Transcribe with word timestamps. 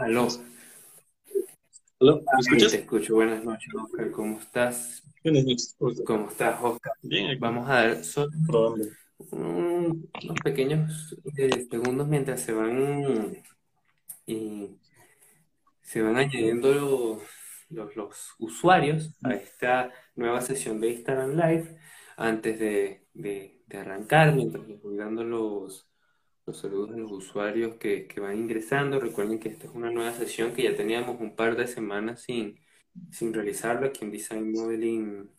Aló. 0.00 0.28
¿Aló? 2.00 2.16
¿Me 2.18 2.40
escuchas? 2.40 2.72
Te 2.72 2.78
escucho. 2.78 3.14
Buenas 3.14 3.44
noches, 3.44 3.72
Oscar. 3.74 4.10
¿Cómo 4.10 4.38
estás? 4.38 5.02
Buenas 5.24 5.44
noches. 5.44 5.76
¿Cómo 6.04 6.28
estás, 6.30 6.58
Oscar? 6.62 6.92
Bien, 7.02 7.30
aquí 7.30 7.38
Vamos 7.40 7.68
a 7.68 7.74
dar 7.74 8.04
solo 8.04 8.74
un- 9.30 10.10
unos 10.22 10.40
pequeños 10.44 11.16
eh, 11.36 11.66
segundos 11.70 12.06
mientras 12.08 12.40
se 12.40 12.52
van 12.52 13.42
y 14.26 14.76
se 15.82 16.02
van 16.02 16.16
añadiendo 16.16 16.72
los, 16.74 17.22
los, 17.70 17.96
los 17.96 18.34
usuarios 18.38 19.10
a 19.22 19.34
esta 19.34 19.92
nueva 20.14 20.40
sesión 20.40 20.80
de 20.80 20.90
Instagram 20.90 21.30
Live. 21.32 21.78
Antes 22.18 22.58
de, 22.58 23.06
de- 23.14 23.62
de 23.66 23.78
arrancar, 23.78 24.34
mientras 24.34 24.66
les 24.66 24.80
voy 24.80 24.96
dando 24.96 25.22
los, 25.24 25.86
los 26.46 26.58
saludos 26.58 26.92
a 26.94 26.98
los 26.98 27.10
usuarios 27.12 27.76
que, 27.76 28.06
que 28.06 28.20
van 28.20 28.36
ingresando, 28.38 29.00
recuerden 29.00 29.38
que 29.40 29.48
esta 29.48 29.66
es 29.66 29.74
una 29.74 29.90
nueva 29.90 30.12
sesión 30.14 30.52
que 30.54 30.62
ya 30.64 30.76
teníamos 30.76 31.20
un 31.20 31.34
par 31.36 31.56
de 31.56 31.66
semanas 31.66 32.22
sin, 32.22 32.60
sin 33.10 33.34
realizarlo 33.34 33.86
aquí 33.88 34.04
en 34.04 34.12
Design 34.12 34.52
Modeling 34.52 35.30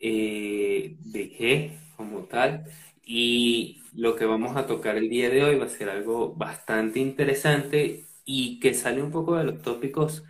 eh, 0.00 0.96
DG 1.00 1.96
como 1.96 2.24
tal. 2.26 2.66
Y 3.04 3.82
lo 3.94 4.16
que 4.16 4.26
vamos 4.26 4.56
a 4.56 4.66
tocar 4.66 4.96
el 4.96 5.08
día 5.10 5.30
de 5.30 5.44
hoy 5.44 5.56
va 5.58 5.66
a 5.66 5.68
ser 5.68 5.90
algo 5.90 6.34
bastante 6.34 7.00
interesante 7.00 8.06
y 8.24 8.60
que 8.60 8.74
sale 8.74 9.02
un 9.02 9.10
poco 9.12 9.36
de 9.36 9.44
los 9.44 9.62
tópicos 9.62 10.24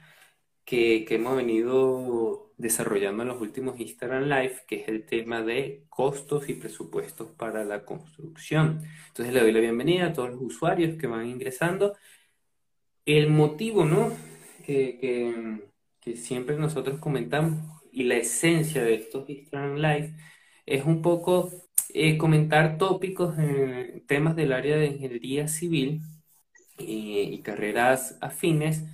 que, 0.64 1.04
que 1.06 1.16
hemos 1.16 1.36
venido 1.36 2.43
desarrollando 2.56 3.22
en 3.22 3.28
los 3.30 3.40
últimos 3.40 3.78
Instagram 3.80 4.24
Live, 4.24 4.62
que 4.68 4.82
es 4.82 4.88
el 4.88 5.04
tema 5.06 5.42
de 5.42 5.84
costos 5.88 6.48
y 6.48 6.54
presupuestos 6.54 7.30
para 7.32 7.64
la 7.64 7.84
construcción. 7.84 8.82
Entonces 9.08 9.34
le 9.34 9.40
doy 9.40 9.52
la 9.52 9.60
bienvenida 9.60 10.06
a 10.06 10.12
todos 10.12 10.30
los 10.30 10.40
usuarios 10.42 10.96
que 10.98 11.06
van 11.06 11.26
ingresando. 11.28 11.94
El 13.06 13.28
motivo, 13.30 13.84
¿no? 13.84 14.12
Que, 14.64 14.98
que- 16.00 16.16
siempre 16.16 16.56
nosotros 16.58 16.98
comentamos 17.00 17.82
y 17.92 18.04
la 18.04 18.16
esencia 18.16 18.84
de 18.84 18.94
estos 18.94 19.28
Instagram 19.28 19.76
Live 19.76 20.14
es 20.66 20.84
un 20.84 21.00
poco 21.02 21.50
eh, 21.94 22.18
comentar 22.18 22.76
tópicos, 22.78 23.34
temas 24.06 24.36
del 24.36 24.52
área 24.52 24.76
de 24.76 24.86
ingeniería 24.86 25.48
civil 25.48 26.02
eh, 26.78 26.84
y 27.32 27.42
carreras 27.42 28.18
afines, 28.20 28.84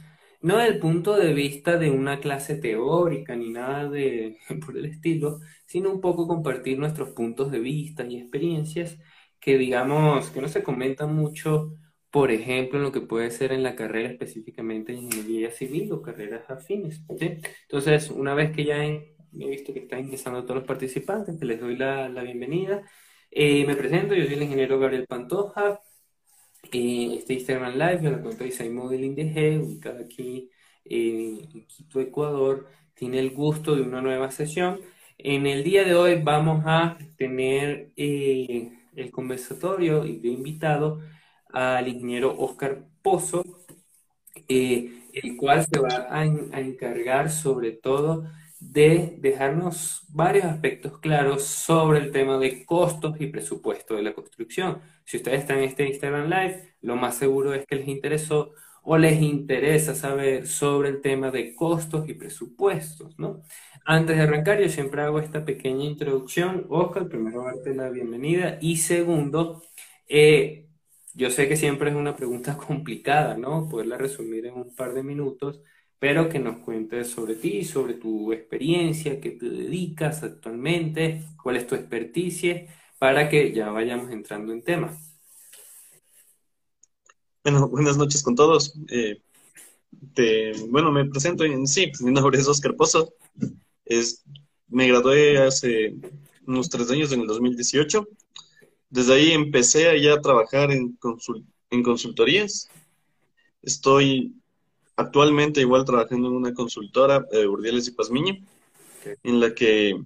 no 0.40 0.56
desde 0.58 0.74
el 0.74 0.78
punto 0.80 1.16
de 1.16 1.32
vista 1.34 1.76
de 1.78 1.90
una 1.90 2.20
clase 2.20 2.56
teórica 2.56 3.36
ni 3.36 3.50
nada 3.50 3.88
de 3.88 4.38
por 4.64 4.76
el 4.76 4.86
estilo, 4.86 5.40
sino 5.66 5.90
un 5.90 6.00
poco 6.00 6.26
compartir 6.28 6.78
nuestros 6.78 7.10
puntos 7.10 7.50
de 7.52 7.60
vista 7.60 8.04
y 8.06 8.16
experiencias 8.18 8.98
que 9.40 9.56
digamos 9.58 10.30
que 10.30 10.40
no 10.40 10.48
se 10.48 10.62
comentan 10.62 11.14
mucho, 11.14 11.74
por 12.10 12.30
ejemplo, 12.30 12.78
en 12.78 12.84
lo 12.84 12.92
que 12.92 13.00
puede 13.00 13.30
ser 13.30 13.52
en 13.52 13.62
la 13.62 13.74
carrera 13.76 14.10
específicamente 14.10 14.92
de 14.92 14.98
ingeniería 14.98 15.50
civil 15.50 15.92
o 15.92 16.02
carreras 16.02 16.48
afines, 16.50 17.02
¿sí? 17.18 17.38
Entonces, 17.62 18.10
una 18.10 18.34
vez 18.34 18.52
que 18.54 18.64
ya 18.64 18.84
he, 18.84 19.16
he 19.38 19.48
visto 19.48 19.72
que 19.72 19.80
están 19.80 20.00
ingresando 20.00 20.42
todos 20.44 20.56
los 20.56 20.66
participantes, 20.66 21.38
que 21.38 21.44
les 21.46 21.60
doy 21.60 21.76
la, 21.76 22.08
la 22.08 22.22
bienvenida, 22.22 22.82
eh, 23.30 23.64
me 23.66 23.76
presento, 23.76 24.14
yo 24.14 24.24
soy 24.24 24.34
el 24.34 24.42
ingeniero 24.42 24.78
Gabriel 24.78 25.06
Pantoja, 25.06 25.80
eh, 26.72 27.16
este 27.18 27.34
Instagram 27.34 27.72
Live, 27.74 28.10
la 28.10 28.22
cuenta 28.22 28.44
Design 28.44 28.74
Modeling 28.74 29.14
DG, 29.14 29.62
ubicada 29.62 30.00
aquí 30.00 30.50
en 30.84 31.66
Quito, 31.66 32.00
Ecuador, 32.00 32.68
tiene 32.94 33.18
el 33.18 33.30
gusto 33.30 33.74
de 33.74 33.82
una 33.82 34.00
nueva 34.00 34.30
sesión. 34.30 34.80
En 35.18 35.46
el 35.46 35.64
día 35.64 35.84
de 35.84 35.94
hoy 35.94 36.20
vamos 36.22 36.62
a 36.66 36.98
tener 37.16 37.92
eh, 37.96 38.72
el 38.96 39.10
conversatorio 39.10 40.04
y 40.06 40.18
de 40.18 40.28
invitado 40.28 41.00
al 41.52 41.88
ingeniero 41.88 42.36
Oscar 42.38 42.84
Pozo, 43.02 43.44
eh, 44.48 45.04
el 45.12 45.36
cual 45.36 45.66
se 45.66 45.80
va 45.80 46.06
a 46.10 46.24
encargar 46.24 47.30
sobre 47.30 47.72
todo 47.72 48.24
de 48.60 49.16
dejarnos 49.18 50.06
varios 50.10 50.44
aspectos 50.44 50.98
claros 50.98 51.44
sobre 51.44 51.98
el 52.00 52.12
tema 52.12 52.38
de 52.38 52.64
costos 52.64 53.20
y 53.20 53.26
presupuesto 53.28 53.94
de 53.96 54.02
la 54.02 54.14
construcción. 54.14 54.80
Si 55.04 55.16
ustedes 55.16 55.40
están 55.40 55.58
en 55.58 55.64
este 55.64 55.86
Instagram 55.86 56.28
Live, 56.28 56.74
lo 56.82 56.96
más 56.96 57.16
seguro 57.16 57.54
es 57.54 57.66
que 57.66 57.76
les 57.76 57.88
interesó 57.88 58.52
o 58.82 58.98
les 58.98 59.20
interesa 59.20 59.94
saber 59.94 60.46
sobre 60.46 60.88
el 60.90 61.00
tema 61.02 61.30
de 61.30 61.54
costos 61.54 62.08
y 62.08 62.14
presupuestos, 62.14 63.18
¿no? 63.18 63.42
Antes 63.84 64.16
de 64.16 64.22
arrancar, 64.22 64.60
yo 64.60 64.68
siempre 64.68 65.02
hago 65.02 65.20
esta 65.20 65.44
pequeña 65.44 65.84
introducción. 65.84 66.66
Oscar, 66.68 67.08
primero 67.08 67.44
darte 67.44 67.74
la 67.74 67.90
bienvenida 67.90 68.58
y 68.60 68.76
segundo, 68.78 69.62
eh, 70.08 70.68
yo 71.14 71.30
sé 71.30 71.48
que 71.48 71.56
siempre 71.56 71.90
es 71.90 71.96
una 71.96 72.16
pregunta 72.16 72.56
complicada, 72.66 73.36
¿no? 73.36 73.68
Poderla 73.68 73.98
resumir 73.98 74.46
en 74.46 74.54
un 74.54 74.74
par 74.74 74.94
de 74.94 75.02
minutos, 75.02 75.60
pero 76.00 76.30
que 76.30 76.40
nos 76.40 76.58
cuentes 76.60 77.10
sobre 77.10 77.36
ti, 77.36 77.64
sobre 77.64 77.94
tu 77.96 78.32
experiencia, 78.34 79.20
qué 79.20 79.32
te 79.32 79.50
dedicas 79.50 80.24
actualmente, 80.24 81.22
cuál 81.42 81.56
es 81.58 81.68
tu 81.68 81.76
experticia, 81.76 82.66
para 82.98 83.30
que 83.30 83.52
ya 83.54 83.70
vayamos 83.70 84.12
entrando 84.12 84.52
en 84.54 84.64
tema. 84.64 84.98
Bueno, 87.44 87.68
buenas 87.68 87.96
noches 87.98 88.22
con 88.22 88.34
todos. 88.36 88.74
Eh, 88.90 89.22
te- 90.14 90.52
bueno, 90.70 90.92
me 90.92 91.06
presento 91.06 91.44
en 91.44 91.66
sí. 91.66 91.92
Mi 92.02 92.12
nombre 92.12 92.38
es 92.38 92.48
Oscar 92.48 92.76
Pozo. 92.76 93.14
Es, 93.84 94.24
me 94.68 94.88
gradué 94.88 95.38
hace 95.38 95.96
unos 96.46 96.70
tres 96.70 96.90
años, 96.92 97.12
en 97.12 97.22
el 97.22 97.28
2018. 97.28 98.08
Desde 98.90 99.14
ahí 99.14 99.32
empecé 99.32 99.88
a 99.90 99.98
ya 99.98 100.20
trabajar 100.20 100.72
en, 100.72 100.98
en 101.70 101.82
consultorías. 101.84 102.68
Estoy 103.62 104.39
actualmente 105.00 105.60
igual 105.60 105.84
trabajando 105.84 106.28
en 106.28 106.34
una 106.34 106.54
consultora, 106.54 107.26
eh, 107.32 107.46
Urdiales 107.46 107.88
y 107.88 107.92
Pazmiño, 107.92 108.34
Ok. 109.00 109.18
en 109.24 109.40
la 109.40 109.54
que 109.54 110.00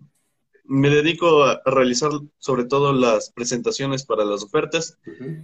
me 0.66 0.88
dedico 0.88 1.44
a 1.44 1.60
realizar 1.66 2.10
sobre 2.38 2.64
todo 2.64 2.92
las 2.92 3.30
presentaciones 3.30 4.04
para 4.06 4.24
las 4.24 4.42
ofertas. 4.42 4.98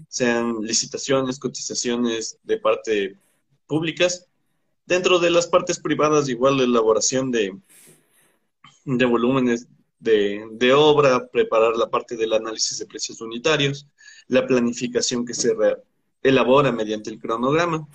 Sean 0.08 0.62
licitaciones, 0.62 1.38
cotizaciones 1.38 2.38
de 2.42 2.56
parte 2.56 3.16
públicas. 3.66 4.26
Dentro 4.86 5.18
de 5.18 5.30
las 5.30 5.46
partes 5.46 5.78
privadas, 5.78 6.28
igual 6.28 6.56
la 6.56 6.64
elaboración 6.64 7.30
de, 7.30 7.54
de 8.84 9.04
volúmenes 9.04 9.68
de, 9.98 10.46
de 10.52 10.72
obra, 10.72 11.28
preparar 11.28 11.76
la 11.76 11.90
parte 11.90 12.16
del 12.16 12.32
análisis 12.32 12.78
de 12.78 12.86
precios 12.86 13.20
unitarios, 13.20 13.86
la 14.28 14.46
planificación 14.46 15.26
que 15.26 15.34
se 15.34 15.54
elabora 16.22 16.72
mediante 16.72 17.10
el 17.10 17.18
cronograma 17.18 17.86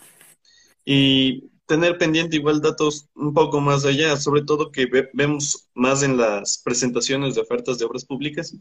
y 0.85 1.45
tener 1.67 1.97
pendiente 1.97 2.35
igual 2.37 2.61
datos 2.61 3.07
un 3.15 3.33
poco 3.33 3.59
más 3.61 3.85
allá, 3.85 4.17
sobre 4.17 4.43
todo 4.43 4.71
que 4.71 4.85
ve- 4.85 5.09
vemos 5.13 5.67
más 5.73 6.03
en 6.03 6.17
las 6.17 6.59
presentaciones 6.59 7.35
de 7.35 7.41
ofertas 7.41 7.77
de 7.79 7.85
obras 7.85 8.05
públicas, 8.05 8.55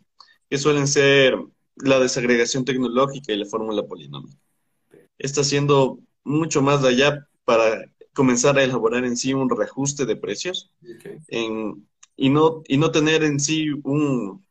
que 0.48 0.58
suelen 0.58 0.86
ser 0.86 1.36
la 1.76 1.98
desagregación 1.98 2.64
tecnológica 2.64 3.32
y 3.32 3.36
la 3.38 3.46
fórmula 3.46 3.82
polinomial. 3.86 4.36
Está 5.18 5.44
siendo 5.44 6.00
mucho 6.24 6.62
más 6.62 6.84
allá 6.84 7.28
para 7.44 7.90
comenzar 8.14 8.58
a 8.58 8.64
elaborar 8.64 9.04
en 9.04 9.16
sí 9.16 9.34
un 9.34 9.50
reajuste 9.50 10.06
de 10.06 10.16
precios 10.16 10.70
en- 11.28 11.86
y, 12.16 12.30
no, 12.30 12.62
y 12.68 12.76
no 12.78 12.90
tener 12.92 13.24
en 13.24 13.40
sí 13.40 13.68
un, 13.82 14.44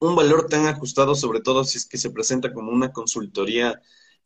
un 0.00 0.16
valor 0.16 0.48
tan 0.48 0.66
ajustado, 0.66 1.14
sobre 1.14 1.40
todo 1.40 1.64
si 1.64 1.78
es 1.78 1.86
que 1.86 1.98
se 1.98 2.10
presenta 2.10 2.52
como 2.52 2.72
una 2.72 2.92
consultoría 2.92 3.80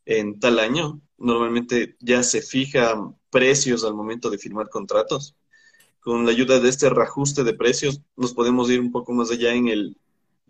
en 0.07 0.41
tal 0.41 0.59
año. 0.59 1.01
Normalmente 1.19 1.97
ya 2.01 2.23
se 2.23 2.41
fijan 2.41 3.17
precios 3.31 3.85
al 3.85 3.95
momento 3.95 4.31
de 4.31 4.39
firmar 4.39 4.71
contratos. 4.71 5.35
Con 6.01 6.25
la 6.25 6.31
ayuda 6.31 6.61
de 6.61 6.69
este 6.69 6.89
reajuste 6.89 7.45
de 7.45 7.53
precios, 7.53 8.01
nos 8.17 8.33
podemos 8.33 8.71
ir 8.71 8.81
un 8.81 8.93
poco 8.93 9.13
más 9.13 9.31
allá 9.31 9.53
en 9.53 9.69
el, 9.69 9.97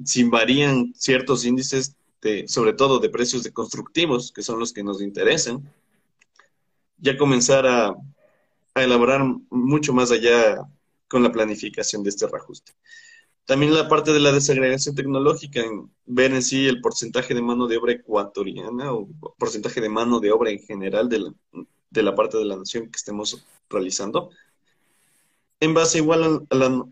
si 0.05 0.25
varían 0.25 0.93
ciertos 0.95 1.45
índices, 1.45 1.97
de, 2.21 2.47
sobre 2.47 2.75
todo 2.75 2.99
de 2.99 3.09
precios 3.09 3.43
de 3.43 3.53
constructivos, 3.53 4.33
que 4.33 4.43
son 4.43 4.59
los 4.59 4.73
que 4.73 4.85
nos 4.85 5.01
interesan, 5.01 5.73
ya 6.99 7.17
comenzar 7.17 7.67
a, 7.67 7.95
a 8.75 8.85
elaborar 8.85 9.25
mucho 9.51 9.93
más 9.93 10.11
allá 10.11 10.61
con 11.09 11.23
la 11.23 11.33
planificación 11.33 12.03
de 12.03 12.11
este 12.11 12.27
reajuste. 12.27 12.73
También 13.47 13.73
la 13.75 13.89
parte 13.89 14.13
de 14.13 14.19
la 14.19 14.33
desagregación 14.33 14.97
tecnológica, 14.97 15.61
en 15.61 15.89
ver 16.05 16.33
en 16.33 16.43
sí 16.43 16.67
el 16.67 16.81
porcentaje 16.81 17.33
de 17.33 17.41
mano 17.43 17.69
de 17.69 17.77
obra 17.77 17.93
ecuatoriana 17.93 18.93
o 18.93 19.09
porcentaje 19.39 19.81
de 19.81 19.89
mano 19.89 20.19
de 20.19 20.33
obra 20.33 20.51
en 20.51 20.59
general 20.59 21.09
de 21.09 21.21
la, 21.21 21.35
de 21.91 22.03
la 22.03 22.15
parte 22.17 22.39
de 22.39 22.45
la 22.45 22.57
nación 22.57 22.91
que 22.91 22.97
estemos 22.97 23.47
realizando, 23.71 24.31
en 25.61 25.75
base 25.75 25.99
igual 25.99 26.45
a, 26.51 26.55
la- 26.57 26.87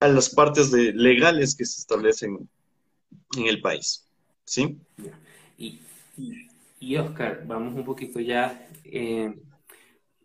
a 0.00 0.08
las 0.08 0.28
partes 0.28 0.70
de, 0.70 0.92
legales 0.92 1.56
que 1.56 1.64
se 1.64 1.80
establecen 1.80 2.46
en 3.36 3.46
el 3.46 3.62
país. 3.62 4.06
¿Sí? 4.44 4.78
Y, 5.56 5.80
y, 6.78 6.96
Oscar, 6.96 7.44
vamos 7.46 7.74
un 7.74 7.84
poquito 7.86 8.20
ya, 8.20 8.68
eh, 8.84 9.34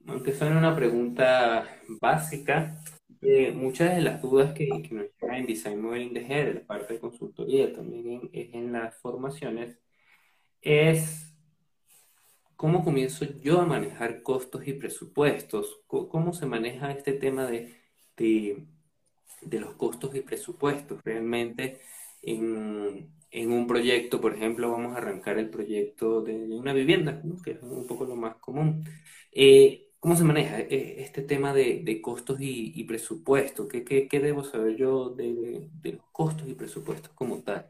aunque 0.05 0.35
suene 0.35 0.57
una 0.57 0.75
pregunta 0.75 1.79
básica, 2.01 2.83
eh, 3.21 3.51
muchas 3.51 3.95
de 3.95 4.01
las 4.01 4.21
dudas 4.21 4.53
que, 4.53 4.67
que 4.67 4.95
nos 4.95 5.05
llegan 5.21 5.37
en 5.37 5.45
Design 5.45 5.81
Modeling 5.81 6.13
de 6.13 6.53
la 6.53 6.65
parte 6.65 6.93
de 6.93 6.99
consultoría, 6.99 7.73
también 7.73 8.29
en, 8.33 8.55
en 8.55 8.71
las 8.71 8.95
formaciones, 8.97 9.77
es 10.61 11.29
¿cómo 12.59 12.83
comienzo 12.83 13.25
yo 13.41 13.61
a 13.61 13.65
manejar 13.65 14.21
costos 14.21 14.67
y 14.67 14.73
presupuestos? 14.73 15.81
¿Cómo, 15.87 16.33
se 16.33 16.45
maneja 16.45 16.91
este 16.91 17.13
tema 17.13 17.47
de, 17.47 17.73
de, 18.17 19.59
los 19.61 19.75
costos 19.75 20.13
y 20.13 20.19
presupuestos? 20.19 21.01
Realmente 21.05 21.79
en, 22.21 23.13
un 23.31 23.65
proyecto, 23.65 24.19
por 24.19 24.33
ejemplo, 24.33 24.71
vamos 24.71 24.93
a 24.93 24.97
arrancar 24.97 25.39
el 25.39 25.49
proyecto 25.49 26.21
de 26.21 26.33
una 26.35 26.73
vivienda, 26.73 27.21
que 27.45 27.51
es 27.51 27.63
un 27.63 27.87
poco 27.87 28.03
lo 28.03 28.17
más 28.17 28.35
común. 28.37 28.83
Eh, 29.31 29.88
¿Cómo 29.99 30.15
se 30.15 30.23
maneja 30.23 30.59
eh, 30.59 30.95
este 30.99 31.21
tema 31.21 31.53
de, 31.53 32.01
costos 32.01 32.37
y, 32.39 32.83
presupuestos? 32.85 33.67
¿Qué, 33.67 34.07
debo 34.11 34.45
saber 34.45 34.77
yo 34.77 35.09
de, 35.09 35.69
los 35.83 36.05
costos 36.13 36.47
y 36.47 36.53
presupuestos 36.53 37.11
como 37.13 37.39
tal? 37.39 37.69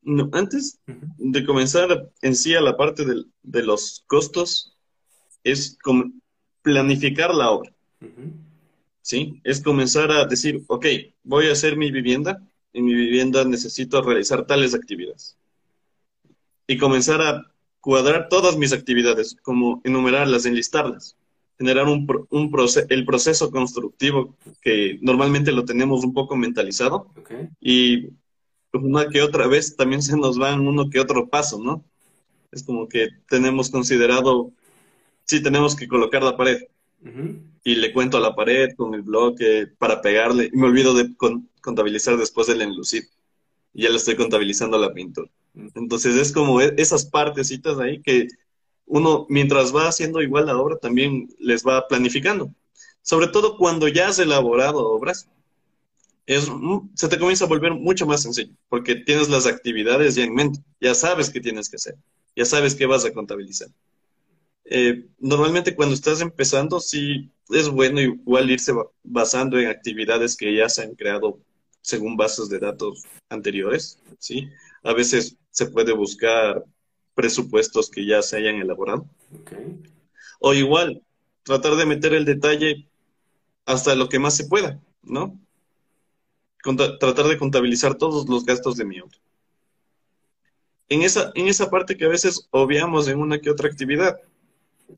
No, 0.00 0.30
antes 0.32 0.80
de 0.86 1.44
comenzar 1.44 2.10
en 2.22 2.34
sí 2.34 2.54
a 2.54 2.62
la 2.62 2.76
parte 2.76 3.04
de, 3.04 3.62
los 3.62 4.02
costos, 4.06 4.74
es 5.44 5.76
planificar 6.62 7.34
la 7.34 7.50
obra. 7.50 7.72
¿Sí? 9.02 9.40
Es 9.44 9.62
comenzar 9.62 10.10
a 10.10 10.24
decir, 10.24 10.64
ok, 10.68 10.86
voy 11.22 11.48
a 11.48 11.52
hacer 11.52 11.76
mi 11.76 11.90
vivienda, 11.90 12.42
en 12.72 12.86
mi 12.86 12.94
vivienda 12.94 13.44
necesito 13.44 14.00
realizar 14.00 14.46
tales 14.46 14.74
actividades. 14.74 15.36
Y 16.66 16.78
comenzar 16.78 17.20
a 17.20 17.51
cuadrar 17.82 18.28
todas 18.30 18.56
mis 18.56 18.72
actividades, 18.72 19.36
como 19.42 19.82
enumerarlas, 19.84 20.46
enlistarlas, 20.46 21.16
generar 21.58 21.88
un, 21.88 22.06
un 22.30 22.50
el 22.88 23.04
proceso 23.04 23.50
constructivo 23.50 24.36
que 24.62 24.98
normalmente 25.02 25.50
lo 25.50 25.64
tenemos 25.64 26.04
un 26.04 26.14
poco 26.14 26.36
mentalizado 26.36 27.08
y 27.60 28.10
una 28.72 29.08
que 29.08 29.20
otra 29.20 29.48
vez 29.48 29.76
también 29.76 30.00
se 30.08 30.16
nos 30.16 30.40
va 30.40 30.52
en 30.52 30.66
uno 30.66 30.88
que 30.88 31.00
otro 31.00 31.28
paso, 31.28 31.58
¿no? 31.58 31.84
Es 32.52 32.62
como 32.62 32.88
que 32.88 33.08
tenemos 33.28 33.68
considerado, 33.70 34.52
sí, 35.24 35.42
tenemos 35.42 35.74
que 35.74 35.88
colocar 35.88 36.22
la 36.22 36.36
pared. 36.36 36.62
Y 37.64 37.76
le 37.76 37.92
cuento 37.92 38.18
a 38.18 38.20
la 38.20 38.36
pared 38.36 38.76
con 38.76 38.94
el 38.94 39.02
bloque 39.02 39.66
para 39.78 40.00
pegarle. 40.00 40.50
Y 40.52 40.56
me 40.56 40.66
olvido 40.66 40.94
de 40.94 41.10
contabilizar 41.60 42.16
después 42.16 42.48
el 42.48 42.62
enlucido. 42.62 43.08
Ya 43.72 43.88
le 43.88 43.96
estoy 43.96 44.14
contabilizando 44.14 44.78
la 44.78 44.92
pintura. 44.92 45.28
Entonces 45.54 46.16
es 46.16 46.32
como 46.32 46.60
e, 46.60 46.74
esas 46.78 47.06
partecitas 47.06 47.78
ahí 47.78 48.00
que 48.00 48.28
uno, 48.86 49.26
mientras 49.28 49.74
va 49.74 49.88
haciendo 49.88 50.20
igual 50.22 50.46
la 50.46 50.56
obra, 50.58 50.76
también 50.76 51.28
les 51.38 51.64
va 51.66 51.86
planificando. 51.88 52.52
Sobre 53.02 53.28
todo 53.28 53.56
cuando 53.56 53.88
ya 53.88 54.08
has 54.08 54.18
elaborado 54.18 54.88
obras, 54.90 55.28
es, 56.26 56.50
se 56.94 57.08
te 57.08 57.18
comienza 57.18 57.44
a 57.44 57.48
volver 57.48 57.72
mucho 57.72 58.06
más 58.06 58.22
sencillo, 58.22 58.54
porque 58.68 58.94
tienes 58.94 59.28
las 59.28 59.46
actividades 59.46 60.14
ya 60.14 60.24
en 60.24 60.34
mente, 60.34 60.60
ya 60.80 60.94
sabes 60.94 61.30
qué 61.30 61.40
tienes 61.40 61.68
que 61.68 61.76
hacer, 61.76 61.96
ya 62.36 62.44
sabes 62.44 62.74
qué 62.74 62.86
vas 62.86 63.04
a 63.04 63.12
contabilizar. 63.12 63.68
Eh, 64.64 65.06
normalmente 65.18 65.74
cuando 65.74 65.94
estás 65.94 66.20
empezando, 66.20 66.80
sí 66.80 67.30
es 67.50 67.68
bueno 67.68 68.00
igual 68.00 68.50
irse 68.50 68.72
basando 69.02 69.58
en 69.58 69.68
actividades 69.68 70.36
que 70.36 70.54
ya 70.54 70.68
se 70.68 70.82
han 70.82 70.94
creado 70.94 71.40
según 71.80 72.16
bases 72.16 72.48
de 72.48 72.60
datos 72.60 73.02
anteriores, 73.28 73.98
¿sí? 74.18 74.48
A 74.84 74.92
veces 74.92 75.36
se 75.52 75.66
puede 75.66 75.92
buscar 75.92 76.64
presupuestos 77.14 77.88
que 77.90 78.04
ya 78.04 78.22
se 78.22 78.38
hayan 78.38 78.56
elaborado. 78.56 79.06
O 80.40 80.54
igual, 80.54 81.02
tratar 81.44 81.76
de 81.76 81.86
meter 81.86 82.14
el 82.14 82.24
detalle 82.24 82.88
hasta 83.64 83.94
lo 83.94 84.08
que 84.08 84.18
más 84.18 84.34
se 84.34 84.46
pueda, 84.46 84.80
¿no? 85.02 85.38
tratar 87.00 87.26
de 87.26 87.38
contabilizar 87.38 87.96
todos 87.96 88.28
los 88.28 88.44
gastos 88.44 88.76
de 88.76 88.84
mi 88.84 89.00
obra. 89.00 89.18
En 90.88 91.02
esa, 91.02 91.32
en 91.34 91.48
esa 91.48 91.70
parte 91.70 91.96
que 91.96 92.04
a 92.04 92.08
veces 92.08 92.48
obviamos 92.50 93.08
en 93.08 93.18
una 93.18 93.40
que 93.40 93.50
otra 93.50 93.68
actividad, 93.68 94.16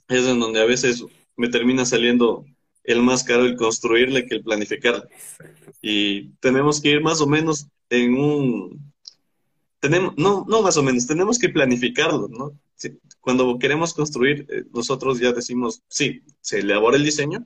es 0.08 0.26
en 0.26 0.40
donde 0.40 0.60
a 0.60 0.66
veces 0.66 1.04
me 1.36 1.48
termina 1.48 1.86
saliendo 1.86 2.44
el 2.82 3.00
más 3.00 3.24
caro 3.24 3.44
el 3.44 3.56
construirle 3.56 4.26
que 4.26 4.36
el 4.36 4.42
planificarle. 4.42 5.04
Y 5.80 6.30
tenemos 6.40 6.80
que 6.80 6.90
ir 6.90 7.00
más 7.00 7.20
o 7.20 7.26
menos 7.26 7.66
en 7.88 8.14
un, 8.14 8.93
no, 9.88 10.44
no 10.48 10.62
más 10.62 10.76
o 10.76 10.82
menos, 10.82 11.06
tenemos 11.06 11.38
que 11.38 11.48
planificarlo, 11.48 12.28
¿no? 12.28 12.52
cuando 13.20 13.58
queremos 13.58 13.94
construir, 13.94 14.46
eh, 14.50 14.64
nosotros 14.72 15.18
ya 15.18 15.32
decimos, 15.32 15.82
sí, 15.88 16.22
se 16.40 16.60
elabora 16.60 16.96
el 16.96 17.04
diseño, 17.04 17.44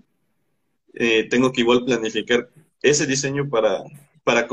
eh, 0.95 1.29
tengo 1.29 1.53
que 1.53 1.61
igual 1.61 1.85
planificar 1.85 2.49
ese 2.83 3.07
diseño 3.07 3.49
para, 3.49 3.85
para 4.25 4.49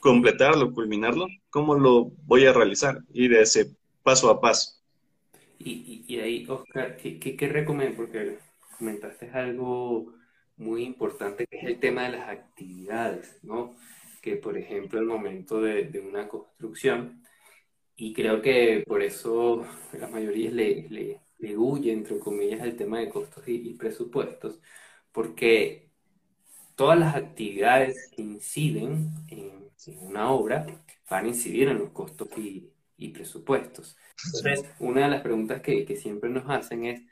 completarlo, 0.00 0.72
culminarlo, 0.72 1.28
cómo 1.50 1.76
lo 1.76 2.10
voy 2.26 2.46
a 2.46 2.52
realizar, 2.52 2.98
ir 3.12 3.34
ese 3.34 3.70
paso 4.02 4.30
a 4.30 4.40
paso. 4.40 4.80
Y, 5.58 6.18
ahí, 6.18 6.44
Oscar, 6.48 6.96
¿qué, 6.96 7.18
qué, 7.18 7.48
recomiendo? 7.48 7.96
Porque 7.96 8.38
comentaste 8.76 9.30
algo 9.30 10.12
muy 10.56 10.84
importante 10.84 11.46
que 11.46 11.58
es 11.58 11.64
el 11.64 11.78
tema 11.78 12.02
de 12.02 12.18
las 12.18 12.28
actividades, 12.28 13.38
¿no? 13.42 13.74
Que 14.20 14.36
por 14.36 14.58
ejemplo, 14.58 15.00
el 15.00 15.06
momento 15.06 15.60
de, 15.60 15.84
de 15.84 16.00
una 16.00 16.28
construcción, 16.28 17.23
y 17.96 18.12
creo 18.12 18.42
que 18.42 18.84
por 18.86 19.02
eso 19.02 19.66
la 19.92 20.08
mayoría 20.08 20.50
le, 20.50 20.88
le, 20.88 21.20
le 21.38 21.56
huye, 21.56 21.92
entre 21.92 22.18
comillas, 22.18 22.62
el 22.62 22.76
tema 22.76 22.98
de 22.98 23.08
costos 23.08 23.44
y, 23.46 23.74
presupuestos, 23.74 24.60
porque 25.12 25.90
todas 26.74 26.98
las 26.98 27.14
actividades 27.16 28.10
que 28.14 28.22
inciden 28.22 29.10
en, 29.28 29.64
una 30.00 30.30
obra 30.30 30.66
van 31.10 31.26
a 31.26 31.28
incidir 31.28 31.68
en 31.68 31.78
los 31.78 31.90
costos 31.90 32.28
y, 32.38 32.72
y 32.96 33.08
presupuestos. 33.10 33.96
Entonces, 34.26 34.64
una 34.78 35.02
de 35.04 35.10
las 35.10 35.22
preguntas 35.22 35.60
que, 35.60 35.84
que 35.84 35.96
siempre 35.96 36.30
nos 36.30 36.48
hacen 36.48 36.86
es, 36.86 37.02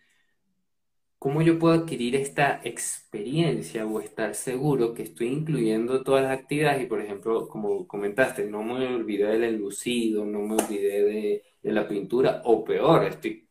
¿Cómo 1.23 1.41
yo 1.41 1.57
puedo 1.57 1.75
adquirir 1.75 2.17
esta 2.17 2.61
experiencia 2.65 3.87
o 3.87 4.01
estar 4.01 4.35
seguro 4.35 4.93
que 4.93 5.05
estoy 5.05 5.29
incluyendo 5.29 6.03
todas 6.03 6.25
las 6.25 6.37
actividades? 6.41 6.83
Y 6.83 6.87
por 6.87 7.01
ejemplo, 7.01 7.49
como 7.49 7.87
comentaste, 7.87 8.45
no 8.47 8.65
me 8.65 8.93
olvidé 8.93 9.27
del 9.29 9.45
enlucido, 9.45 10.25
no 10.27 10.41
me 10.41 10.55
olvidé 10.55 11.45
de, 11.63 11.73
la 11.73 11.87
pintura, 11.87 12.43
o 12.45 12.65
peor, 12.65 13.05
estoy 13.05 13.49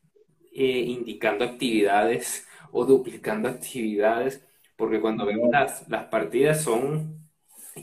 eh, 0.52 0.80
indicando 0.80 1.46
actividades 1.46 2.46
o 2.74 2.84
duplicando 2.86 3.48
actividades, 3.48 4.46
porque 4.76 5.00
cuando 5.00 5.26
vemos 5.26 5.50
las, 5.50 5.88
las 5.88 6.08
partidas 6.08 6.62
son, 6.62 7.30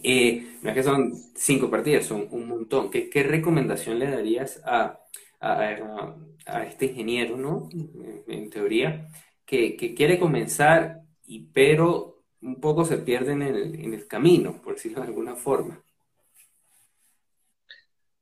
eh, 0.02 0.58
no 0.60 0.68
es 0.68 0.74
que 0.74 0.82
son 0.82 1.14
cinco 1.34 1.70
partidas, 1.70 2.04
son 2.04 2.28
un 2.30 2.46
montón. 2.46 2.90
¿Qué, 2.90 3.08
qué 3.08 3.22
recomendación 3.22 3.98
le 3.98 4.10
darías 4.10 4.60
a, 4.66 5.00
a, 5.40 6.14
a 6.44 6.64
este 6.64 6.86
ingeniero, 6.86 7.38
¿no? 7.38 7.70
en 8.26 8.50
teoría 8.50 9.08
que, 9.48 9.94
quiere 9.96 10.18
comenzar, 10.18 11.00
y, 11.26 11.40
pero 11.40 12.22
un 12.42 12.60
poco 12.60 12.84
se 12.84 12.98
pierde 12.98 13.32
en 13.32 13.42
el, 13.42 14.06
camino, 14.06 14.60
por 14.62 14.74
decirlo 14.74 15.00
de 15.00 15.08
alguna 15.08 15.34
forma. 15.34 15.82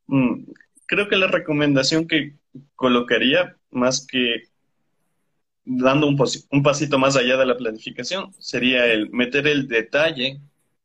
Mm, 0.07 0.45
creo 0.87 1.09
que 1.09 1.17
la 1.17 1.27
recomendación 1.27 2.07
que 2.07 2.37
colocaría, 2.77 3.57
más 3.73 4.07
que 4.07 4.45
dando 5.65 6.07
un, 6.07 6.17
un, 6.53 6.63
pasito 6.63 6.97
más 6.97 7.17
allá 7.17 7.37
de 7.37 7.47
la 7.47 7.57
planificación, 7.57 8.33
sería 8.39 8.87
el 8.87 9.11
meter 9.11 9.49
el 9.49 9.67
detalle 9.67 10.41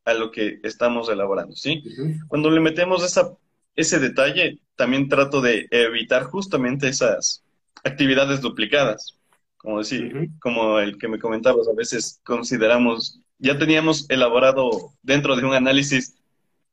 a 0.05 0.15
lo 0.15 0.31
que 0.31 0.59
estamos 0.63 1.07
elaborando, 1.09 1.55
¿sí? 1.55 1.83
Cuando 2.27 2.49
le 2.49 2.59
metemos 2.59 3.05
esa, 3.05 3.31
ese 3.75 3.99
detalle, 3.99 4.57
también 4.75 5.07
trato 5.07 5.39
de 5.39 5.67
evitar 5.69 6.23
justamente 6.23 6.87
esas 6.87 7.43
actividades 7.83 8.41
duplicadas 8.41 9.20
como 9.61 9.77
decir, 9.77 10.29
como 10.39 10.79
el 10.79 10.97
que 10.97 11.07
me 11.07 11.19
comentabas, 11.19 11.67
a 11.67 11.75
veces 11.75 12.19
consideramos, 12.23 13.21
ya 13.37 13.59
teníamos 13.59 14.09
elaborado 14.09 14.91
dentro 15.03 15.35
de 15.35 15.45
un 15.45 15.53
análisis 15.53 16.15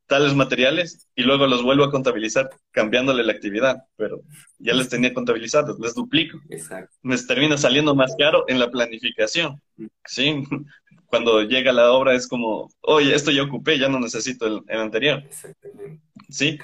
tales 0.06 0.34
materiales 0.34 1.06
y 1.14 1.22
luego 1.22 1.46
los 1.46 1.62
vuelvo 1.62 1.84
a 1.84 1.90
contabilizar 1.90 2.48
cambiándole 2.70 3.24
la 3.24 3.32
actividad, 3.32 3.84
pero 3.96 4.22
ya 4.58 4.72
les 4.72 4.88
tenía 4.88 5.12
contabilizados, 5.12 5.78
les 5.78 5.94
duplico. 5.94 6.40
Exacto. 6.48 6.96
Me 7.02 7.18
termina 7.18 7.58
saliendo 7.58 7.94
más 7.94 8.14
caro 8.18 8.46
en 8.48 8.58
la 8.58 8.70
planificación, 8.70 9.60
¿sí? 10.06 10.42
Cuando 11.06 11.42
llega 11.42 11.72
la 11.72 11.92
obra 11.92 12.14
es 12.14 12.26
como, 12.26 12.70
oye, 12.80 13.14
esto 13.14 13.30
ya 13.30 13.42
ocupé, 13.42 13.78
ya 13.78 13.90
no 13.90 14.00
necesito 14.00 14.46
el, 14.46 14.62
el 14.66 14.80
anterior. 14.80 15.22
Exactamente. 15.26 16.02
¿Sí? 16.30 16.58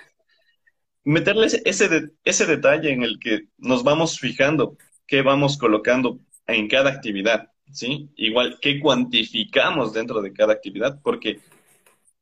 Meterle 1.05 1.47
ese, 1.47 2.13
ese 2.25 2.47
detalle 2.47 2.93
en 2.93 3.03
el 3.03 3.19
que 3.19 3.49
nos 3.59 3.85
vamos 3.85 4.19
fijando 4.19 4.79
qué 5.07 5.23
vamos 5.23 5.59
colocando 5.59 6.19
en 6.47 6.69
cada 6.69 6.91
actividad, 6.91 7.51
¿sí? 7.73 8.11
Igual, 8.17 8.59
qué 8.61 8.81
cuantificamos 8.81 9.93
dentro 9.93 10.23
de 10.23 10.33
cada 10.33 10.53
actividad, 10.53 11.01
porque 11.03 11.41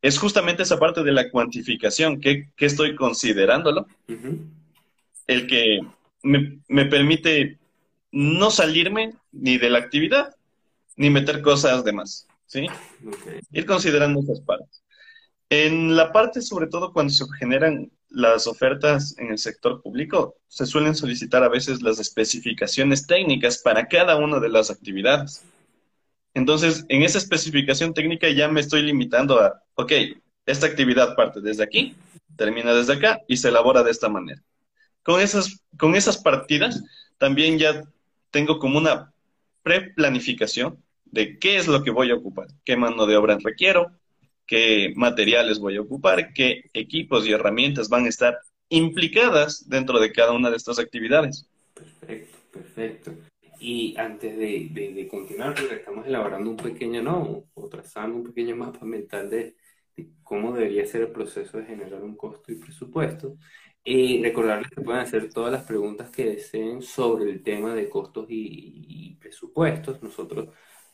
es 0.01 0.19
justamente 0.19 0.65
esa 0.65 0.79
parte 0.79 1.03
de 1.03 1.13
la 1.13 1.31
cuantificación, 1.31 2.21
qué, 2.21 2.49
estoy 2.59 2.97
considerándolo, 2.97 3.87
el 5.27 5.47
que 5.47 5.81
me, 6.23 6.85
permite 6.87 7.59
no 8.11 8.51
salirme 8.51 9.15
ni 9.31 9.59
de 9.59 9.71
la 9.71 9.79
actividad, 9.79 10.35
ni 10.97 11.09
meter 11.09 11.41
cosas 11.41 11.85
de 11.85 11.93
más, 11.93 12.27
¿sí? 12.47 12.67
Ir 13.53 13.65
considerando 13.65 14.21
esas 14.21 14.41
partes. 14.41 14.83
En 15.49 15.97
la 15.97 16.13
parte, 16.13 16.43
sobre 16.43 16.67
todo, 16.67 16.93
cuando 16.93 17.13
se 17.13 17.25
generan 17.39 17.91
las 18.13 18.47
ofertas 18.47 19.17
en 19.19 19.31
el 19.31 19.39
sector 19.39 19.83
público, 19.83 20.37
se 20.49 20.67
suelen 20.67 20.95
solicitar 20.95 21.43
a 21.43 21.49
veces 21.49 21.83
las 21.83 21.99
especificaciones 21.99 23.07
técnicas 23.07 23.59
para 23.59 23.89
cada 23.89 24.17
una 24.17 24.39
de 24.39 24.49
las 24.49 24.71
actividades. 24.71 25.45
Entonces, 26.35 26.85
en 26.89 27.03
esa 27.03 27.19
especificación 27.19 27.95
técnica 27.95 28.29
ya 28.31 28.49
me 28.49 28.61
estoy 28.61 28.83
limitando 28.83 29.41
a, 29.41 29.63
ok, 29.75 29.93
esta 30.47 30.67
actividad 30.67 31.15
parte 31.15 31.41
desde 31.41 31.63
aquí, 31.63 31.95
termina 32.37 32.75
desde 32.75 32.95
acá 32.95 33.21
y 33.29 33.37
se 33.37 33.49
elabora 33.49 33.83
de 33.83 33.91
esta 33.91 34.09
manera. 34.09 34.43
Con 35.03 35.21
esas, 35.21 35.63
con 35.79 35.95
esas 35.95 36.19
partidas 36.19 36.83
también 37.19 37.59
ya 37.59 37.83
tengo 38.31 38.59
como 38.59 38.79
una 38.79 39.13
preplanificación 39.63 40.83
de 41.05 41.39
qué 41.39 41.57
es 41.57 41.69
lo 41.69 41.83
que 41.83 41.91
voy 41.91 42.11
a 42.11 42.15
ocupar, 42.15 42.49
qué 42.65 42.77
mano 42.77 43.07
de 43.07 43.17
obra 43.17 43.39
requiero, 43.43 43.93
qué 44.53 44.93
materiales 44.97 45.59
voy 45.59 45.79
a 45.79 45.81
ocupar, 45.81 46.35
qué 46.35 46.65
equipos 46.75 47.27
y 47.27 47.33
herramientas 47.33 47.89
van 47.89 48.05
a 48.05 48.11
estar 48.11 48.39
implicadas 48.69 49.67
dentro 49.67 49.99
de 49.99 50.13
cada 50.13 50.33
una 50.33 50.51
de 50.51 50.59
estas 50.59 50.79
actividades. 50.79 51.49
Perfecto, 51.73 52.37
perfecto. 52.53 53.13
Y 53.59 53.97
antes 53.97 54.37
de, 54.37 55.09
continuar, 55.11 55.55
porque 55.55 55.77
estamos 55.77 56.07
elaborando 56.07 56.51
un 56.51 56.59
pequeño, 56.59 57.01
no, 57.01 57.45
o 57.55 57.69
trazando 57.71 58.19
un 58.19 58.25
pequeño 58.25 58.55
mapa 58.65 58.85
mental 58.85 59.31
de, 59.31 59.57
cómo 60.23 60.53
debería 60.53 60.85
ser 60.85 61.01
el 61.01 61.13
proceso 61.13 61.57
de 61.57 61.65
generar 61.65 62.03
un 62.03 62.15
costo 62.15 62.53
y 62.53 62.57
presupuesto, 62.57 63.39
y 63.83 64.23
recordarles 64.23 64.69
que 64.69 64.83
pueden 64.83 65.01
hacer 65.01 65.33
todas 65.33 65.51
las 65.51 65.65
preguntas 65.65 66.11
que 66.11 66.27
deseen 66.27 66.83
sobre 66.83 67.31
el 67.31 67.43
tema 67.43 67.75
de 67.75 67.89
costos 67.89 68.27
y, 68.29 69.17
presupuestos. 69.19 70.03
Nosotros 70.03 70.51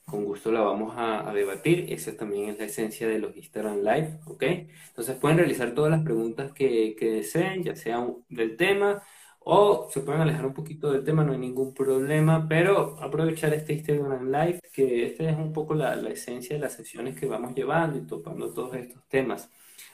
con 0.09 0.25
gusto 0.25 0.51
la 0.53 0.61
vamos 0.63 0.95
a, 0.97 1.33
debatir. 1.33 1.87
Esa 1.93 2.17
también 2.17 2.51
es 2.51 2.59
la 2.59 2.65
esencia 2.65 3.07
de 3.09 3.19
los 3.19 3.37
Instagram 3.37 3.79
Live, 3.79 4.21
¿ok? 4.27 4.43
Entonces 4.89 5.17
pueden 5.17 5.39
realizar 5.39 5.75
todas 5.75 5.91
las 5.91 6.03
preguntas 6.03 6.53
que, 6.53 6.97
que 6.99 7.11
deseen, 7.11 7.63
ya 7.65 7.77
sea 7.77 8.07
del 8.29 8.57
tema 8.57 9.03
o 9.51 9.89
se 9.91 10.01
pueden 10.01 10.21
alejar 10.21 10.45
un 10.45 10.53
poquito 10.53 10.93
del 10.93 11.05
tema, 11.05 11.25
no 11.25 11.33
hay 11.33 11.39
ningún 11.39 11.73
problema, 11.73 12.47
pero 12.47 12.99
aprovechar 13.01 13.55
este 13.55 13.73
Instagram 13.73 14.31
Live, 14.31 14.61
que 14.75 15.07
esta 15.07 15.31
es 15.31 15.39
un 15.39 15.55
poco 15.55 15.75
la, 15.75 15.95
esencia 16.11 16.57
de 16.57 16.61
las 16.61 16.75
sesiones 16.75 17.19
que 17.19 17.25
vamos 17.25 17.55
llevando 17.55 17.97
y 17.99 18.03
topando 18.07 18.53
todos 18.53 18.75
estos 18.75 19.09
temas. 19.09 19.51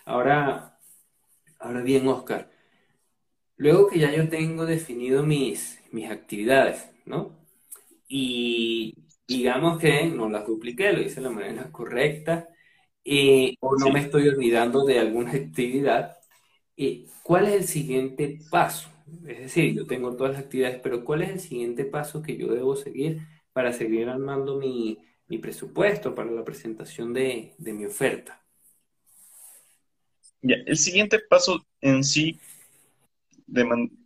Ahora, 0.06 0.78
ahora 1.60 1.82
bien, 1.82 2.08
Oscar, 2.08 2.50
luego 3.56 3.88
que 3.88 4.00
ya 4.00 4.12
yo 4.12 4.28
tengo 4.28 4.66
definido 4.66 5.22
mis, 5.22 5.80
mis 5.92 6.10
actividades, 6.10 6.90
¿no? 7.06 7.32
Y 8.08 9.03
digamos 9.26 9.78
que 9.78 10.06
no 10.06 10.28
las 10.28 10.46
dupliqué, 10.46 10.92
lo 10.92 11.00
hice 11.00 11.16
de 11.16 11.22
la 11.22 11.30
manera 11.30 11.72
correcta, 11.72 12.48
eh, 13.04 13.56
o 13.60 13.76
no 13.76 13.90
me 13.90 14.00
estoy 14.00 14.28
olvidando 14.28 14.84
de 14.84 14.98
alguna 14.98 15.32
actividad, 15.34 16.16
eh, 16.76 17.06
¿cuál 17.22 17.48
es 17.48 17.54
el 17.54 17.64
siguiente 17.64 18.38
paso? 18.50 18.88
Es 19.26 19.38
decir, 19.38 19.74
yo 19.74 19.86
tengo 19.86 20.16
todas 20.16 20.32
las 20.32 20.42
actividades, 20.42 20.80
pero 20.82 21.04
¿cuál 21.04 21.22
es 21.22 21.30
el 21.30 21.40
siguiente 21.40 21.84
paso 21.84 22.22
que 22.22 22.36
yo 22.36 22.48
debo 22.48 22.74
seguir 22.74 23.20
para 23.52 23.72
seguir 23.72 24.08
armando 24.08 24.56
mi, 24.58 24.98
presupuesto 25.42 26.14
para 26.14 26.30
la 26.30 26.44
presentación 26.44 27.12
de, 27.12 27.54
mi 27.58 27.84
oferta? 27.84 28.40
Ya, 30.42 30.56
el 30.66 30.76
siguiente 30.76 31.18
paso 31.18 31.66
en 31.80 32.04
sí 32.04 32.38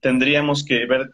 tendríamos 0.00 0.64
que 0.64 0.87
ver 0.87 1.10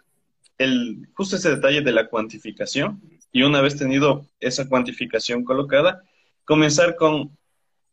el, 0.56 1.08
justo 1.14 1.36
ese 1.36 1.50
detalle 1.50 1.82
de 1.82 1.92
la 1.92 2.08
cuantificación 2.08 3.02
y 3.34 3.42
una 3.42 3.60
vez 3.60 3.76
tenido 3.76 4.26
esa 4.40 4.66
cuantificación 4.66 5.44
colocada, 5.44 6.02
comenzar 6.46 6.96
con 6.96 7.36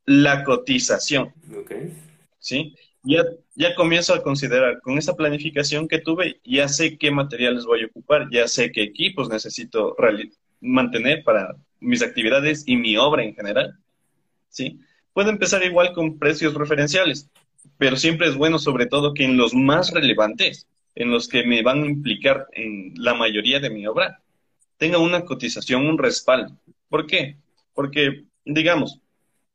la 0.05 0.45
cotización. 0.45 1.33
Okay. 1.63 1.97
¿Sí? 2.39 2.75
ya, 3.03 3.23
ya 3.55 3.75
comienzo 3.75 4.13
a 4.13 4.21
considerar, 4.21 4.79
con 4.81 4.97
esa 4.97 5.15
planificación 5.15 5.87
que 5.87 5.99
tuve, 5.99 6.39
ya 6.43 6.67
sé 6.67 6.97
qué 6.97 7.11
materiales 7.11 7.65
voy 7.65 7.83
a 7.83 7.87
ocupar, 7.87 8.27
ya 8.31 8.47
sé 8.47 8.71
qué 8.71 8.83
equipos 8.83 9.29
necesito 9.29 9.95
mantener 10.59 11.23
para 11.23 11.55
mis 11.79 12.03
actividades 12.03 12.63
y 12.67 12.75
mi 12.77 12.97
obra 12.97 13.23
en 13.23 13.33
general. 13.33 13.75
¿sí? 14.49 14.79
Puedo 15.13 15.29
empezar 15.29 15.63
igual 15.63 15.93
con 15.93 16.19
precios 16.19 16.53
referenciales, 16.53 17.29
pero 17.77 17.95
siempre 17.95 18.27
es 18.27 18.35
bueno 18.35 18.59
sobre 18.59 18.85
todo 18.85 19.13
que 19.13 19.25
en 19.25 19.37
los 19.37 19.55
más 19.55 19.91
relevantes, 19.91 20.67
en 20.93 21.09
los 21.09 21.27
que 21.27 21.43
me 21.43 21.63
van 21.63 21.83
a 21.83 21.87
implicar 21.87 22.47
en 22.53 22.93
la 22.95 23.15
mayoría 23.15 23.59
de 23.59 23.71
mi 23.71 23.87
obra, 23.87 24.20
tenga 24.81 24.97
una 24.97 25.23
cotización, 25.23 25.85
un 25.85 25.99
respaldo. 25.99 26.57
¿Por 26.89 27.05
qué? 27.05 27.37
Porque, 27.75 28.25
digamos, 28.43 28.99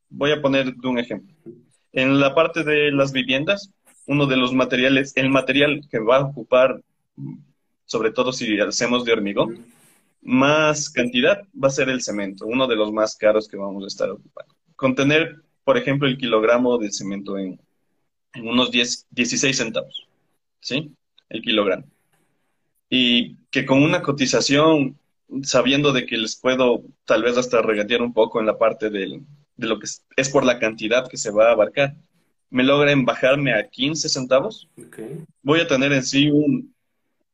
voy 0.09 0.31
a 0.31 0.41
poner 0.41 0.73
un 0.85 1.01
ejemplo. 1.01 1.35
En 1.93 2.21
la 2.21 2.33
parte 2.33 2.63
de 2.63 2.93
las 2.93 3.11
viviendas, 3.11 3.73
uno 4.07 4.27
de 4.27 4.37
los 4.37 4.53
materiales, 4.53 5.17
el 5.17 5.29
material 5.29 5.81
que 5.91 5.99
va 5.99 6.19
a 6.19 6.27
ocupar, 6.27 6.81
sobre 7.87 8.13
todo 8.13 8.33
si 8.33 8.57
hacemos 8.61 9.05
de 9.05 9.15
hormigón, 9.15 9.67
más 10.23 10.91
cantidad 10.91 11.43
va 11.61 11.67
a 11.67 11.73
ser 11.73 11.89
el 11.89 12.03
cemento, 12.03 12.47
uno 12.47 12.69
de 12.69 12.77
los 12.77 12.93
más 12.93 13.17
caros 13.17 13.49
que 13.49 13.57
vamos 13.57 13.83
a 13.83 13.89
estar 13.89 14.09
ocupando. 14.09 14.55
Contener, 14.77 15.43
por 15.65 15.77
ejemplo, 15.77 16.07
el 16.07 16.19
kilogramo 16.19 16.79
de 16.79 16.93
cemento 16.93 17.37
en, 17.37 17.59
unos 18.45 18.71
10, 18.71 19.09
16 19.11 19.57
centavos, 19.57 20.07
¿sí? 20.61 20.93
El 21.29 21.43
kilogramo. 21.43 21.83
Y 22.89 23.35
que 23.51 23.67
con 23.67 23.83
una 23.83 24.03
cotización, 24.03 24.97
sabiendo 25.43 25.93
de 25.93 26.07
que 26.07 26.17
les 26.17 26.37
puedo 26.37 26.83
tal 27.05 27.23
vez 27.23 27.37
hasta 27.37 27.63
regatear 27.63 28.03
un 28.03 28.13
poco 28.13 28.41
en 28.41 28.47
la 28.47 28.59
parte 28.59 28.91
del, 28.91 29.23
de 29.57 29.67
lo 29.67 29.79
que 29.79 29.87
es, 30.17 30.29
por 30.31 30.45
la 30.45 30.59
cantidad 30.59 31.09
que 31.09 31.17
se 31.17 31.31
va 31.31 31.49
a 31.49 31.53
abarcar, 31.53 31.95
me 32.51 32.63
logren 32.63 33.05
bajarme 33.05 33.53
a 33.53 33.69
15 33.69 34.09
centavos, 34.09 34.69
voy 35.43 35.61
a 35.61 35.67
tener 35.67 35.93
en 35.93 36.03
sí 36.03 36.31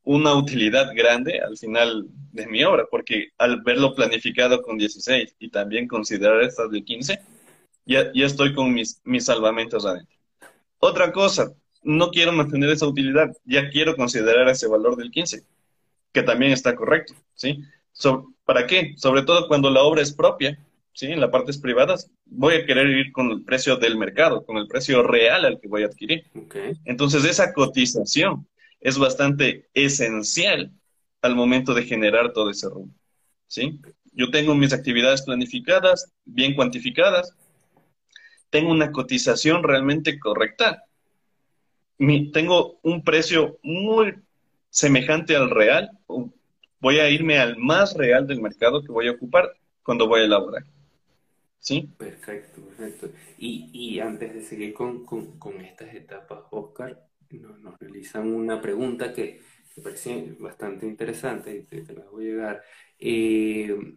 una 0.04 0.34
utilidad 0.34 0.90
grande 0.94 1.40
al 1.40 1.56
final 1.56 2.06
de 2.32 2.46
mi 2.46 2.64
obra, 2.64 2.86
porque 2.90 3.28
al 3.38 3.62
verlo 3.62 3.94
planificado 3.94 4.62
con 4.62 4.78
16 4.78 5.36
y 5.38 5.50
también 5.50 5.86
considerar 5.86 6.42
estas 6.42 6.70
de 6.70 6.82
15, 6.82 7.20
ya, 7.84 8.10
ya 8.12 8.26
estoy 8.26 8.54
con 8.54 8.72
mis, 8.72 9.00
mis 9.04 9.24
salvamentos 9.24 9.84
adentro. 9.84 10.16
Otra 10.78 11.12
cosa, 11.12 11.52
no 11.82 12.10
quiero 12.10 12.32
mantener 12.32 12.70
esa 12.70 12.86
utilidad, 12.86 13.30
ya 13.44 13.68
quiero 13.70 13.94
considerar 13.96 14.48
ese 14.48 14.66
valor 14.66 14.96
del 14.96 15.10
15, 15.10 15.44
que 16.12 16.22
también 16.22 16.52
está 16.52 16.74
correcto, 16.74 17.14
¿sí? 17.34 17.62
¿Para 18.44 18.66
qué? 18.66 18.94
Sobre 18.96 19.22
todo 19.22 19.48
cuando 19.48 19.70
la 19.70 19.82
obra 19.82 20.02
es 20.02 20.12
propia, 20.12 20.58
¿sí? 20.92 21.06
En 21.06 21.20
las 21.20 21.30
partes 21.30 21.58
privadas, 21.58 22.10
voy 22.26 22.54
a 22.54 22.66
querer 22.66 22.88
ir 22.88 23.12
con 23.12 23.30
el 23.30 23.44
precio 23.44 23.76
del 23.76 23.96
mercado, 23.96 24.44
con 24.44 24.56
el 24.56 24.66
precio 24.66 25.02
real 25.02 25.44
al 25.44 25.60
que 25.60 25.68
voy 25.68 25.82
a 25.82 25.86
adquirir. 25.86 26.24
Entonces, 26.84 27.24
esa 27.24 27.52
cotización 27.52 28.46
es 28.80 28.98
bastante 28.98 29.68
esencial 29.74 30.72
al 31.22 31.36
momento 31.36 31.72
de 31.72 31.84
generar 31.84 32.32
todo 32.32 32.50
ese 32.50 32.68
rumbo, 32.68 32.94
¿sí? 33.46 33.80
Yo 34.12 34.30
tengo 34.30 34.54
mis 34.54 34.72
actividades 34.72 35.22
planificadas, 35.22 36.12
bien 36.24 36.54
cuantificadas, 36.54 37.34
tengo 38.50 38.70
una 38.70 38.90
cotización 38.90 39.62
realmente 39.62 40.18
correcta, 40.18 40.84
tengo 42.32 42.80
un 42.82 43.04
precio 43.04 43.58
muy 43.62 44.14
semejante 44.68 45.36
al 45.36 45.48
real, 45.50 45.90
voy 46.82 46.98
a 46.98 47.08
irme 47.08 47.38
al 47.38 47.56
más 47.56 47.94
real 47.94 48.26
del 48.26 48.42
mercado 48.42 48.82
que 48.82 48.90
voy 48.90 49.06
a 49.06 49.12
ocupar 49.12 49.56
cuando 49.84 50.08
voy 50.08 50.22
a 50.22 50.24
elaborar. 50.24 50.64
¿Sí? 51.60 51.88
Perfecto, 51.96 52.60
perfecto. 52.60 53.08
Y, 53.38 53.70
y 53.72 54.00
antes 54.00 54.34
de 54.34 54.42
seguir 54.42 54.74
con, 54.74 55.06
estas 55.60 55.94
etapas, 55.94 56.40
Oscar, 56.50 57.06
nos, 57.30 57.78
realizan 57.78 58.34
una 58.34 58.60
pregunta 58.60 59.14
que 59.14 59.40
me 59.76 59.82
parece 59.84 60.36
bastante 60.40 60.84
interesante 60.84 61.56
y 61.56 61.62
te, 61.62 61.94
la 61.94 62.04
voy 62.10 62.24
a 62.24 62.28
llegar. 62.30 62.62
Eh, 62.98 63.94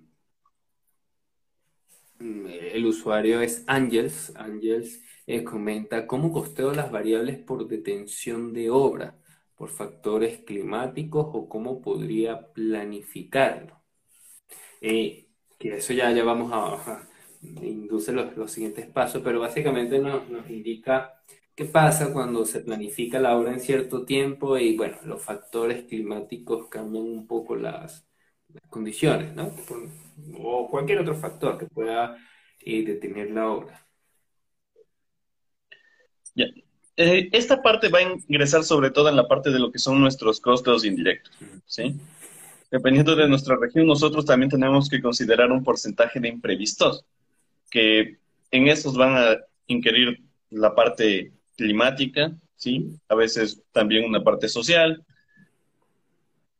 el 2.20 2.86
usuario 2.86 3.42
es 3.42 3.64
Angels. 3.66 4.32
Angels 4.36 5.02
eh, 5.26 5.44
comenta, 5.44 6.06
¿cómo 6.06 6.32
costeo 6.32 6.72
las 6.72 6.92
variables 6.92 7.40
por 7.40 7.68
detención 7.68 8.54
de 8.54 8.70
obra? 8.70 9.18
¿Por 9.56 9.70
factores 9.70 10.40
climáticos 10.40 11.28
o 11.34 11.48
cómo 11.50 11.82
podría 11.82 12.52
planificarlo? 12.54 13.82
Eh, 14.82 15.28
que 15.60 15.78
eso 15.78 15.94
ya, 15.94 16.12
ya 16.12 16.24
vamos 16.24 16.52
a 16.54 17.08
induce 17.42 18.12
los, 18.12 18.36
los 18.38 18.52
siguientes 18.52 18.88
pasos, 18.88 19.22
pero 19.24 19.40
básicamente 19.40 20.00
nos, 20.00 20.28
nos, 20.30 20.50
indica 20.50 21.22
qué 21.56 21.66
pasa 21.66 22.12
cuando 22.14 22.46
se 22.46 22.62
planifica 22.62 23.20
la 23.20 23.38
obra 23.38 23.54
en 23.54 23.60
cierto 23.60 24.06
tiempo 24.06 24.58
y 24.58 24.76
bueno, 24.76 24.98
los 25.06 25.22
factores 25.22 25.86
climáticos 25.86 26.68
cambian 26.70 27.04
un 27.04 27.28
poco 27.28 27.56
las, 27.56 28.06
condiciones, 28.70 29.36
¿no? 29.36 29.52
o 30.40 30.70
cualquier 30.70 31.00
otro 31.00 31.16
factor 31.16 31.58
que 31.58 31.66
pueda 31.68 32.18
eh, 32.62 32.86
detener 32.86 33.32
la 33.32 33.50
obra. 33.50 33.86
Eh, 36.98 37.30
esta 37.34 37.62
parte 37.62 37.90
va 37.90 38.00
a 38.00 38.16
ingresar 38.28 38.64
sobre 38.64 38.90
todo 38.90 39.10
en 39.10 39.18
la 39.18 39.28
parte 39.28 39.52
de 39.52 39.60
lo 39.60 39.72
que 39.72 39.80
son 39.80 40.00
nuestros 40.00 40.40
costos 40.40 40.86
indirectos, 40.86 41.34
¿sí? 41.66 41.96
Dependiendo 42.72 43.16
de 43.16 43.28
nuestra 43.28 43.58
región, 43.58 43.86
nosotros 43.86 44.26
también 44.26 44.50
tenemos 44.50 44.90
que 44.90 45.02
considerar 45.02 45.52
un 45.52 45.64
porcentaje 45.64 46.20
de 46.20 46.30
imprevistos 46.30 47.04
que 47.70 48.18
en 48.52 48.68
esos 48.68 48.96
van 48.96 49.18
a 49.18 49.38
inquirir 49.68 50.22
la 50.50 50.74
parte 50.74 51.34
climática, 51.58 52.32
¿sí? 52.56 52.98
A 53.10 53.16
veces 53.16 53.62
también 53.72 54.06
una 54.06 54.24
parte 54.24 54.48
social. 54.48 55.04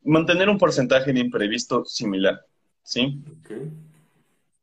Mantener 0.04 0.50
un 0.50 0.58
porcentaje 0.58 1.14
de 1.14 1.20
imprevisto 1.20 1.86
similar, 1.86 2.42
¿sí? 2.84 3.20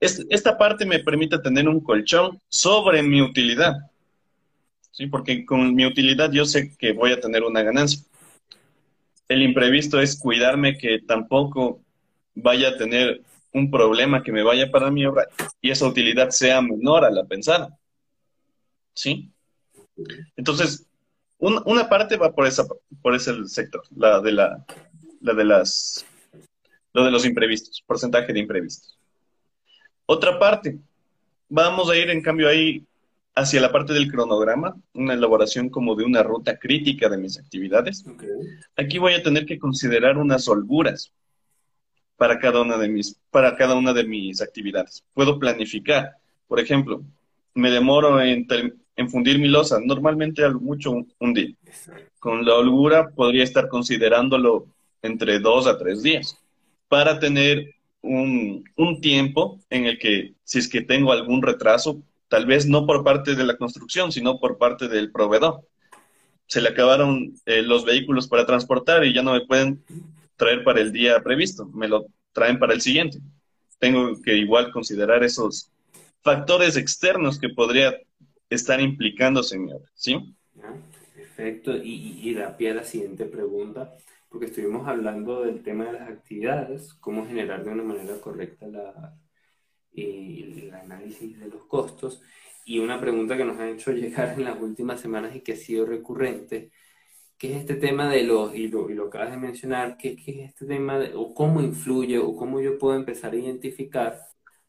esta 0.01 0.59
parte 0.59 0.85
me 0.85 0.99
permite 0.99 1.39
tener 1.39 1.69
un 1.69 1.79
colchón 1.81 2.41
sobre 2.49 3.03
mi 3.05 3.23
utilidad, 3.23 3.77
Porque 5.07 5.45
con 5.45 5.75
mi 5.75 5.87
utilidad 5.87 6.31
yo 6.33 6.45
sé 6.45 6.77
que 6.77 6.93
voy 6.93 7.13
a 7.13 7.21
tener 7.21 7.43
una 7.43 7.63
ganancia. 7.63 8.03
El 9.29 9.43
imprevisto 9.43 10.01
es 10.01 10.19
cuidarme 10.19 10.77
que 10.77 11.01
tampoco 11.01 11.81
vaya 12.35 12.71
a 12.71 12.77
tener 12.77 13.23
un 13.53 13.71
problema 13.71 14.23
que 14.23 14.33
me 14.33 14.43
vaya 14.43 14.71
para 14.71 14.91
mi 14.91 15.05
obra 15.05 15.29
y 15.61 15.71
esa 15.71 15.87
utilidad 15.87 16.31
sea 16.31 16.61
menor 16.63 17.05
a 17.05 17.11
la 17.11 17.25
pensada. 17.25 17.77
¿Sí? 18.95 19.31
Entonces, 20.37 20.87
una 21.39 21.89
parte 21.89 22.17
va 22.17 22.33
por 22.33 22.47
esa 22.47 22.65
por 23.03 23.15
ese 23.15 23.47
sector, 23.47 23.83
la 23.97 24.21
de 24.21 24.33
la, 24.33 24.65
la 25.21 25.35
de 25.35 25.45
las 25.45 26.07
lo 26.93 27.05
de 27.05 27.11
los 27.11 27.25
imprevistos, 27.25 27.83
porcentaje 27.87 28.33
de 28.33 28.41
imprevistos. 28.41 28.99
Otra 30.07 30.39
parte, 30.39 30.79
vamos 31.49 31.91
a 31.91 31.97
ir 31.97 32.11
en 32.11 32.23
cambio 32.23 32.49
ahí 32.49 32.85
hacia 33.35 33.61
la 33.61 33.73
parte 33.73 33.93
del 33.93 34.11
cronograma, 34.11 34.77
una 34.93 35.15
elaboración 35.15 35.69
como 35.71 35.95
de 35.95 36.05
una 36.05 36.23
ruta 36.23 36.59
crítica 36.59 37.09
de 37.09 37.19
mis 37.19 37.39
actividades. 37.39 38.05
Aquí 38.77 38.99
voy 38.99 39.15
a 39.15 39.23
tener 39.23 39.47
que 39.47 39.59
considerar 39.59 40.19
unas 40.19 40.49
holguras 40.49 41.13
para 42.17 42.39
cada 42.39 42.61
una 42.61 42.77
de 42.77 42.89
mis, 42.89 43.19
para 43.31 43.57
cada 43.57 43.75
una 43.75 43.93
de 43.93 44.05
mis 44.05 44.41
actividades. 44.43 45.03
Puedo 45.15 45.39
planificar, 45.39 46.17
por 46.47 46.61
ejemplo, 46.61 47.03
me 47.55 47.71
demoro 47.71 48.21
en, 48.21 48.47
en 48.97 49.11
fundir 49.11 49.39
mi 49.39 49.49
losa, 49.49 49.81
normalmente 49.83 50.45
algo 50.45 50.61
mucho 50.61 50.93
un, 51.19 51.35
día. 51.35 51.55
Con 52.19 52.45
la 52.45 52.55
holgura 52.55 53.09
podría 53.11 53.45
estar 53.45 53.69
considerándolo 53.69 54.67
entre 55.01 55.39
dos 55.39 55.67
a 55.67 55.79
tres 55.79 56.03
días 56.03 56.39
para 56.89 57.19
tener 57.19 57.75
un, 58.03 58.65
un 58.77 59.01
tiempo 59.01 59.59
en 59.71 59.87
el 59.87 59.99
que 59.99 60.35
si 60.45 60.59
es 60.59 60.69
que 60.69 60.83
tengo 60.83 61.13
algún 61.13 61.43
retraso, 61.43 62.03
tal 62.33 62.47
vez 62.47 62.67
no 62.67 62.87
por 62.87 63.05
parte 63.05 63.35
de 63.35 63.45
la 63.45 63.59
construcción, 63.59 64.11
sino 64.11 64.41
por 64.41 64.57
parte 64.57 64.89
del 64.89 65.13
proveedor. 65.13 65.69
Se 66.47 66.63
le 66.63 66.71
acabaron 66.71 67.35
eh, 67.45 67.61
los 67.61 67.85
vehículos 67.85 68.27
para 68.27 68.47
transportar 68.47 69.05
y 69.05 69.13
ya 69.13 69.23
no 69.23 69.35
me 69.35 69.45
pueden 69.45 69.85
traer 70.37 70.65
para 70.65 70.81
el 70.81 70.93
día 70.93 71.23
previsto, 71.23 71.67
me 71.67 71.89
lo 71.89 72.07
traen 72.33 72.59
para 72.59 72.73
el 72.73 72.81
siguiente. 72.81 73.19
Tengo 73.79 74.19
que 74.23 74.35
igual 74.35 74.73
considerar 74.73 75.23
esos 75.23 75.71
factores 76.23 76.79
externos 76.79 77.39
que 77.39 77.51
podría 77.51 77.99
estar 78.49 78.81
mi 78.81 78.97
obra, 79.71 79.91
¿sí? 79.93 80.35
Perfecto, 81.15 81.77
y, 81.77 82.19
y 82.23 82.33
da 82.33 82.57
pie 82.57 82.71
a 82.71 82.77
la 82.77 82.85
siguiente 82.85 83.27
pregunta, 83.27 83.93
porque 84.31 84.47
estuvimos 84.47 84.89
hablando 84.89 85.43
del 85.43 85.63
tema 85.63 85.85
de 85.85 85.93
las 85.93 86.09
actividades, 86.09 86.95
cómo 86.95 87.27
generar 87.27 87.63
de 87.63 87.73
una 87.73 87.83
manera 87.83 88.19
correcta 88.23 88.67
la, 88.69 89.15
el 89.95 90.73
análisis 90.75 91.39
de 91.39 91.49
los 91.49 91.65
costos. 91.67 92.23
Y 92.65 92.79
una 92.79 93.01
pregunta 93.01 93.37
que 93.37 93.45
nos 93.45 93.59
han 93.59 93.71
hecho 93.71 93.93
llegar 93.93 94.35
en 94.37 94.45
las 94.45 94.61
últimas 94.61 95.01
semanas 95.01 95.35
y 95.37 95.41
que 95.41 95.53
ha 95.53 95.57
sido 95.57 95.87
recurrente, 95.87 96.71
que 97.39 97.53
es 97.53 97.61
este 97.61 97.77
tema 97.77 98.09
de 98.11 98.25
los, 98.25 98.55
y 98.55 98.69
lo, 98.69 98.89
y 98.91 98.95
lo 98.95 99.07
acabas 99.09 99.33
de 99.33 99.37
mencionar, 99.37 99.97
que, 99.97 100.13
es 100.27 100.51
este 100.51 100.67
tema 100.67 100.99
de, 100.99 101.15
o 101.15 101.35
cómo 101.35 101.61
influye 101.61 102.19
o 102.19 102.37
cómo 102.37 102.61
yo 102.61 102.79
puedo 102.79 102.97
empezar 102.97 103.33
a 103.33 103.37
identificar 103.37 104.21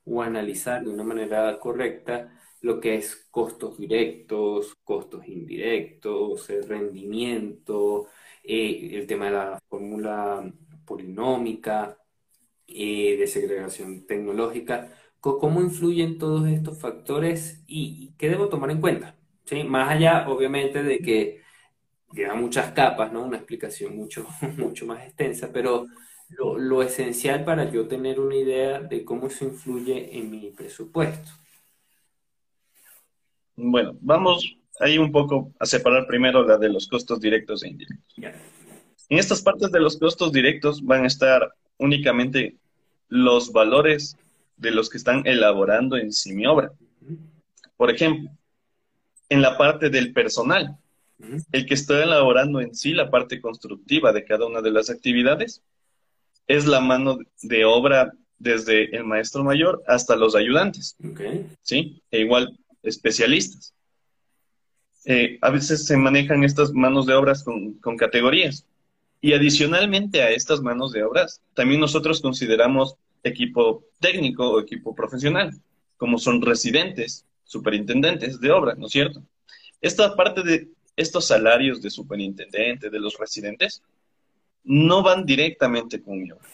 o 0.05 0.21
analizar 0.21 0.83
de 0.83 0.89
una 0.89 1.03
manera 1.03 1.59
correcta 1.59 2.39
lo 2.61 2.79
que 2.79 2.95
es 2.95 3.27
costos 3.29 3.77
directos, 3.77 4.75
costos 4.83 5.27
indirectos, 5.27 6.49
el 6.49 6.67
rendimiento, 6.67 8.07
eh, 8.43 8.91
el 8.93 9.07
tema 9.07 9.25
de 9.25 9.31
la 9.31 9.59
fórmula 9.69 10.51
polinómica, 10.85 11.97
eh, 12.67 13.17
de 13.17 13.27
segregación 13.27 14.05
tecnológica 14.07 14.91
cómo 15.23 15.61
influyen 15.61 16.17
todos 16.17 16.47
estos 16.47 16.79
factores 16.79 17.63
y, 17.65 18.13
qué 18.17 18.29
debo 18.29 18.49
tomar 18.49 18.71
en 18.71 18.81
cuenta. 18.81 19.15
¿Sí? 19.45 19.63
Más 19.63 19.89
allá, 19.89 20.27
obviamente, 20.29 20.83
de 20.83 20.99
que 20.99 21.41
lleva 22.13 22.35
muchas 22.35 22.71
capas, 22.71 23.11
¿no? 23.11 23.23
Una 23.23 23.37
explicación 23.37 23.95
mucho, 23.95 24.27
mucho 24.57 24.85
más 24.85 25.03
extensa, 25.03 25.51
pero 25.51 25.87
lo, 26.29 26.57
lo, 26.57 26.81
esencial 26.81 27.43
para 27.43 27.69
yo 27.69 27.87
tener 27.87 28.19
una 28.19 28.35
idea 28.35 28.79
de 28.79 29.03
cómo 29.03 29.27
eso 29.27 29.45
influye 29.45 30.17
en 30.17 30.31
mi 30.31 30.51
presupuesto. 30.51 31.31
Bueno, 33.55 33.95
vamos 34.01 34.57
ahí 34.79 34.97
un 34.97 35.11
poco 35.11 35.51
a 35.59 35.65
separar 35.65 36.07
primero 36.07 36.43
la 36.43 36.57
de 36.57 36.69
los 36.69 36.87
costos 36.87 37.19
directos 37.19 37.63
e 37.63 37.69
indirectos. 37.69 38.15
En 39.09 39.19
estas 39.19 39.41
partes 39.41 39.71
de 39.71 39.79
los 39.79 39.97
costos 39.97 40.31
directos 40.31 40.83
van 40.83 41.03
a 41.03 41.07
estar 41.07 41.53
únicamente 41.77 42.57
los 43.09 43.51
valores 43.51 44.17
de 44.57 44.71
los 44.71 44.89
que 44.89 44.97
están 44.97 45.25
elaborando 45.25 45.97
en 45.97 46.11
sí 46.11 46.33
mi 46.33 46.45
obra. 46.45 46.71
Por 47.77 47.91
ejemplo, 47.91 48.29
en 49.29 49.41
la 49.41 49.57
parte 49.57 49.89
del 49.89 50.13
personal, 50.13 50.77
el 51.51 51.65
que 51.65 51.73
está 51.73 52.03
elaborando 52.03 52.59
en 52.59 52.75
sí 52.75 52.93
la 52.93 53.09
parte 53.09 53.39
constructiva 53.39 54.11
de 54.11 54.25
cada 54.25 54.45
una 54.45 54.61
de 54.61 54.71
las 54.71 54.89
actividades 54.89 55.61
es 56.47 56.65
la 56.65 56.81
mano 56.81 57.17
de 57.41 57.65
obra 57.65 58.13
desde 58.37 58.95
el 58.95 59.05
maestro 59.05 59.43
mayor 59.43 59.81
hasta 59.87 60.15
los 60.15 60.35
ayudantes. 60.35 60.95
¿Sí? 61.61 62.01
E 62.11 62.19
igual 62.19 62.57
especialistas. 62.81 63.73
Eh, 65.05 65.37
a 65.41 65.49
veces 65.49 65.85
se 65.85 65.97
manejan 65.97 66.43
estas 66.43 66.73
manos 66.73 67.05
de 67.05 67.13
obras 67.13 67.43
con, 67.43 67.73
con 67.75 67.97
categorías. 67.97 68.65
Y 69.21 69.33
adicionalmente 69.33 70.21
a 70.21 70.31
estas 70.31 70.61
manos 70.61 70.91
de 70.91 71.03
obras, 71.03 71.41
también 71.53 71.79
nosotros 71.79 72.21
consideramos 72.21 72.97
equipo 73.23 73.85
técnico 73.99 74.49
o 74.49 74.59
equipo 74.59 74.93
profesional, 74.93 75.51
como 75.97 76.17
son 76.17 76.41
residentes, 76.41 77.25
superintendentes 77.43 78.39
de 78.39 78.51
obra, 78.51 78.75
¿no 78.75 78.87
es 78.87 78.91
cierto? 78.91 79.23
Esta 79.81 80.15
parte 80.15 80.43
de 80.43 80.69
estos 80.95 81.27
salarios 81.27 81.81
de 81.81 81.89
superintendente, 81.89 82.89
de 82.89 82.99
los 82.99 83.17
residentes, 83.17 83.81
no 84.63 85.03
van 85.03 85.25
directamente 85.25 86.01
con 86.01 86.21
mi 86.21 86.31
obra. 86.31 86.47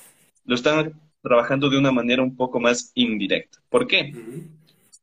Lo 0.45 0.55
están 0.55 0.99
trabajando 1.21 1.69
de 1.69 1.77
una 1.77 1.91
manera 1.91 2.23
un 2.23 2.35
poco 2.35 2.59
más 2.59 2.91
indirecta. 2.95 3.59
¿Por 3.69 3.87
qué? 3.87 4.13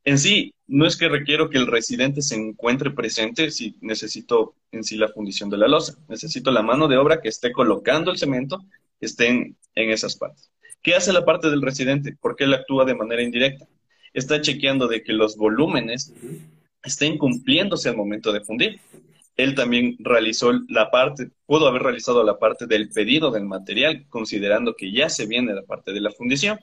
En 0.05 0.18
sí, 0.18 0.55
no 0.66 0.87
es 0.87 0.96
que 0.96 1.09
requiero 1.09 1.50
que 1.50 1.59
el 1.59 1.66
residente 1.66 2.22
se 2.22 2.37
encuentre 2.37 2.90
presente 2.90 3.50
si 3.50 3.76
necesito 3.81 4.55
en 4.72 4.85
sí 4.85 4.96
la 4.96 5.09
fundición 5.09 5.50
de 5.50 5.59
la 5.59 5.68
losa. 5.68 5.96
Necesito 6.09 6.50
la 6.50 6.62
mano 6.62 6.88
de 6.88 6.96
obra 6.96 7.20
que 7.20 7.29
esté 7.29 7.52
colocando 7.52 8.11
el 8.11 8.18
cemento, 8.18 8.64
que 8.98 9.07
estén 9.07 9.57
en 9.74 9.90
esas 9.90 10.16
partes. 10.16 10.50
¿Qué 10.87 10.94
hace 10.94 11.12
la 11.12 11.25
parte 11.25 11.51
del 11.51 11.62
residente? 11.62 12.16
Porque 12.20 12.44
él 12.44 12.55
actúa 12.55 12.85
de 12.85 12.94
manera 12.94 13.20
indirecta. 13.20 13.66
Está 14.14 14.40
chequeando 14.40 14.87
de 14.87 15.03
que 15.03 15.12
los 15.12 15.37
volúmenes 15.37 16.14
estén 16.85 17.18
cumpliéndose 17.18 17.88
al 17.88 17.96
momento 17.96 18.33
de 18.33 18.42
fundir. 18.42 18.79
Él 19.37 19.57
también 19.57 19.96
realizó 19.99 20.53
la 20.68 20.92
parte, 20.92 21.33
pudo 21.44 21.66
haber 21.66 21.83
realizado 21.83 22.22
la 22.22 22.38
parte 22.38 22.68
del 22.68 22.88
pedido 22.90 23.33
del 23.33 23.46
material, 23.46 24.07
considerando 24.09 24.77
que 24.77 24.92
ya 24.92 25.09
se 25.09 25.27
viene 25.27 25.55
la 25.55 25.64
parte 25.64 25.92
de 25.92 26.01
la 26.01 26.12
fundición. 26.12 26.61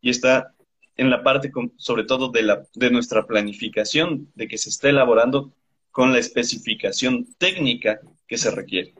Y 0.00 0.08
está 0.08 0.54
en 0.96 1.10
la 1.10 1.22
parte, 1.22 1.52
sobre 1.76 2.04
todo, 2.04 2.30
de, 2.30 2.50
de 2.72 2.90
nuestra 2.90 3.26
planificación, 3.26 4.32
de 4.34 4.48
que 4.48 4.56
se 4.56 4.70
está 4.70 4.88
elaborando 4.88 5.52
con 5.90 6.14
la 6.14 6.20
especificación 6.20 7.26
técnica 7.36 8.00
que 8.26 8.38
se 8.38 8.50
requiere. 8.50 8.94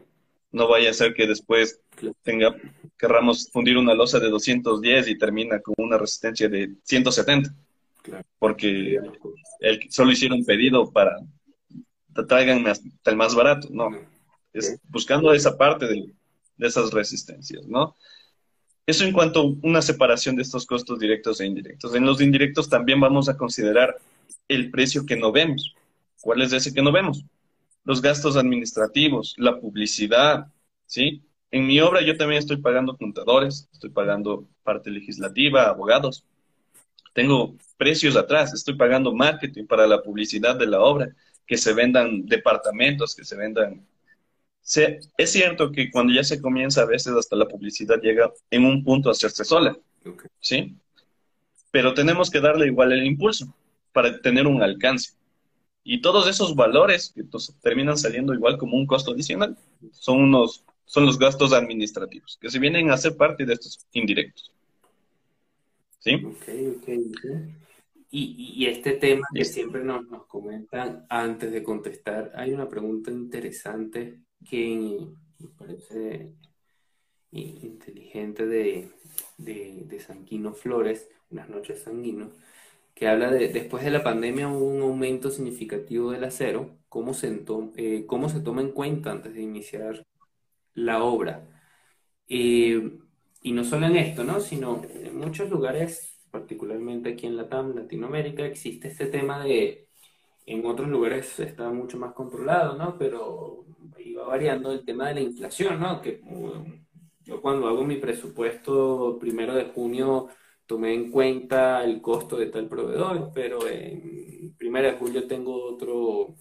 No 0.50 0.68
vaya 0.68 0.90
a 0.90 0.94
ser 0.94 1.14
que 1.14 1.26
después 1.26 1.80
tenga, 2.22 2.54
querramos 2.96 3.50
fundir 3.50 3.76
una 3.76 3.94
losa 3.94 4.18
de 4.18 4.30
210 4.30 5.08
y 5.08 5.18
termina 5.18 5.60
con 5.60 5.74
una 5.78 5.98
resistencia 5.98 6.48
de 6.48 6.74
170. 6.82 7.54
Porque 8.38 8.98
el, 9.60 9.90
solo 9.90 10.12
hicieron 10.12 10.44
pedido 10.44 10.90
para 10.90 11.18
traigan 12.26 12.66
hasta 12.66 13.10
el 13.10 13.16
más 13.16 13.34
barato, 13.34 13.68
no. 13.70 13.90
Es 14.52 14.78
buscando 14.88 15.32
esa 15.32 15.56
parte 15.56 15.86
de, 15.86 16.12
de 16.56 16.66
esas 16.66 16.90
resistencias, 16.90 17.66
¿no? 17.66 17.94
Eso 18.86 19.04
en 19.04 19.12
cuanto 19.12 19.40
a 19.40 19.54
una 19.62 19.82
separación 19.82 20.34
de 20.34 20.42
estos 20.42 20.64
costos 20.66 20.98
directos 20.98 21.40
e 21.40 21.46
indirectos. 21.46 21.94
En 21.94 22.06
los 22.06 22.20
indirectos 22.20 22.68
también 22.68 22.98
vamos 22.98 23.28
a 23.28 23.36
considerar 23.36 23.98
el 24.48 24.70
precio 24.70 25.04
que 25.04 25.16
no 25.16 25.30
vemos. 25.30 25.74
¿Cuál 26.20 26.42
es 26.42 26.52
ese 26.52 26.72
que 26.72 26.82
no 26.82 26.90
vemos? 26.90 27.22
Los 27.88 28.02
gastos 28.02 28.36
administrativos, 28.36 29.34
la 29.38 29.58
publicidad, 29.58 30.48
¿sí? 30.84 31.22
En 31.50 31.66
mi 31.66 31.80
obra 31.80 32.02
yo 32.02 32.18
también 32.18 32.38
estoy 32.38 32.58
pagando 32.58 32.98
contadores, 32.98 33.66
estoy 33.72 33.88
pagando 33.88 34.46
parte 34.62 34.90
legislativa, 34.90 35.70
abogados. 35.70 36.22
Tengo 37.14 37.56
precios 37.78 38.14
atrás, 38.14 38.52
estoy 38.52 38.76
pagando 38.76 39.14
marketing 39.14 39.64
para 39.64 39.86
la 39.86 40.02
publicidad 40.02 40.54
de 40.56 40.66
la 40.66 40.80
obra, 40.80 41.08
que 41.46 41.56
se 41.56 41.72
vendan 41.72 42.26
departamentos, 42.26 43.16
que 43.16 43.24
se 43.24 43.36
vendan... 43.36 43.86
es 45.16 45.32
cierto 45.32 45.72
que 45.72 45.90
cuando 45.90 46.12
ya 46.12 46.24
se 46.24 46.42
comienza 46.42 46.82
a 46.82 46.84
veces 46.84 47.14
hasta 47.14 47.36
la 47.36 47.48
publicidad 47.48 48.02
llega 48.02 48.30
en 48.50 48.66
un 48.66 48.84
punto 48.84 49.08
a 49.08 49.12
hacerse 49.12 49.46
sola, 49.46 49.74
¿sí? 50.40 50.76
Pero 51.70 51.94
tenemos 51.94 52.28
que 52.28 52.42
darle 52.42 52.66
igual 52.66 52.92
el 52.92 53.06
impulso 53.06 53.46
para 53.94 54.20
tener 54.20 54.46
un 54.46 54.62
alcance. 54.62 55.17
Y 55.90 56.02
todos 56.02 56.28
esos 56.28 56.54
valores 56.54 57.14
que 57.14 57.24
terminan 57.62 57.96
saliendo 57.96 58.34
igual 58.34 58.58
como 58.58 58.76
un 58.76 58.86
costo 58.86 59.12
adicional 59.12 59.56
son 59.90 60.20
unos 60.20 60.62
son 60.84 61.06
los 61.06 61.18
gastos 61.18 61.54
administrativos, 61.54 62.36
que 62.38 62.50
se 62.50 62.58
vienen 62.58 62.90
a 62.90 62.98
ser 62.98 63.16
parte 63.16 63.46
de 63.46 63.54
estos 63.54 63.86
indirectos. 63.92 64.52
¿Sí? 65.98 66.16
Ok, 66.16 66.48
ok, 66.76 66.88
Y, 68.10 68.54
y, 68.54 68.66
este 68.66 68.92
tema 68.92 69.26
que 69.34 69.46
siempre 69.46 69.82
nos, 69.82 70.06
nos, 70.08 70.26
comentan 70.26 71.06
antes 71.08 71.52
de 71.52 71.62
contestar, 71.62 72.32
hay 72.34 72.52
una 72.52 72.68
pregunta 72.68 73.10
interesante 73.10 74.18
que 74.44 75.06
me 75.38 75.48
parece 75.56 76.34
inteligente 77.32 78.46
de, 78.46 78.90
de, 79.38 79.84
de 79.86 80.00
Sanguino 80.00 80.52
Flores, 80.52 81.08
Unas 81.30 81.48
noches 81.48 81.82
Sanguino, 81.82 82.30
que 82.98 83.06
habla 83.06 83.30
de, 83.30 83.48
después 83.48 83.84
de 83.84 83.92
la 83.92 84.02
pandemia 84.02 84.48
hubo 84.48 84.66
un 84.66 84.82
aumento 84.82 85.30
significativo 85.30 86.10
del 86.10 86.24
acero, 86.24 86.78
¿cómo 86.88 87.14
se, 87.14 87.44
eh, 87.76 88.04
cómo 88.08 88.28
se 88.28 88.40
toma 88.40 88.60
en 88.60 88.72
cuenta 88.72 89.12
antes 89.12 89.34
de 89.34 89.42
iniciar 89.42 90.04
la 90.74 91.04
obra? 91.04 91.48
Eh, 92.28 92.98
y 93.42 93.52
no 93.52 93.64
solo 93.64 93.86
en 93.86 93.96
esto, 93.96 94.24
¿no? 94.24 94.40
sino 94.40 94.82
en 94.90 95.16
muchos 95.16 95.48
lugares, 95.48 96.26
particularmente 96.32 97.10
aquí 97.10 97.26
en 97.26 97.36
Latam, 97.36 97.76
Latinoamérica, 97.76 98.44
existe 98.44 98.88
este 98.88 99.06
tema 99.06 99.44
de, 99.44 99.88
en 100.46 100.66
otros 100.66 100.88
lugares 100.88 101.38
está 101.38 101.70
mucho 101.70 101.98
más 101.98 102.14
controlado, 102.14 102.76
¿no? 102.76 102.98
Pero 102.98 103.64
iba 103.98 104.24
variando 104.24 104.72
el 104.72 104.84
tema 104.84 105.08
de 105.08 105.14
la 105.14 105.20
inflación, 105.20 105.78
¿no? 105.80 106.00
Que 106.02 106.20
yo 107.20 107.40
cuando 107.42 107.68
hago 107.68 107.84
mi 107.84 107.96
presupuesto 107.98 109.18
primero 109.20 109.54
de 109.54 109.66
junio 109.66 110.28
tomé 110.68 110.94
en 110.94 111.10
cuenta 111.10 111.82
el 111.82 112.02
costo 112.02 112.36
de 112.36 112.46
tal 112.46 112.68
proveedor, 112.68 113.32
pero 113.34 113.66
en 113.66 114.54
primero 114.58 114.86
de 114.88 114.98
julio 114.98 115.26
tengo 115.26 115.64
otro, 115.64 116.36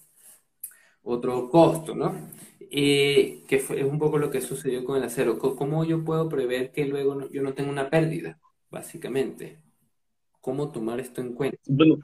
otro 1.03 1.49
costo, 1.49 1.95
¿no? 1.95 2.13
Eh, 2.59 3.43
que 3.47 3.59
fue, 3.59 3.79
es 3.79 3.85
un 3.85 3.97
poco 3.97 4.17
lo 4.17 4.29
que 4.29 4.41
sucedió 4.41 4.83
con 4.83 4.97
el 4.97 5.03
acero. 5.03 5.39
¿Cómo 5.39 5.85
yo 5.85 6.03
puedo 6.03 6.27
prever 6.27 6.73
que 6.73 6.85
luego 6.85 7.29
yo 7.31 7.41
no 7.41 7.53
tenga 7.53 7.71
una 7.71 7.89
pérdida, 7.89 8.37
básicamente? 8.69 9.59
¿Cómo 10.41 10.71
tomar 10.71 10.99
esto 10.99 11.21
en 11.21 11.33
cuenta? 11.33 11.57
Bueno, 11.65 11.99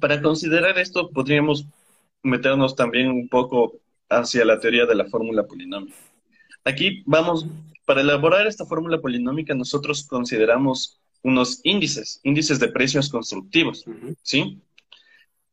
para 0.00 0.20
considerar 0.20 0.78
esto 0.78 1.08
podríamos 1.10 1.66
meternos 2.22 2.76
también 2.76 3.08
un 3.08 3.26
poco 3.28 3.72
hacia 4.10 4.44
la 4.44 4.60
teoría 4.60 4.84
de 4.84 4.94
la 4.94 5.06
fórmula 5.06 5.46
polinómica. 5.46 5.96
Aquí 6.68 7.02
vamos, 7.06 7.46
para 7.86 8.02
elaborar 8.02 8.46
esta 8.46 8.66
fórmula 8.66 9.00
polinómica 9.00 9.54
nosotros 9.54 10.06
consideramos 10.06 11.00
unos 11.22 11.60
índices, 11.64 12.20
índices 12.24 12.60
de 12.60 12.68
precios 12.68 13.08
constructivos, 13.08 13.86
¿sí? 14.22 14.60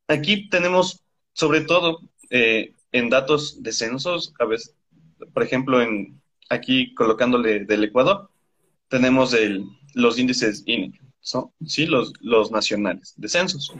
Aquí 0.10 0.50
tenemos, 0.50 1.06
sobre 1.32 1.62
todo, 1.62 2.02
eh, 2.30 2.74
en 2.92 3.10
datos 3.10 3.64
de 3.64 3.72
censos, 3.72 4.34
a 4.40 4.46
veces, 4.46 4.76
por 5.34 5.42
ejemplo, 5.42 5.82
en, 5.82 6.22
aquí 6.50 6.94
colocándole 6.96 7.64
del 7.64 7.86
Ecuador, 7.86 8.30
tenemos 8.90 9.34
el, 9.34 9.64
los 9.94 10.20
índices 10.20 10.64
INE, 10.66 11.00
¿sí? 11.66 11.86
Los, 11.86 12.12
los 12.20 12.52
nacionales 12.52 13.14
de 13.16 13.30
censos. 13.30 13.74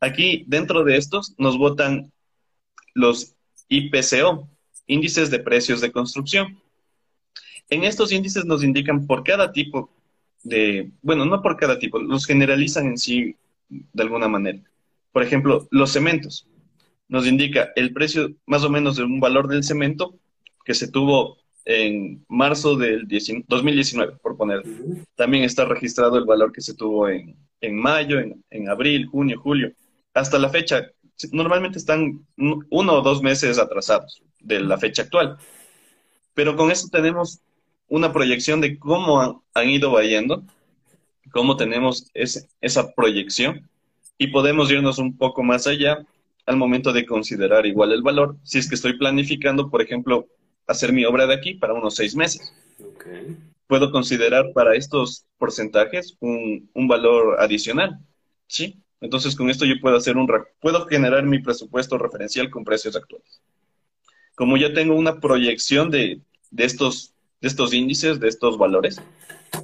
Aquí, 0.00 0.42
dentro 0.48 0.82
de 0.82 0.96
estos, 0.96 1.36
nos 1.38 1.56
votan 1.56 2.12
los 2.94 3.36
IPCO, 3.68 4.48
índices 4.88 5.30
de 5.30 5.38
precios 5.38 5.80
de 5.80 5.92
construcción. 5.92 6.60
En 7.70 7.84
estos 7.84 8.12
índices 8.12 8.44
nos 8.44 8.64
indican 8.64 9.06
por 9.06 9.22
cada 9.22 9.52
tipo 9.52 9.90
de, 10.42 10.90
bueno, 11.02 11.24
no 11.24 11.40
por 11.40 11.56
cada 11.56 11.78
tipo, 11.78 11.98
los 11.98 12.26
generalizan 12.26 12.86
en 12.86 12.98
sí 12.98 13.36
de 13.68 14.02
alguna 14.02 14.28
manera. 14.28 14.60
Por 15.12 15.22
ejemplo, 15.22 15.68
los 15.70 15.92
cementos. 15.92 16.46
Nos 17.08 17.26
indica 17.26 17.70
el 17.76 17.92
precio 17.92 18.32
más 18.46 18.64
o 18.64 18.70
menos 18.70 18.96
de 18.96 19.04
un 19.04 19.20
valor 19.20 19.48
del 19.48 19.64
cemento 19.64 20.14
que 20.64 20.74
se 20.74 20.88
tuvo 20.88 21.38
en 21.64 22.24
marzo 22.28 22.76
del 22.76 23.06
2019, 23.46 24.16
por 24.22 24.36
poner. 24.36 24.62
También 25.16 25.44
está 25.44 25.64
registrado 25.64 26.18
el 26.18 26.24
valor 26.24 26.52
que 26.52 26.60
se 26.60 26.74
tuvo 26.74 27.08
en, 27.08 27.36
mayo, 27.72 28.18
en, 28.18 28.42
en, 28.50 28.68
abril, 28.68 29.06
junio, 29.06 29.40
julio. 29.40 29.72
Hasta 30.14 30.38
la 30.38 30.48
fecha, 30.48 30.90
normalmente 31.32 31.78
están 31.78 32.24
uno 32.36 32.92
o 32.92 33.02
dos 33.02 33.22
meses 33.22 33.58
atrasados 33.58 34.22
de 34.40 34.60
la 34.60 34.78
fecha 34.78 35.02
actual. 35.02 35.36
Pero 36.34 36.56
con 36.56 36.70
eso 36.70 36.88
tenemos 36.90 37.40
una 37.90 38.12
proyección 38.12 38.60
de 38.60 38.78
cómo 38.78 39.42
han, 39.52 39.68
ido 39.68 39.90
vayendo, 39.90 40.44
cómo 41.32 41.56
tenemos 41.56 42.10
esa 42.14 42.94
proyección 42.94 43.68
y 44.16 44.28
podemos 44.28 44.70
irnos 44.70 44.98
un 44.98 45.18
poco 45.18 45.42
más 45.42 45.66
allá 45.66 46.06
al 46.46 46.56
momento 46.56 46.92
de 46.92 47.04
considerar 47.04 47.66
igual 47.66 47.92
el 47.92 48.02
valor, 48.02 48.36
si 48.44 48.58
es 48.58 48.68
que 48.68 48.76
estoy 48.76 48.96
planificando, 48.96 49.68
por 49.68 49.82
ejemplo, 49.82 50.28
hacer 50.66 50.92
mi 50.92 51.04
obra 51.04 51.26
de 51.26 51.34
aquí 51.34 51.54
para 51.54 51.74
unos 51.74 51.96
seis 51.96 52.14
meses. 52.14 52.54
Puedo 53.66 53.90
considerar 53.90 54.52
para 54.54 54.76
estos 54.76 55.26
porcentajes 55.36 56.16
un, 56.20 56.70
un, 56.72 56.86
valor 56.86 57.40
adicional, 57.40 57.98
¿sí? 58.46 58.80
Entonces 59.00 59.34
con 59.34 59.50
esto 59.50 59.64
yo 59.64 59.74
puedo 59.80 59.96
hacer 59.96 60.16
un 60.16 60.28
puedo 60.60 60.86
generar 60.86 61.24
mi 61.24 61.40
presupuesto 61.40 61.98
referencial 61.98 62.50
con 62.50 62.64
precios 62.64 62.94
actuales. 62.94 63.40
Como 64.36 64.56
ya 64.56 64.72
tengo 64.72 64.94
una 64.94 65.18
proyección 65.20 65.90
de, 65.90 66.20
de 66.50 66.64
estos 66.64 67.14
de 67.40 67.48
estos 67.48 67.72
índices, 67.74 68.20
de 68.20 68.28
estos 68.28 68.58
valores, 68.58 69.00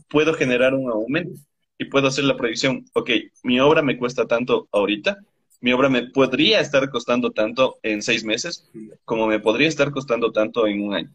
puedo 0.08 0.34
generar 0.34 0.74
un 0.74 0.90
aumento 0.90 1.40
y 1.78 1.86
puedo 1.86 2.08
hacer 2.08 2.24
la 2.24 2.36
predicción, 2.36 2.84
ok, 2.94 3.10
mi 3.42 3.60
obra 3.60 3.82
me 3.82 3.98
cuesta 3.98 4.26
tanto 4.26 4.68
ahorita, 4.72 5.18
mi 5.60 5.72
obra 5.72 5.88
me 5.88 6.08
podría 6.10 6.60
estar 6.60 6.88
costando 6.90 7.32
tanto 7.32 7.78
en 7.82 8.02
seis 8.02 8.24
meses, 8.24 8.68
como 9.04 9.26
me 9.26 9.40
podría 9.40 9.68
estar 9.68 9.90
costando 9.90 10.32
tanto 10.32 10.66
en 10.66 10.82
un 10.82 10.94
año, 10.94 11.10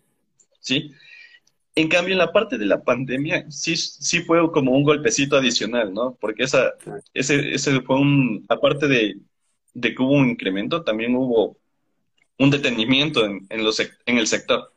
¿sí? 0.60 0.92
En 1.76 1.88
cambio, 1.88 2.14
en 2.14 2.20
la 2.20 2.34
parte 2.34 2.58
de 2.58 2.66
la 2.66 2.84
pandemia, 2.84 3.50
sí, 3.50 3.78
sí 3.78 4.22
fue 4.22 4.52
como 4.52 4.72
un 4.74 4.84
golpecito 4.84 5.38
adicional, 5.38 5.94
¿no? 5.94 6.18
Porque 6.20 6.44
esa, 6.44 6.74
ese, 7.14 7.54
ese 7.54 7.82
fue 7.82 7.98
un, 7.98 8.46
aparte 8.50 8.88
de, 8.88 9.16
de 9.74 9.96
que 9.96 10.04
hubo 10.04 10.14
un 10.14 10.30
incremento, 10.32 10.84
también 10.84 11.16
hubo 11.16 11.58
un 12.38 12.50
detenimiento 12.50 13.26
en, 13.26 13.46
en, 13.50 13.64
los, 13.64 13.80
en 13.80 14.18
el 14.18 14.28
sector. 14.28 14.71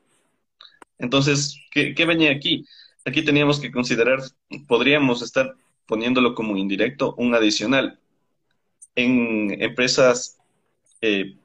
Entonces, 0.98 1.57
¿qué, 1.70 2.04
venía 2.07 2.33
aquí? 2.33 2.64
Aquí 3.04 3.22
teníamos 3.22 3.61
que 3.61 3.70
considerar, 3.70 4.20
podríamos 4.66 5.22
estar 5.22 5.54
poniéndolo 5.87 6.35
como 6.35 6.57
indirecto, 6.57 7.14
un 7.18 7.35
adicional. 7.35 8.00
En 8.94 9.61
empresas 9.62 10.38
eh, 11.00 11.37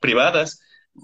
privadas 0.00 0.60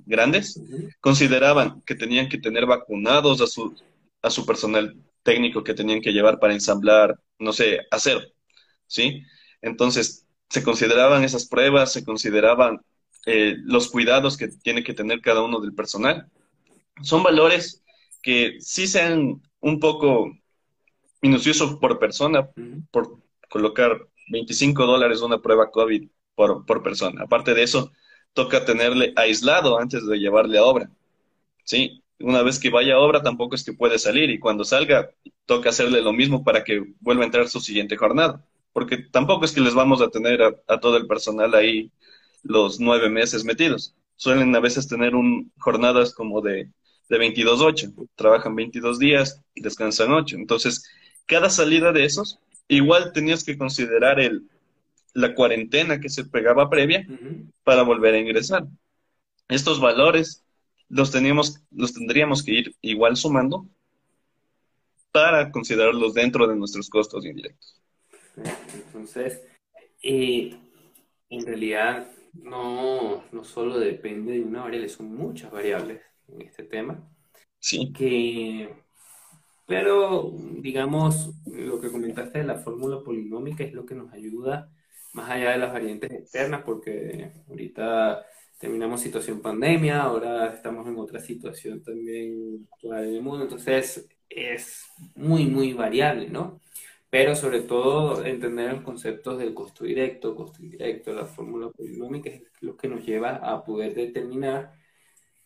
grandes, 0.06 0.60
consideraban 1.00 1.82
que 1.82 1.94
tenían 1.94 2.28
que 2.28 2.38
tener 2.38 2.66
vacunados 2.66 3.40
a 3.40 3.46
su, 3.46 3.74
a 4.22 4.30
su 4.30 4.44
personal 4.44 4.96
técnico 5.22 5.64
que 5.64 5.74
tenían 5.74 6.00
que 6.00 6.12
llevar 6.12 6.38
para 6.38 6.52
ensamblar, 6.52 7.18
no 7.38 7.52
sé, 7.52 7.80
acero, 7.90 8.20
¿sí? 8.86 9.22
Entonces, 9.62 10.26
se 10.48 10.62
consideraban 10.62 11.24
esas 11.24 11.46
pruebas, 11.46 11.92
se 11.92 12.04
consideraban 12.04 12.80
eh, 13.26 13.56
los 13.64 13.90
cuidados 13.90 14.36
que 14.36 14.48
tiene 14.48 14.84
que 14.84 14.94
tener 14.94 15.20
cada 15.20 15.42
uno 15.42 15.60
del 15.60 15.74
personal 15.74 16.30
son 17.02 17.22
valores 17.22 17.82
que 18.22 18.56
sí 18.60 18.86
sean 18.86 19.42
un 19.60 19.80
poco 19.80 20.30
minuciosos 21.20 21.76
por 21.76 21.98
persona, 21.98 22.48
por 22.90 23.18
colocar 23.48 24.06
25 24.28 24.86
dólares 24.86 25.22
una 25.22 25.40
prueba 25.40 25.70
COVID 25.70 26.08
por, 26.34 26.66
por, 26.66 26.82
persona. 26.82 27.22
Aparte 27.22 27.54
de 27.54 27.62
eso, 27.62 27.92
toca 28.32 28.64
tenerle 28.64 29.12
aislado 29.16 29.78
antes 29.78 30.06
de 30.06 30.18
llevarle 30.18 30.58
a 30.58 30.64
obra. 30.64 30.90
¿Sí? 31.64 32.02
Una 32.20 32.42
vez 32.42 32.58
que 32.58 32.70
vaya 32.70 32.94
a 32.94 32.98
obra, 32.98 33.22
tampoco 33.22 33.54
es 33.54 33.64
que 33.64 33.72
puede 33.72 33.98
salir 33.98 34.30
y 34.30 34.38
cuando 34.38 34.64
salga, 34.64 35.10
toca 35.46 35.70
hacerle 35.70 36.02
lo 36.02 36.12
mismo 36.12 36.44
para 36.44 36.64
que 36.64 36.94
vuelva 37.00 37.22
a 37.22 37.26
entrar 37.26 37.48
su 37.48 37.60
siguiente 37.60 37.96
jornada. 37.96 38.44
Porque 38.72 38.98
tampoco 38.98 39.44
es 39.44 39.52
que 39.52 39.60
les 39.60 39.74
vamos 39.74 40.00
a 40.00 40.10
tener 40.10 40.42
a, 40.42 40.80
todo 40.80 40.96
el 40.96 41.06
personal 41.06 41.54
ahí 41.54 41.90
los 42.42 42.80
nueve 42.80 43.08
meses 43.08 43.44
metidos. 43.44 43.94
Suelen 44.16 44.54
a 44.54 44.60
veces 44.60 44.88
tener 44.88 45.14
un, 45.14 45.52
jornadas 45.58 46.14
como 46.14 46.40
de 46.40 46.70
de 47.08 47.18
22-8. 47.18 48.08
Trabajan 48.14 48.54
22 48.54 48.98
días, 48.98 49.40
descansan 49.54 50.12
8. 50.12 50.36
Entonces, 50.36 50.88
cada 51.26 51.50
salida 51.50 51.92
de 51.92 52.04
esos, 52.04 52.38
igual 52.68 53.12
tenías 53.12 53.44
que 53.44 53.58
considerar 53.58 54.20
el, 54.20 54.48
la 55.12 55.34
cuarentena 55.34 56.00
que 56.00 56.08
se 56.08 56.24
pegaba 56.24 56.70
previa 56.70 57.06
para 57.62 57.82
volver 57.82 58.14
a 58.14 58.18
ingresar. 58.18 58.66
Estos 59.48 59.80
valores 59.80 60.44
los, 60.88 61.10
teníamos, 61.10 61.60
los 61.70 61.92
tendríamos 61.92 62.42
que 62.42 62.52
ir 62.52 62.76
igual 62.80 63.16
sumando 63.16 63.66
para 65.12 65.50
considerarlos 65.50 66.14
dentro 66.14 66.46
de 66.46 66.56
nuestros 66.56 66.88
costos 66.88 67.24
indirectos. 67.24 67.80
Entonces, 68.74 69.42
eh, 70.02 70.58
en 71.30 71.46
realidad 71.46 72.10
no, 72.32 73.22
no 73.30 73.44
solo 73.44 73.78
depende 73.78 74.32
de 74.32 74.40
una 74.40 74.62
variable, 74.62 74.88
son 74.88 75.14
muchas 75.14 75.52
variables 75.52 76.00
en 76.28 76.42
este 76.42 76.64
tema. 76.64 77.08
Sí. 77.58 77.92
Que, 77.92 78.74
pero, 79.66 80.32
digamos, 80.58 81.32
lo 81.46 81.80
que 81.80 81.90
comentaste 81.90 82.38
de 82.38 82.44
la 82.44 82.56
fórmula 82.56 83.00
polinómica 83.02 83.64
es 83.64 83.72
lo 83.72 83.86
que 83.86 83.94
nos 83.94 84.12
ayuda 84.12 84.70
más 85.14 85.30
allá 85.30 85.52
de 85.52 85.58
las 85.58 85.72
variantes 85.72 86.10
externas, 86.10 86.62
porque 86.64 87.32
ahorita 87.48 88.24
terminamos 88.58 89.00
situación 89.00 89.40
pandemia, 89.40 90.02
ahora 90.02 90.52
estamos 90.52 90.86
en 90.86 90.98
otra 90.98 91.20
situación 91.20 91.82
también 91.82 92.66
actual 92.72 93.04
en 93.04 93.14
el 93.14 93.22
mundo, 93.22 93.44
entonces 93.44 94.08
es 94.28 94.86
muy, 95.14 95.46
muy 95.46 95.72
variable, 95.72 96.28
¿no? 96.28 96.60
Pero 97.10 97.36
sobre 97.36 97.60
todo 97.60 98.24
entender 98.24 98.72
los 98.72 98.82
conceptos 98.82 99.38
del 99.38 99.54
costo 99.54 99.84
directo, 99.84 100.34
costo 100.34 100.62
indirecto, 100.62 101.14
la 101.14 101.26
fórmula 101.26 101.70
polinómica 101.70 102.30
es 102.30 102.42
lo 102.60 102.76
que 102.76 102.88
nos 102.88 103.04
lleva 103.06 103.36
a 103.36 103.64
poder 103.64 103.94
determinar, 103.94 104.72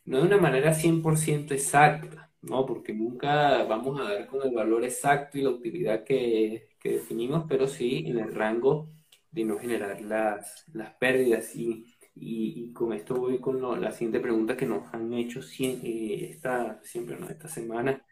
no 0.09 0.19
de 0.19 0.27
una 0.27 0.39
manera 0.39 0.75
100% 0.75 1.53
exacta, 1.55 2.31
¿no? 2.43 2.67
Porque 2.67 2.93
nunca 2.95 3.65
vamos 3.65 4.01
a 4.01 4.05
dar 4.05 4.27
con 4.27 4.43
el 4.47 4.55
valor 4.55 4.85
exacto 4.85 5.39
y 5.39 5.43
la 5.43 5.51
utilidad 5.51 6.05
que, 6.05 6.71
que 6.81 6.93
definimos, 6.93 7.45
pero 7.49 7.67
sí 7.69 8.05
en 8.07 8.19
el 8.19 8.35
rango 8.35 8.91
de 9.31 9.45
no 9.45 9.59
generar 9.59 10.01
las, 10.01 10.65
las 10.73 10.95
pérdidas 10.95 11.55
y 11.57 11.87
y, 12.21 12.73
con 12.73 12.93
esto 12.93 13.15
voy 13.17 13.39
con 13.41 13.81
la 13.81 13.93
siguiente 13.93 14.21
pregunta 14.21 14.57
que 14.57 14.67
nos 14.67 14.93
han 14.95 15.13
hecho 15.15 15.41
eh, 15.61 16.31
esta, 16.31 16.81
siempre, 16.83 17.17
¿no? 17.19 17.29
esta 17.29 17.49
semana. 17.49 18.05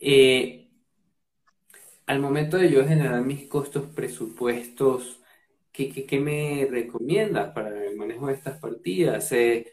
Eh, 0.00 0.68
al 2.06 2.20
momento 2.20 2.56
de 2.58 2.70
yo 2.70 2.86
generar 2.86 3.22
mis 3.22 3.46
costos 3.48 3.86
presupuestos, 3.94 5.20
¿qué, 5.72 5.92
qué, 6.06 6.20
me 6.20 6.66
recomiendas 6.70 7.52
para 7.54 7.84
el 7.86 7.96
manejo 7.96 8.26
de 8.28 8.34
estas 8.34 8.58
partidas? 8.60 9.32
Eh, 9.32 9.72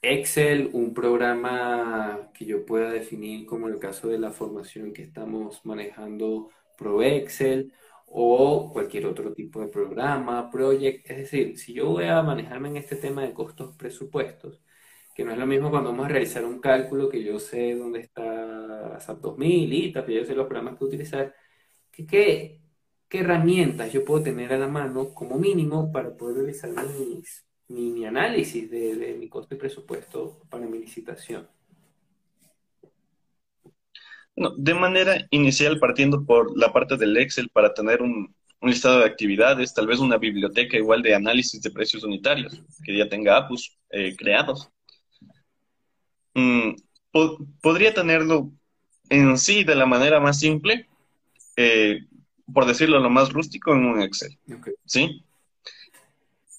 Excel, 0.00 0.70
un 0.72 0.94
programa 0.94 2.30
que 2.32 2.44
yo 2.44 2.64
pueda 2.64 2.90
definir 2.90 3.46
como 3.46 3.66
el 3.68 3.78
caso 3.78 4.08
de 4.08 4.18
la 4.18 4.30
formación 4.30 4.92
que 4.92 5.02
estamos 5.02 5.64
manejando 5.64 6.50
Pro 6.76 7.02
Excel 7.02 7.72
o 8.06 8.70
cualquier 8.72 9.06
otro 9.06 9.34
tipo 9.34 9.60
de 9.60 9.68
programa, 9.68 10.50
project. 10.50 11.10
Es 11.10 11.16
decir, 11.18 11.58
si 11.58 11.74
yo 11.74 11.86
voy 11.90 12.04
a 12.06 12.22
manejarme 12.22 12.68
en 12.68 12.76
este 12.76 12.96
tema 12.96 13.22
de 13.22 13.34
costos 13.34 13.76
presupuestos, 13.76 14.62
que 15.14 15.24
no 15.24 15.32
es 15.32 15.38
lo 15.38 15.46
mismo 15.46 15.70
cuando 15.70 15.90
vamos 15.90 16.06
a 16.06 16.08
realizar 16.10 16.44
un 16.44 16.60
cálculo 16.60 17.08
que 17.08 17.24
yo 17.24 17.38
sé 17.40 17.74
dónde 17.74 18.00
está 18.00 19.00
SAP 19.00 19.20
2000, 19.20 19.72
y 19.72 19.92
que 19.92 20.14
yo 20.14 20.24
sé 20.24 20.34
los 20.34 20.46
programas 20.46 20.78
que 20.78 20.84
utilizar, 20.84 21.34
¿qué, 21.90 22.06
qué, 22.06 22.60
qué 23.08 23.20
herramientas 23.20 23.92
yo 23.92 24.04
puedo 24.04 24.22
tener 24.22 24.52
a 24.52 24.58
la 24.58 24.68
mano 24.68 25.12
como 25.14 25.38
mínimo 25.38 25.90
para 25.92 26.16
poder 26.16 26.38
realizar 26.38 26.70
mi, 27.68 27.90
mi, 27.90 28.04
análisis 28.06 28.70
de, 28.70 28.96
de 28.96 29.14
mi 29.14 29.28
costo 29.28 29.54
y 29.54 29.58
presupuesto 29.58 30.40
para 30.50 30.66
mi 30.66 30.78
licitación? 30.78 31.46
de 34.56 34.74
manera 34.74 35.26
inicial, 35.30 35.78
partiendo 35.78 36.24
por 36.24 36.56
la 36.56 36.72
parte 36.72 36.96
del 36.96 37.16
Excel 37.16 37.48
para 37.48 37.74
tener 37.74 38.02
un, 38.02 38.34
listado 38.60 38.98
de 38.98 39.04
actividades, 39.04 39.72
tal 39.72 39.86
vez 39.86 40.00
una 40.00 40.18
biblioteca 40.18 40.76
igual 40.76 41.00
de 41.00 41.14
análisis 41.14 41.62
de 41.62 41.70
precios 41.70 42.02
unitarios, 42.02 42.60
que 42.84 42.96
ya 42.96 43.08
tenga 43.08 43.36
APUs 43.36 43.78
eh, 43.90 44.16
creados. 44.16 44.68
Mm, 46.34 46.74
podría 47.60 47.94
tenerlo 47.94 48.50
en 49.10 49.38
sí 49.38 49.62
de 49.62 49.76
la 49.76 49.86
manera 49.86 50.18
más 50.18 50.40
simple, 50.40 50.88
eh, 51.56 52.00
por 52.52 52.66
decirlo 52.66 52.98
lo 52.98 53.10
más 53.10 53.32
rústico, 53.32 53.72
en 53.72 53.84
un 53.84 54.02
Excel. 54.02 54.36
¿Sí? 54.84 55.24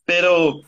Pero 0.06 0.62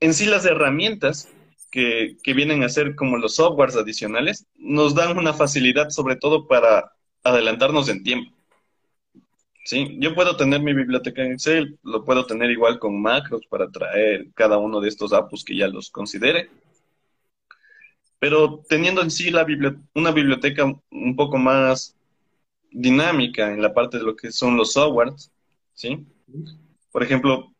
en 0.00 0.14
sí 0.14 0.26
las 0.26 0.44
herramientas 0.44 1.28
que, 1.70 2.16
vienen 2.34 2.62
a 2.62 2.68
ser 2.68 2.94
como 2.94 3.18
los 3.18 3.36
softwares 3.36 3.76
adicionales, 3.76 4.46
nos 4.56 4.94
dan 4.94 5.18
una 5.18 5.32
facilidad 5.32 5.90
sobre 5.90 6.16
todo 6.16 6.46
para 6.46 6.92
adelantarnos 7.22 7.88
en 7.88 8.02
tiempo. 8.02 8.32
Sí, 9.64 9.96
yo 9.98 10.14
puedo 10.14 10.36
tener 10.36 10.60
mi 10.60 10.72
biblioteca 10.72 11.24
en 11.24 11.32
Excel, 11.32 11.78
lo 11.82 12.04
puedo 12.04 12.24
tener 12.24 12.50
igual 12.50 12.78
con 12.78 13.00
macros 13.02 13.42
para 13.50 13.68
traer 13.68 14.28
cada 14.32 14.58
uno 14.58 14.80
de 14.80 14.88
estos 14.88 15.12
apps 15.12 15.44
que 15.44 15.56
ya 15.56 15.66
los 15.66 15.90
considere. 15.90 16.48
Pero 18.20 18.62
teniendo 18.68 19.02
en 19.02 19.10
sí 19.10 19.30
la 19.30 19.44
una 19.94 20.12
biblioteca 20.12 20.64
un 20.64 21.16
poco 21.16 21.36
más 21.36 21.96
dinámica 22.70 23.52
en 23.52 23.60
la 23.60 23.74
parte 23.74 23.98
de 23.98 24.04
lo 24.04 24.14
que 24.14 24.30
son 24.30 24.56
los 24.56 24.72
softwares, 24.72 25.32
¿sí? 25.74 26.06
Por 26.92 27.02
ejemplo, 27.02 27.52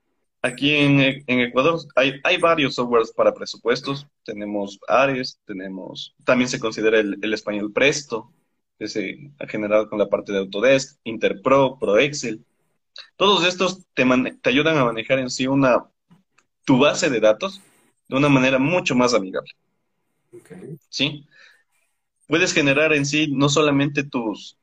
Aquí 0.46 0.76
en, 0.76 1.00
Ecuador 1.26 1.80
hay, 1.96 2.36
varios 2.38 2.76
softwares 2.76 3.10
para 3.10 3.34
presupuestos. 3.34 4.06
Tenemos 4.24 4.78
Ares, 4.86 5.40
tenemos, 5.44 6.14
también 6.24 6.48
se 6.48 6.60
considera 6.60 7.00
el, 7.00 7.34
español 7.34 7.72
Presto, 7.72 8.30
que 8.78 8.86
se 8.86 9.32
ha 9.40 9.48
generado 9.48 9.88
con 9.88 9.98
la 9.98 10.08
parte 10.08 10.32
de 10.32 10.38
Autodesk, 10.38 11.00
Interpro, 11.02 11.78
ProExcel. 11.80 12.44
Todos 13.16 13.44
estos 13.44 13.84
te, 13.92 14.04
te 14.40 14.50
ayudan 14.50 14.78
a 14.78 14.84
manejar 14.84 15.18
en 15.18 15.30
sí 15.30 15.48
una, 15.48 15.84
tu 16.64 16.78
base 16.78 17.10
de 17.10 17.18
datos 17.18 17.60
de 18.08 18.16
una 18.16 18.28
manera 18.28 18.60
mucho 18.60 18.94
más 18.94 19.14
amigable. 19.14 19.50
¿Sí? 20.88 21.26
Puedes 22.28 22.52
generar 22.52 22.92
en 22.92 23.04
sí 23.04 23.26
no 23.32 23.48
solamente 23.48 24.04
tus, 24.04 24.56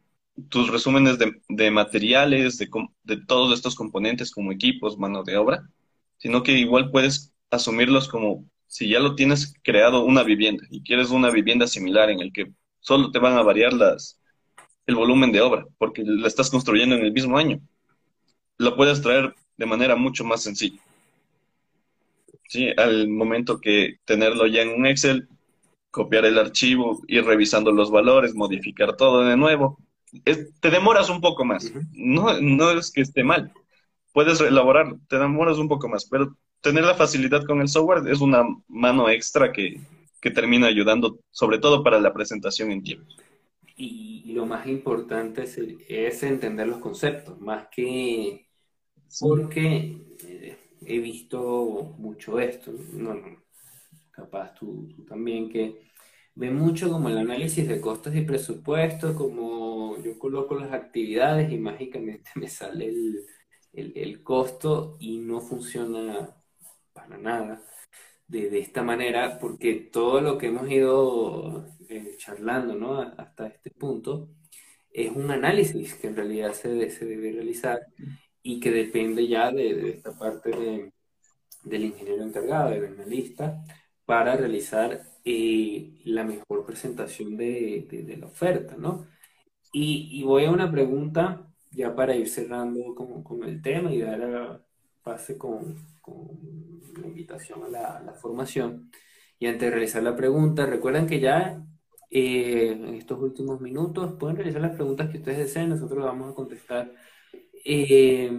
tus 0.50 0.70
resúmenes 0.70 1.18
de, 1.20 1.72
materiales, 1.72 2.58
de, 2.58 2.70
de, 3.04 3.18
todos 3.26 3.54
estos 3.54 3.76
componentes 3.76 4.32
como 4.32 4.52
equipos, 4.52 4.98
mano 4.98 5.24
de 5.24 5.38
obra, 5.38 5.70
sino 6.18 6.44
que 6.44 6.54
igual 6.54 6.92
puedes 6.92 7.34
asumirlos 7.52 8.08
como 8.08 8.46
si 8.68 8.90
ya 8.90 9.00
lo 9.00 9.16
tienes 9.16 9.54
creado 9.64 10.04
una 10.04 10.24
vivienda 10.24 10.66
y 10.72 10.82
quieres 10.82 11.12
una 11.12 11.30
vivienda 11.30 11.68
similar 11.68 12.10
en 12.10 12.20
el 12.22 12.34
que 12.34 12.52
solo 12.80 13.12
te 13.12 13.20
van 13.20 13.38
a 13.38 13.44
variar 13.44 13.74
las, 13.74 14.20
el 14.88 14.96
volumen 14.96 15.32
de 15.32 15.42
obra, 15.42 15.66
porque 15.78 16.04
la 16.04 16.28
estás 16.28 16.50
construyendo 16.50 16.96
en 16.96 17.06
el 17.06 17.12
mismo 17.12 17.38
año. 17.38 17.60
Lo 18.58 18.76
puedes 18.76 19.02
traer 19.02 19.36
de 19.58 19.66
manera 19.66 19.96
mucho 19.96 20.24
más 20.24 20.42
sencilla. 20.42 20.80
¿Sí? 22.48 22.70
Al 22.78 23.08
momento 23.08 23.60
que 23.60 23.98
tenerlo 24.06 24.48
ya 24.48 24.62
en 24.62 24.70
un 24.70 24.86
Excel, 24.86 25.28
copiar 25.92 26.26
el 26.26 26.40
archivo, 26.40 27.02
ir 27.08 27.24
revisando 27.24 27.72
los 27.72 27.92
valores, 27.92 28.34
modificar 28.34 28.96
todo 28.96 29.24
de 29.24 29.38
nuevo, 29.38 29.78
te 30.22 30.70
demoras 30.70 31.10
un 31.10 31.22
poco 31.22 31.46
más. 31.46 31.72
No, 31.92 32.40
no 32.40 32.72
es 32.72 32.92
que 32.92 33.02
esté 33.02 33.24
mal. 33.24 33.52
Puedes 34.12 34.40
elaborar, 34.42 34.96
te 35.08 35.18
demoras 35.18 35.58
un 35.58 35.68
poco 35.68 35.90
más, 35.90 36.06
pero 36.06 36.38
tener 36.62 36.84
la 36.84 36.96
facilidad 36.96 37.44
con 37.46 37.62
el 37.62 37.68
software 37.68 38.08
es 38.08 38.22
una 38.22 38.44
mano 38.68 39.10
extra 39.10 39.52
que, 39.52 39.80
termina 40.34 40.68
ayudando, 40.68 41.20
sobre 41.32 41.60
todo 41.60 41.84
para 41.84 42.00
la 42.00 42.14
presentación 42.14 42.72
en 42.72 42.84
tiempo. 42.84 43.14
Y, 43.76 44.32
lo 44.34 44.46
más 44.48 44.66
importante 44.66 45.44
es, 45.44 46.24
entender 46.24 46.68
los 46.68 46.80
conceptos, 46.80 47.40
más 47.40 47.68
que 47.68 48.48
porque 49.20 49.98
eh, 50.26 50.58
he 50.86 51.00
visto 51.00 51.94
mucho 52.00 52.40
esto, 52.40 52.72
no, 52.94 53.16
capaz 54.10 54.56
tú 54.56 54.88
también, 55.08 55.50
que 55.50 55.82
ve 56.36 56.52
mucho 56.52 56.90
como 56.92 57.10
el 57.10 57.18
análisis 57.18 57.68
de 57.68 57.82
costos 57.82 58.16
y 58.16 58.22
presupuestos, 58.22 59.16
como 59.16 59.98
yo 60.04 60.18
coloco 60.20 60.56
las 60.56 60.72
actividades 60.74 61.52
y 61.52 61.58
mágicamente 61.58 62.32
me 62.36 62.48
sale 62.50 62.92
el, 63.74 64.24
costo 64.24 64.98
y 65.00 65.20
no 65.20 65.42
funciona 65.42 66.36
para 66.94 67.18
nada 67.18 67.64
de, 68.28 68.60
esta 68.60 68.84
manera, 68.84 69.40
porque 69.40 69.76
todo 69.76 70.22
lo 70.22 70.38
que 70.38 70.48
hemos 70.48 70.70
ido 70.70 71.66
eh, 71.90 72.16
charlando 72.18 72.76
¿no? 72.76 73.00
hasta 73.02 73.48
este 73.48 73.72
punto 73.72 74.30
es 74.92 75.12
un 75.12 75.32
análisis 75.32 75.96
que 75.96 76.08
en 76.08 76.16
realidad 76.16 76.54
se, 76.54 76.90
se 76.92 77.06
debe 77.06 77.32
realizar 77.34 77.82
y 78.44 78.60
que 78.60 78.72
depende 78.72 79.28
ya 79.28 79.52
de, 79.52 79.90
esta 79.92 80.18
parte 80.18 80.92
del 81.64 81.84
ingeniero 81.84 82.24
encargado, 82.24 82.72
del 82.72 82.86
analista, 82.86 83.64
para 84.06 84.36
realizar 84.36 85.13
eh, 85.26 86.02
la 86.06 86.24
mejor 86.24 86.66
presentación 86.66 87.38
de, 87.38 88.18
la 88.20 88.28
oferta, 88.28 88.76
¿no? 88.78 89.08
Y, 89.72 90.24
voy 90.24 90.46
a 90.46 90.52
una 90.52 90.72
pregunta 90.72 91.48
ya 91.72 91.96
para 91.96 92.16
ir 92.16 92.30
cerrando 92.30 92.94
con, 92.96 93.44
el 93.44 93.62
tema 93.62 93.94
y 93.94 94.02
dar 94.02 94.64
pase 95.04 95.38
con, 95.38 95.76
la 97.02 97.08
invitación 97.08 97.64
a 97.64 97.70
la, 97.70 98.14
formación. 98.22 98.92
Y 99.40 99.48
antes 99.48 99.62
de 99.62 99.72
realizar 99.72 100.04
la 100.04 100.16
pregunta, 100.16 100.66
recuerden 100.66 101.08
que 101.08 101.20
ya 101.20 101.66
eh, 102.10 102.72
en 102.74 102.96
estos 102.96 103.20
últimos 103.20 103.62
minutos 103.62 104.14
pueden 104.20 104.38
realizar 104.38 104.62
las 104.62 104.76
preguntas 104.76 105.10
que 105.10 105.18
ustedes 105.18 105.40
deseen, 105.40 105.70
nosotros 105.70 106.04
vamos 106.04 106.32
a 106.32 106.36
contestar. 106.36 106.94
Eh, 107.66 108.30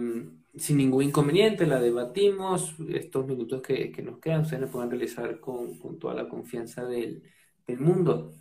sin 0.57 0.77
ningún 0.77 1.03
inconveniente, 1.03 1.65
la 1.65 1.79
debatimos. 1.79 2.75
Estos 2.93 3.27
minutos 3.27 3.61
que, 3.61 3.91
nos 4.03 4.19
quedan, 4.19 4.41
ustedes 4.41 4.61
la 4.61 4.67
pueden 4.67 4.89
realizar 4.91 5.39
con, 5.39 5.79
toda 5.99 6.13
la 6.13 6.29
confianza 6.29 6.85
del, 6.85 7.23
mundo. 7.79 8.33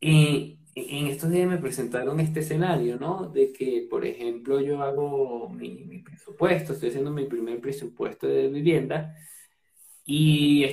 en 0.00 1.06
estos 1.06 1.30
días 1.30 1.48
me 1.48 1.58
presentaron 1.58 2.20
este 2.20 2.40
escenario, 2.40 2.98
¿no? 2.98 3.28
De 3.28 3.52
que, 3.52 3.86
por 3.90 4.04
ejemplo, 4.06 4.60
yo 4.60 4.82
hago 4.82 5.48
mi, 5.50 5.98
presupuesto, 6.00 6.72
estoy 6.72 6.90
haciendo 6.90 7.10
mi 7.10 7.26
primer 7.26 7.60
presupuesto 7.60 8.26
de 8.26 8.48
vivienda 8.48 9.14
y 10.04 10.66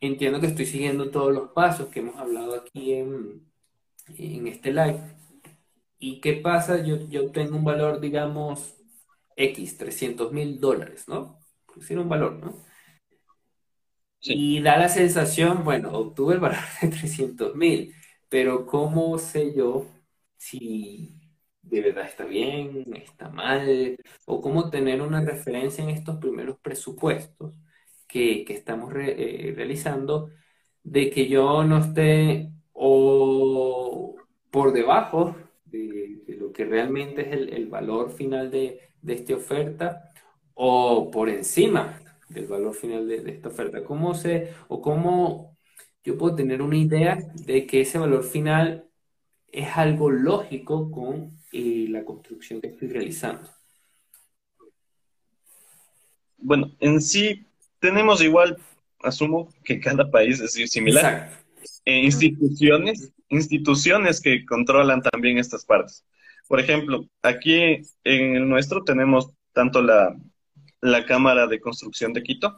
entiendo 0.00 0.40
que 0.40 0.46
estoy 0.46 0.66
siguiendo 0.66 1.10
todos 1.10 1.32
los 1.32 1.50
pasos 1.52 1.88
que 1.88 2.00
hemos 2.00 2.16
hablado 2.16 2.54
aquí 2.54 2.94
en, 2.94 3.48
en 4.16 4.46
este 4.48 4.72
live. 4.72 5.00
¿Y 5.98 6.20
qué 6.20 6.34
pasa? 6.34 6.84
Yo, 6.84 7.08
yo 7.08 7.30
tengo 7.32 7.56
un 7.56 7.64
valor, 7.64 8.00
digamos, 8.00 8.77
X, 9.38 9.78
300 9.78 10.32
mil 10.32 10.60
dólares, 10.60 11.06
¿no? 11.08 11.40
Tiene 11.86 12.02
un 12.02 12.08
valor, 12.08 12.34
¿no? 12.34 12.64
Y 14.20 14.60
da 14.62 14.76
la 14.78 14.88
sensación, 14.88 15.64
bueno, 15.64 15.92
obtuve 15.92 16.34
el 16.34 16.40
valor 16.40 16.58
de 16.82 16.88
300 16.88 17.54
mil, 17.54 17.94
pero 18.28 18.66
¿cómo 18.66 19.18
sé 19.18 19.54
yo 19.54 19.86
si 20.36 21.14
de 21.62 21.80
verdad 21.82 22.06
está 22.06 22.24
bien, 22.24 22.84
está 22.96 23.28
mal? 23.28 23.96
O 24.26 24.40
cómo 24.40 24.70
tener 24.70 25.02
una 25.02 25.20
referencia 25.24 25.84
en 25.84 25.90
estos 25.90 26.16
primeros 26.18 26.58
presupuestos 26.60 27.54
que, 28.08 28.44
estamos 28.48 28.92
eh, 28.96 29.52
realizando 29.56 30.30
de 30.82 31.10
que 31.10 31.28
yo 31.28 31.64
no 31.64 31.78
esté 31.78 32.52
o 32.72 34.16
por 34.50 34.72
debajo 34.72 35.36
de, 35.66 36.22
lo 36.38 36.52
que 36.52 36.64
realmente 36.64 37.22
es 37.22 37.32
el, 37.32 37.66
valor 37.68 38.10
final 38.10 38.50
de, 38.50 38.80
esta 39.06 39.34
oferta 39.34 40.12
o 40.54 41.10
por 41.10 41.28
encima 41.28 42.00
del 42.28 42.46
valor 42.46 42.74
final 42.74 43.08
de, 43.08 43.30
esta 43.30 43.48
oferta. 43.48 43.84
¿Cómo 43.84 44.14
sé 44.14 44.52
o 44.68 44.80
cómo 44.80 45.56
yo 46.04 46.16
puedo 46.18 46.34
tener 46.34 46.62
una 46.62 46.76
idea 46.76 47.18
de 47.34 47.66
que 47.66 47.80
ese 47.82 47.98
valor 47.98 48.24
final 48.24 48.88
es 49.50 49.76
algo 49.76 50.10
lógico 50.10 50.90
con 50.90 51.38
eh, 51.52 51.86
la 51.88 52.04
construcción 52.04 52.60
que 52.60 52.68
estoy 52.68 52.88
realizando? 52.88 53.48
Bueno, 56.36 56.72
en 56.80 57.00
sí 57.00 57.46
tenemos 57.80 58.22
igual, 58.22 58.58
asumo 59.00 59.52
que 59.64 59.80
cada 59.80 60.10
país 60.10 60.40
es 60.40 60.70
similar, 60.70 61.30
eh, 61.84 62.00
instituciones, 62.00 63.12
instituciones 63.28 64.20
que 64.20 64.44
controlan 64.44 65.02
también 65.02 65.38
estas 65.38 65.64
partes. 65.64 66.04
Por 66.48 66.60
ejemplo, 66.60 67.06
aquí 67.22 67.82
en 68.04 68.36
el 68.36 68.48
nuestro 68.48 68.82
tenemos 68.82 69.28
tanto 69.52 69.82
la, 69.82 70.16
la 70.80 71.04
Cámara 71.04 71.46
de 71.46 71.60
Construcción 71.60 72.12
de 72.14 72.22
Quito, 72.22 72.56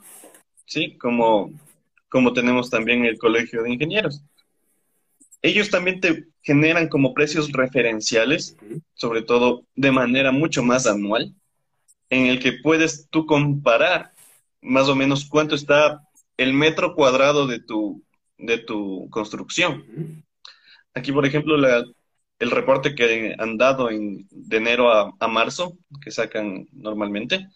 ¿sí? 0.64 0.96
Como, 0.96 1.52
como 2.08 2.32
tenemos 2.32 2.70
también 2.70 3.04
el 3.04 3.18
Colegio 3.18 3.62
de 3.62 3.72
Ingenieros. 3.72 4.22
Ellos 5.42 5.70
también 5.70 6.00
te 6.00 6.26
generan 6.42 6.88
como 6.88 7.14
precios 7.14 7.50
referenciales, 7.50 8.56
sobre 8.94 9.22
todo 9.22 9.64
de 9.74 9.90
manera 9.90 10.32
mucho 10.32 10.62
más 10.62 10.86
anual, 10.86 11.34
en 12.10 12.26
el 12.26 12.38
que 12.40 12.52
puedes 12.52 13.08
tú 13.10 13.26
comparar 13.26 14.12
más 14.62 14.88
o 14.88 14.94
menos 14.94 15.24
cuánto 15.24 15.54
está 15.54 16.02
el 16.36 16.52
metro 16.52 16.94
cuadrado 16.94 17.46
de 17.46 17.60
tu, 17.60 18.04
de 18.38 18.58
tu 18.58 19.08
construcción. 19.10 20.24
Aquí, 20.94 21.12
por 21.12 21.24
ejemplo, 21.24 21.56
el 22.40 22.50
reporte 22.50 22.94
que 22.94 23.36
han 23.38 23.58
dado 23.58 23.90
en, 23.90 24.26
de 24.30 24.56
enero 24.56 24.90
a, 24.90 25.28
marzo, 25.28 25.76
que 26.02 26.10
sacan 26.10 26.66
normalmente, 26.72 27.48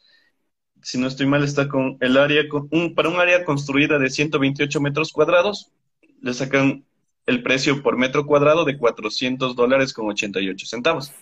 si 0.82 0.98
no 0.98 1.06
estoy 1.06 1.26
mal, 1.26 1.42
está 1.42 1.68
con 1.68 1.96
el 2.00 2.18
área, 2.18 2.42
un, 2.70 2.94
para 2.94 3.08
un 3.08 3.18
área 3.18 3.44
construida 3.44 3.98
de 3.98 4.10
128 4.10 4.80
metros 4.82 5.10
cuadrados, 5.10 5.72
le 6.20 6.34
sacan 6.34 6.84
el 7.26 7.42
precio 7.42 7.82
por 7.82 7.96
metro 7.96 8.26
cuadrado 8.26 8.66
de 8.66 8.76
400 8.76 9.56
dólares 9.56 9.94
con 9.94 10.06
88 10.06 10.66
centavos. 10.66 11.12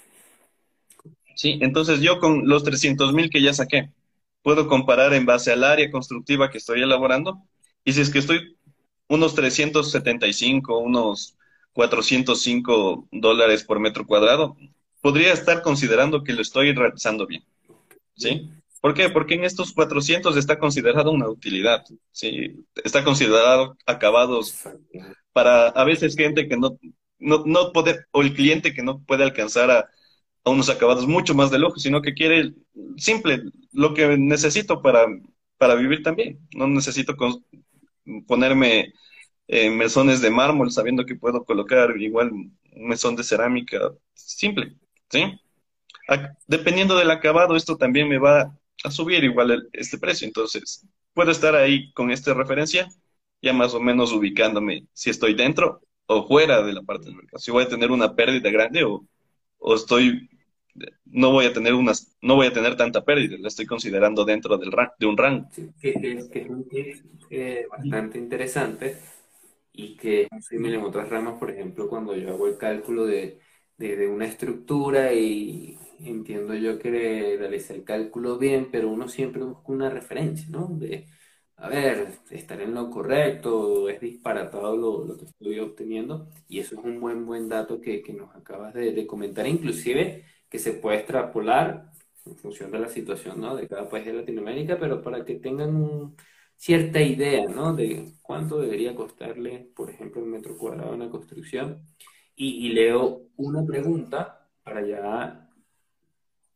Sí, 1.37 1.59
entonces 1.63 2.01
yo 2.01 2.19
con 2.19 2.49
los 2.49 2.65
300 2.65 3.13
mil 3.13 3.31
que 3.31 3.41
ya 3.41 3.55
saqué, 3.55 3.91
puedo 4.43 4.67
comparar 4.67 5.15
en 5.15 5.25
base 5.25 5.53
al 5.53 5.63
área 5.63 5.91
constructiva 5.93 6.51
que 6.51 6.59
estoy 6.59 6.83
elaborando. 6.83 7.41
Y 7.85 7.93
si 7.93 8.01
es 8.01 8.11
que 8.11 8.19
estoy 8.19 8.57
unos 9.07 9.37
375, 9.37 10.79
unos 10.79 11.37
405 11.73 13.09
dólares 13.11 13.65
por 13.65 13.81
metro 13.81 14.07
cuadrado, 14.07 14.57
podría 15.01 15.33
estar 15.33 15.63
considerando 15.63 16.23
que 16.23 16.33
lo 16.33 16.43
estoy 16.43 16.73
realizando 16.73 17.27
bien. 17.27 17.45
¿Sí? 18.17 18.51
¿Por 18.81 18.95
qué? 18.95 19.09
Porque 19.09 19.35
en 19.35 19.45
estos 19.45 19.73
400 19.73 20.37
está 20.37 20.59
considerado 20.59 21.13
una 21.13 21.29
utilidad. 21.29 21.85
¿sí? 22.11 22.65
Está 22.85 23.05
considerado 23.05 23.77
acabados 23.87 24.65
para 25.33 25.69
a 25.69 25.85
veces 25.85 26.17
gente 26.17 26.49
que 26.49 26.57
no, 26.57 26.79
no, 27.19 27.45
no 27.47 27.73
puede, 27.73 28.05
o 28.11 28.23
el 28.23 28.35
cliente 28.35 28.75
que 28.75 28.83
no 28.83 29.01
puede 29.01 29.25
alcanzar 29.25 29.71
a, 29.71 29.89
a 30.45 30.51
unos 30.51 30.69
acabados 30.69 31.07
mucho 31.07 31.35
más 31.35 31.51
de 31.51 31.59
lujo, 31.59 31.79
sino 31.79 32.03
que 32.03 32.15
quiere 32.15 32.53
simple, 32.97 33.43
lo 33.73 33.95
que 33.95 34.17
necesito 34.19 34.83
para, 34.83 35.07
para 35.59 35.75
vivir 35.75 36.03
también. 36.03 36.41
No 36.55 36.67
necesito 36.67 37.15
ponerme 38.27 38.93
eh, 39.55 39.69
mesones 39.69 40.23
de 40.23 40.31
mármol 40.31 40.73
sabiendo 40.73 41.05
que 41.05 41.15
puedo 41.15 41.45
colocar 41.45 41.95
igual 42.01 42.31
un 42.33 42.57
mesón 42.89 43.15
de 43.17 43.23
cerámica 43.23 43.93
simple, 44.15 44.77
¿sí? 45.11 45.39
dependiendo 46.47 46.97
del 46.97 47.11
acabado, 47.11 47.55
esto 47.55 47.77
también 47.77 48.09
me 48.09 48.17
va 48.19 48.59
a 48.83 48.91
subir 48.91 49.23
igual 49.25 49.69
este 49.75 49.99
precio. 49.99 50.27
Entonces, 50.27 50.87
puedo 51.13 51.31
estar 51.31 51.55
ahí 51.55 51.93
con 51.93 52.11
esta 52.11 52.33
referencia, 52.33 52.89
ya 53.43 53.53
más 53.53 53.75
o 53.75 53.81
menos 53.81 54.13
ubicándome 54.13 54.87
si 54.95 55.11
estoy 55.11 55.35
dentro 55.35 55.83
o 56.07 56.27
fuera 56.27 56.63
de 56.63 56.73
la 56.73 56.83
parte 56.83 57.07
del 57.07 57.17
mercado. 57.17 57.39
Si 57.39 57.51
voy 57.51 57.65
a 57.65 57.69
tener 57.69 57.91
una 57.91 58.15
pérdida 58.17 58.51
grande 58.51 58.85
o, 58.85 59.05
o 59.59 59.75
estoy 59.75 60.31
no 61.05 61.31
voy 61.31 61.45
a 61.45 61.53
tener 61.53 61.75
unas, 61.75 62.17
no 62.23 62.37
voy 62.37 62.47
a 62.47 62.53
tener 62.55 62.75
tanta 62.79 63.05
pérdida, 63.05 63.37
la 63.39 63.49
estoy 63.49 63.67
considerando 63.67 64.25
dentro 64.25 64.57
del 64.57 64.71
de 64.99 65.07
un 65.07 65.17
rango. 65.19 65.47
que, 65.79 66.47
un 66.49 66.67
eh, 67.29 67.67
bastante 67.71 68.17
interesante 68.17 68.97
y 69.73 69.97
que 69.97 70.29
es 70.31 70.47
similar 70.47 70.81
en 70.81 70.87
otras 70.87 71.09
ramas, 71.09 71.39
por 71.39 71.51
ejemplo, 71.51 71.89
cuando 71.89 72.17
yo 72.17 72.31
hago 72.31 72.49
el 72.49 72.59
cálculo 72.59 73.07
de, 73.07 73.41
de, 73.79 74.09
una 74.09 74.27
estructura 74.27 75.13
y 75.15 75.79
entiendo 76.01 76.55
yo 76.55 76.79
que 76.79 77.37
realicé 77.39 77.75
el 77.75 77.85
cálculo 77.85 78.39
bien, 78.39 78.69
pero 78.71 78.89
uno 78.91 79.09
siempre 79.09 79.43
busca 79.43 79.73
una 79.73 79.91
referencia, 79.91 80.47
¿no? 80.51 80.69
De, 80.69 81.07
a 81.57 81.69
ver, 81.69 82.09
estar 82.31 82.61
en 82.61 82.75
lo 82.75 82.91
correcto, 82.91 83.89
es 83.89 84.01
disparatado 84.01 84.77
lo, 84.77 85.05
lo, 85.05 85.17
que 85.17 85.27
estoy 85.27 85.59
obteniendo, 85.61 86.29
y 86.49 86.61
eso 86.61 86.77
es 86.79 86.85
un 86.85 87.01
buen, 87.01 87.25
buen 87.27 87.49
dato 87.49 87.81
que, 87.81 88.03
que 88.03 88.13
nos 88.13 88.35
acabas 88.35 88.75
de, 88.75 88.93
de 88.93 89.07
comentar, 89.07 89.47
inclusive 89.47 90.25
que 90.49 90.59
se 90.59 90.73
puede 90.75 90.99
extrapolar 90.99 91.93
en 92.27 92.37
función 92.37 92.71
de 92.71 92.79
la 92.79 92.89
situación 92.89 93.41
¿no? 93.41 93.57
de 93.57 93.69
cada 93.69 93.89
país 93.89 94.07
de 94.07 94.13
Latinoamérica, 94.13 94.79
pero 94.79 95.03
para 95.03 95.25
que 95.25 95.37
tengan 95.37 96.15
cierta 96.63 97.01
idea 97.01 97.45
¿no? 97.49 97.75
de 97.75 98.13
cuánto 98.23 98.61
debería 98.61 98.95
costarle, 98.95 99.69
por 99.75 99.91
ejemplo, 99.91 100.23
un 100.23 100.31
metro 100.31 100.57
cuadrado 100.57 100.95
una 100.95 101.11
construcción. 101.11 101.85
Y, 102.37 102.71
leo 102.71 103.23
una 103.37 103.65
pregunta 103.65 104.49
para 104.63 104.87
ya 104.87 105.51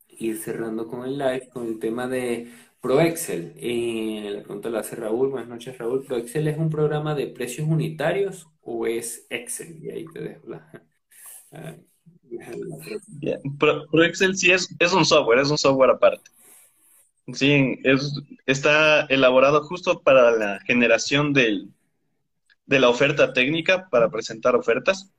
ir 0.09 0.39
cerrando 0.39 0.87
con 0.87 1.05
el 1.05 1.19
live, 1.19 1.49
con 1.53 1.67
el 1.67 1.79
tema 1.81 2.07
de 2.09 2.51
ProExcel. 2.81 3.55
Eh, 3.57 4.31
la 4.33 4.43
pregunta 4.43 4.71
la 4.71 4.81
hace 4.81 4.97
Raúl. 4.97 5.31
Buenas 5.31 5.49
noches, 5.49 5.77
Raúl. 5.77 6.05
¿ProExcel 6.05 6.49
es 6.49 6.59
un 6.59 6.71
programa 6.71 7.15
de 7.15 7.27
precios 7.27 7.69
unitarios 7.69 8.49
o 8.63 8.87
es 8.87 9.27
Excel? 9.29 9.85
Y 9.85 9.91
ahí 9.91 10.07
te 10.13 10.21
dejo 10.21 10.49
la... 10.49 10.73
Pro, 13.59 14.05
Excel 14.05 14.37
sí 14.37 14.53
es, 14.53 14.75
es 14.79 14.93
un 14.93 15.05
software, 15.05 15.41
es 15.41 15.51
un 15.51 15.59
software 15.59 15.91
aparte. 15.91 16.31
Sí, 17.33 17.79
es, 17.83 18.13
está 18.47 19.03
elaborado 19.07 19.63
justo 19.65 20.01
para 20.03 20.31
la 20.31 20.61
generación 20.61 21.33
del, 21.33 21.71
de 22.67 22.81
la 22.81 22.89
oferta 22.91 23.33
técnica, 23.33 23.89
para 23.91 24.11
presentar 24.11 24.57
ofertas, 24.57 25.13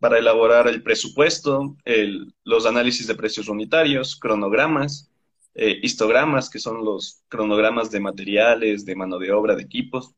para 0.00 0.18
elaborar 0.18 0.68
el 0.68 0.82
presupuesto, 0.82 1.76
el, 1.84 2.34
los 2.44 2.66
análisis 2.66 3.06
de 3.08 3.16
precios 3.16 3.48
unitarios, 3.48 4.16
cronogramas, 4.16 5.10
eh, 5.54 5.80
histogramas, 5.82 6.50
que 6.50 6.60
son 6.60 6.84
los 6.84 7.22
cronogramas 7.28 7.90
de 7.90 8.00
materiales, 8.00 8.84
de 8.86 8.96
mano 8.96 9.18
de 9.18 9.32
obra, 9.32 9.56
de 9.56 9.62
equipos, 9.64 10.14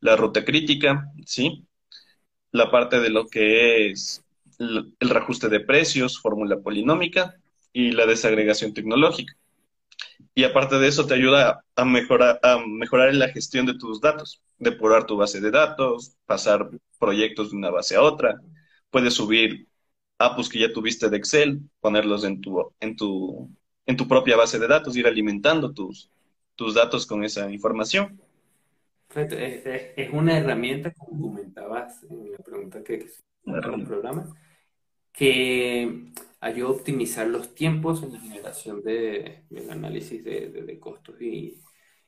la 0.00 0.16
ruta 0.16 0.44
crítica, 0.44 1.12
¿sí? 1.26 1.66
La 2.52 2.70
parte 2.70 3.00
de 3.00 3.10
lo 3.10 3.28
que 3.28 3.90
es 3.90 4.24
el 4.60 4.94
reajuste 5.00 5.48
de 5.48 5.60
precios, 5.60 6.20
fórmula 6.20 6.58
polinómica 6.60 7.36
y 7.72 7.92
la 7.92 8.06
desagregación 8.06 8.74
tecnológica. 8.74 9.34
Y 10.38 10.44
aparte 10.44 10.78
de 10.78 10.86
eso 10.86 11.04
te 11.04 11.14
ayuda 11.14 11.64
a 11.74 11.84
mejorar, 11.84 12.38
a 12.44 12.58
mejorar 12.64 13.12
la 13.12 13.28
gestión 13.30 13.66
de 13.66 13.74
tus 13.74 14.00
datos, 14.00 14.40
depurar 14.56 15.04
tu 15.04 15.16
base 15.16 15.40
de 15.40 15.50
datos, 15.50 16.14
pasar 16.26 16.70
proyectos 17.00 17.50
de 17.50 17.56
una 17.56 17.70
base 17.70 17.96
a 17.96 18.02
otra. 18.02 18.40
Puedes 18.88 19.14
subir 19.14 19.66
apps 20.16 20.48
que 20.48 20.60
ya 20.60 20.72
tuviste 20.72 21.10
de 21.10 21.16
Excel, 21.16 21.58
ponerlos 21.80 22.22
en 22.22 22.40
tu, 22.40 22.72
en 22.78 22.94
tu, 22.94 23.50
en 23.84 23.96
tu 23.96 24.06
propia 24.06 24.36
base 24.36 24.60
de 24.60 24.68
datos, 24.68 24.96
ir 24.96 25.08
alimentando 25.08 25.72
tus, 25.72 26.08
tus 26.54 26.72
datos 26.72 27.04
con 27.04 27.24
esa 27.24 27.50
información. 27.50 28.22
Es 29.16 30.08
una 30.12 30.38
herramienta, 30.38 30.92
como 30.92 31.20
comentabas 31.20 32.04
en 32.04 32.30
la 32.30 32.38
pregunta 32.38 32.84
que 32.84 32.94
es 32.94 33.24
un 33.42 33.84
programa, 33.84 34.32
que 35.12 36.12
ayuda 36.40 36.68
a 36.68 36.72
optimizar 36.72 37.26
los 37.26 37.54
tiempos 37.54 38.02
en 38.02 38.12
la 38.12 38.20
generación 38.20 38.82
de, 38.82 39.44
del 39.50 39.70
análisis 39.70 40.24
de, 40.24 40.48
de, 40.50 40.78
costos 40.78 41.20
y, 41.20 41.60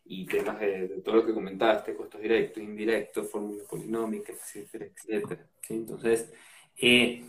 y 0.05 0.27
temas 0.27 0.61
de, 0.61 1.01
todo 1.05 1.17
lo 1.17 1.27
que 1.27 1.35
comentaste, 1.35 1.95
costos 1.95 2.21
directos, 2.21 2.63
indirectos, 2.63 3.31
fórmula 3.31 3.65
polinómica, 3.69 4.33
etcétera, 4.33 4.87
etcétera. 4.87 5.47
Entonces, 5.69 6.33
eh, 6.77 7.25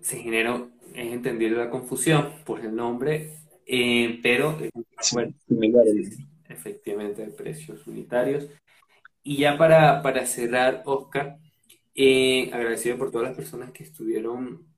se 0.00 0.18
generó, 0.18 0.70
es 0.94 1.12
entendible 1.12 1.56
la 1.56 1.70
confusión 1.70 2.30
por 2.44 2.60
el 2.60 2.74
nombre, 2.74 3.38
eh, 3.66 4.20
pero, 4.22 4.58
bueno, 5.12 5.34
efectivamente, 6.48 7.26
precios 7.28 7.86
unitarios. 7.86 8.48
Y 9.22 9.38
ya 9.38 9.56
para, 9.56 10.02
para 10.02 10.26
cerrar, 10.26 10.82
Oscar, 10.84 11.38
eh, 11.94 12.50
agradecido 12.52 12.98
por 12.98 13.10
todas 13.10 13.28
las 13.28 13.36
personas 13.36 13.70
que 13.70 13.84
estuvieron 13.84 14.73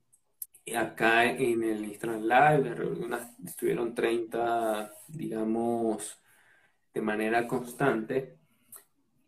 acá 0.74 1.24
en 1.24 1.62
el 1.62 1.84
Instagram 1.84 2.22
Live, 2.22 2.74
estuvieron 3.44 3.94
30, 3.94 4.92
digamos, 5.08 6.20
de 6.92 7.00
manera 7.02 7.46
constante. 7.46 8.38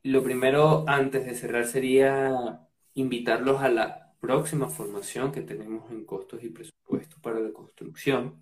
Lo 0.02 0.22
primero, 0.22 0.84
antes 0.88 1.26
de 1.26 1.34
cerrar, 1.34 1.66
sería 1.66 2.66
invitarlos 2.94 3.60
a 3.60 3.68
la 3.68 4.14
próxima 4.20 4.68
formación 4.68 5.32
que 5.32 5.42
tenemos 5.42 5.90
en 5.90 6.04
costos 6.04 6.42
y 6.42 6.50
presupuestos 6.50 7.20
para 7.20 7.38
la 7.40 7.52
construcción. 7.52 8.36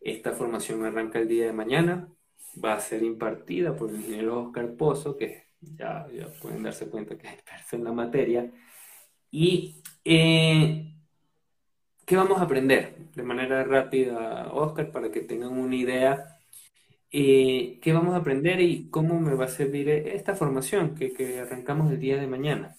Esta 0.00 0.32
formación 0.32 0.84
arranca 0.84 1.18
el 1.18 1.28
día 1.28 1.46
de 1.46 1.52
mañana, 1.52 2.08
va 2.62 2.74
a 2.74 2.80
ser 2.80 3.02
impartida 3.02 3.74
por 3.76 3.90
el 3.90 3.96
ingeniero 3.96 4.42
Oscar 4.42 4.74
Pozo, 4.76 5.16
que 5.16 5.48
ya, 5.60 6.06
ya 6.12 6.28
pueden 6.40 6.62
darse 6.62 6.88
cuenta 6.88 7.16
que 7.16 7.26
es 7.26 7.34
experto 7.34 7.76
en 7.76 7.84
la 7.84 7.92
materia. 7.92 8.52
Y 9.30 9.82
eh, 10.04 10.97
¿qué 12.08 12.16
vamos 12.16 12.38
a 12.40 12.44
aprender? 12.44 12.96
De 13.14 13.22
manera 13.22 13.62
rápida, 13.64 14.50
Oscar, 14.52 14.90
para 14.90 15.12
que 15.12 15.20
tengan 15.20 15.50
una 15.50 15.76
idea. 15.76 16.38
Eh, 17.12 17.78
¿Qué 17.82 17.92
vamos 17.92 18.14
a 18.14 18.18
aprender 18.18 18.60
y 18.60 18.88
cómo 18.88 19.20
me 19.20 19.34
va 19.34 19.44
a 19.44 19.48
servir 19.48 19.90
esta 19.90 20.34
formación 20.34 20.94
que, 20.94 21.12
que 21.12 21.38
arrancamos 21.38 21.92
el 21.92 22.00
día 22.00 22.16
de 22.16 22.26
mañana? 22.26 22.76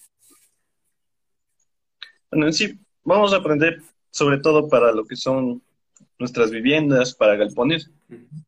Bueno, 2.31 2.47
en 2.47 2.53
sí, 2.53 2.79
vamos 3.03 3.31
a 3.33 3.37
aprender 3.37 3.81
sobre 4.09 4.39
todo 4.39 4.67
para 4.67 4.91
lo 4.91 5.05
que 5.05 5.15
son 5.15 5.61
nuestras 6.17 6.49
viviendas, 6.49 7.13
para 7.13 7.35
galpones, 7.35 7.91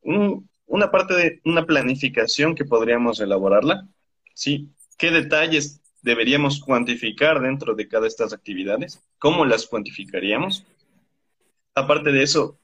una 0.02 0.90
parte 0.90 1.14
de 1.14 1.40
una 1.44 1.64
planificación 1.64 2.56
que 2.56 2.64
podríamos 2.64 3.20
elaborarla, 3.20 3.86
¿sí? 4.34 4.68
¿Qué 4.98 5.10
detalles 5.12 5.80
deberíamos 6.02 6.60
cuantificar 6.60 7.40
dentro 7.40 7.74
de 7.74 7.86
cada 7.88 8.02
de 8.02 8.08
estas 8.08 8.32
actividades? 8.32 9.00
¿Cómo 9.18 9.44
las 9.46 9.66
cuantificaríamos? 9.66 10.66
Aparte 11.74 12.12
de 12.12 12.22
eso, 12.22 12.58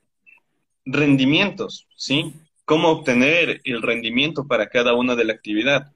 rendimientos, 0.84 1.86
¿sí? 1.96 2.34
¿Cómo 2.64 2.88
obtener 2.90 3.60
el 3.64 3.82
rendimiento 3.82 4.46
para 4.46 4.68
cada 4.68 4.94
una 4.94 5.16
de 5.16 5.24
la 5.24 5.32
actividad? 5.32 5.92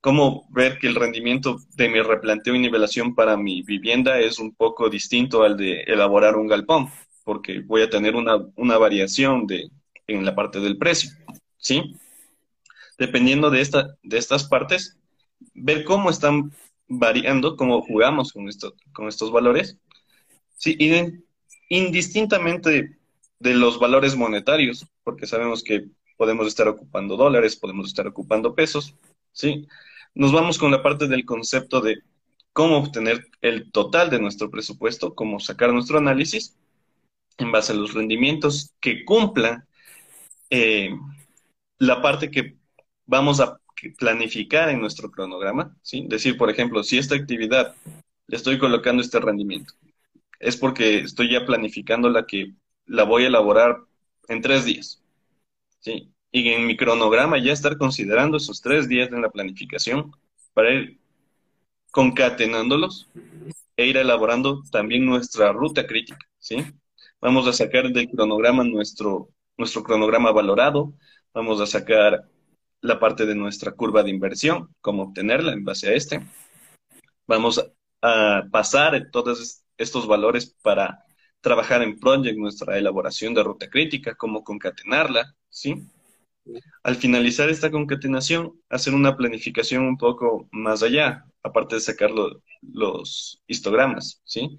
¿Cómo 0.00 0.46
ver 0.50 0.78
que 0.78 0.88
el 0.88 0.96
rendimiento 0.96 1.60
de 1.76 1.88
mi 1.88 2.00
replanteo 2.00 2.54
y 2.54 2.58
nivelación 2.58 3.14
para 3.14 3.36
mi 3.36 3.62
vivienda 3.62 4.18
es 4.20 4.38
un 4.38 4.54
poco 4.54 4.88
distinto 4.90 5.42
al 5.44 5.56
de 5.56 5.82
elaborar 5.82 6.36
un 6.36 6.48
galpón? 6.48 6.88
Porque 7.24 7.60
voy 7.60 7.82
a 7.82 7.90
tener 7.90 8.16
una, 8.16 8.36
una 8.56 8.78
variación 8.78 9.46
de, 9.46 9.70
en 10.06 10.24
la 10.24 10.34
parte 10.34 10.58
del 10.60 10.78
precio, 10.78 11.10
¿sí? 11.58 11.94
Dependiendo 12.98 13.50
de, 13.50 13.60
esta, 13.60 13.96
de 14.02 14.18
estas 14.18 14.48
partes, 14.48 14.98
ver 15.54 15.84
cómo 15.84 16.10
están 16.10 16.52
variando, 16.88 17.56
cómo 17.56 17.82
jugamos 17.82 18.32
con, 18.32 18.48
esto, 18.48 18.74
con 18.92 19.06
estos 19.06 19.30
valores, 19.30 19.78
¿sí? 20.56 20.76
Indistintamente 21.68 22.98
de 23.38 23.54
los 23.54 23.78
valores 23.78 24.16
monetarios, 24.16 24.86
porque 25.04 25.26
sabemos 25.26 25.62
que 25.62 25.86
podemos 26.16 26.46
estar 26.46 26.68
ocupando 26.68 27.16
dólares, 27.16 27.56
podemos 27.56 27.86
estar 27.86 28.06
ocupando 28.06 28.54
pesos, 28.54 28.94
¿sí? 29.32 29.66
Nos 30.14 30.32
vamos 30.32 30.58
con 30.58 30.70
la 30.70 30.82
parte 30.82 31.06
del 31.06 31.24
concepto 31.24 31.80
de 31.80 32.02
cómo 32.52 32.78
obtener 32.78 33.28
el 33.40 33.70
total 33.70 34.10
de 34.10 34.18
nuestro 34.18 34.50
presupuesto, 34.50 35.14
cómo 35.14 35.38
sacar 35.38 35.72
nuestro 35.72 35.98
análisis 35.98 36.56
en 37.36 37.52
base 37.52 37.72
a 37.72 37.76
los 37.76 37.94
rendimientos 37.94 38.72
que 38.80 39.04
cumplan 39.04 39.64
eh, 40.50 40.90
la 41.78 42.02
parte 42.02 42.30
que 42.30 42.56
vamos 43.06 43.40
a 43.40 43.60
planificar 43.96 44.70
en 44.70 44.80
nuestro 44.80 45.10
cronograma, 45.10 45.76
¿sí? 45.82 46.04
Decir, 46.08 46.36
por 46.36 46.50
ejemplo, 46.50 46.82
si 46.82 46.98
esta 46.98 47.14
actividad 47.14 47.76
le 48.26 48.36
estoy 48.36 48.58
colocando 48.58 49.02
este 49.02 49.20
rendimiento, 49.20 49.74
es 50.38 50.56
porque 50.56 50.98
estoy 50.98 51.32
ya 51.32 51.44
planificando 51.44 52.08
la 52.08 52.26
que 52.26 52.54
la 52.86 53.04
voy 53.04 53.24
a 53.24 53.28
elaborar 53.28 53.78
en 54.28 54.40
tres 54.40 54.64
días, 54.64 55.02
¿sí? 55.80 56.12
Y 56.30 56.50
en 56.50 56.66
mi 56.66 56.76
cronograma 56.76 57.38
ya 57.38 57.52
estar 57.52 57.76
considerando 57.78 58.36
esos 58.36 58.60
tres 58.60 58.88
días 58.88 59.10
en 59.10 59.22
la 59.22 59.30
planificación 59.30 60.12
para 60.52 60.72
ir 60.72 60.98
concatenándolos 61.90 63.08
e 63.76 63.86
ir 63.86 63.96
elaborando 63.96 64.62
también 64.70 65.06
nuestra 65.06 65.52
ruta 65.52 65.86
crítica, 65.86 66.18
¿sí? 66.38 66.56
Vamos 67.20 67.48
a 67.48 67.52
sacar 67.52 67.90
del 67.90 68.10
cronograma 68.10 68.62
nuestro, 68.64 69.30
nuestro 69.56 69.82
cronograma 69.82 70.30
valorado, 70.30 70.94
vamos 71.32 71.60
a 71.60 71.66
sacar 71.66 72.28
la 72.80 73.00
parte 73.00 73.26
de 73.26 73.34
nuestra 73.34 73.72
curva 73.72 74.02
de 74.02 74.10
inversión, 74.10 74.74
cómo 74.80 75.04
obtenerla 75.04 75.52
en 75.52 75.64
base 75.64 75.88
a 75.88 75.94
este. 75.94 76.24
Vamos 77.26 77.64
a 78.02 78.44
pasar 78.50 79.10
todos 79.10 79.64
estos 79.78 80.06
valores 80.06 80.54
para 80.62 81.04
trabajar 81.40 81.82
en 81.82 81.98
Project, 81.98 82.36
nuestra 82.38 82.78
elaboración 82.78 83.34
de 83.34 83.42
ruta 83.42 83.70
crítica, 83.70 84.14
cómo 84.16 84.44
concatenarla, 84.44 85.34
¿sí? 85.48 85.86
Al 86.82 86.96
finalizar 86.96 87.48
esta 87.48 87.70
concatenación, 87.70 88.60
hacer 88.68 88.94
una 88.94 89.16
planificación 89.16 89.84
un 89.84 89.96
poco 89.96 90.48
más 90.50 90.82
allá, 90.82 91.24
aparte 91.42 91.76
de 91.76 91.80
sacar 91.80 92.10
los 92.62 93.42
histogramas, 93.46 94.20
¿sí? 94.24 94.58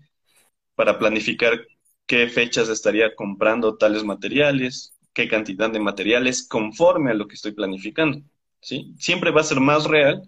Para 0.75 0.97
planificar 0.97 1.59
qué 2.07 2.27
fechas 2.27 2.69
estaría 2.69 3.13
comprando 3.15 3.77
tales 3.77 4.03
materiales, 4.03 4.95
qué 5.13 5.27
cantidad 5.27 5.69
de 5.69 5.79
materiales 5.79 6.47
conforme 6.47 7.11
a 7.11 7.13
lo 7.13 7.27
que 7.27 7.35
estoy 7.35 7.51
planificando. 7.51 8.21
¿sí? 8.61 8.93
Siempre 8.97 9.31
va 9.31 9.41
a 9.41 9.43
ser 9.43 9.59
más 9.59 9.85
real 9.85 10.23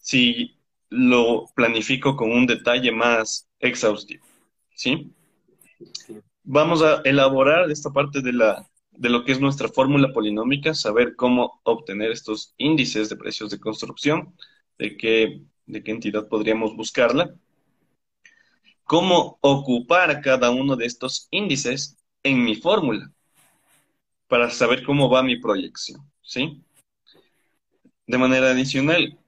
si 0.00 0.57
lo 0.90 1.46
planifico 1.54 2.16
con 2.16 2.30
un 2.32 2.46
detalle 2.46 2.92
más 2.92 3.48
exhaustivo. 3.58 4.24
¿sí? 4.74 5.12
Vamos 6.42 6.82
a 6.82 7.02
elaborar 7.04 7.70
esta 7.70 7.90
parte 7.90 8.22
de, 8.22 8.32
la, 8.32 8.68
de 8.90 9.08
lo 9.10 9.24
que 9.24 9.32
es 9.32 9.40
nuestra 9.40 9.68
fórmula 9.68 10.12
polinómica, 10.12 10.74
saber 10.74 11.14
cómo 11.16 11.60
obtener 11.64 12.10
estos 12.10 12.54
índices 12.56 13.08
de 13.08 13.16
precios 13.16 13.50
de 13.50 13.60
construcción, 13.60 14.34
de 14.78 14.96
qué, 14.96 15.42
de 15.66 15.82
qué 15.82 15.90
entidad 15.90 16.28
podríamos 16.28 16.74
buscarla, 16.74 17.34
cómo 18.84 19.38
ocupar 19.42 20.20
cada 20.22 20.50
uno 20.50 20.76
de 20.76 20.86
estos 20.86 21.28
índices 21.30 21.98
en 22.22 22.42
mi 22.42 22.56
fórmula 22.56 23.10
para 24.26 24.50
saber 24.50 24.82
cómo 24.84 25.10
va 25.10 25.22
mi 25.22 25.38
proyección, 25.38 26.00
¿sí? 26.22 26.62
De 28.06 28.18
manera 28.18 28.50
adicional, 28.50 29.18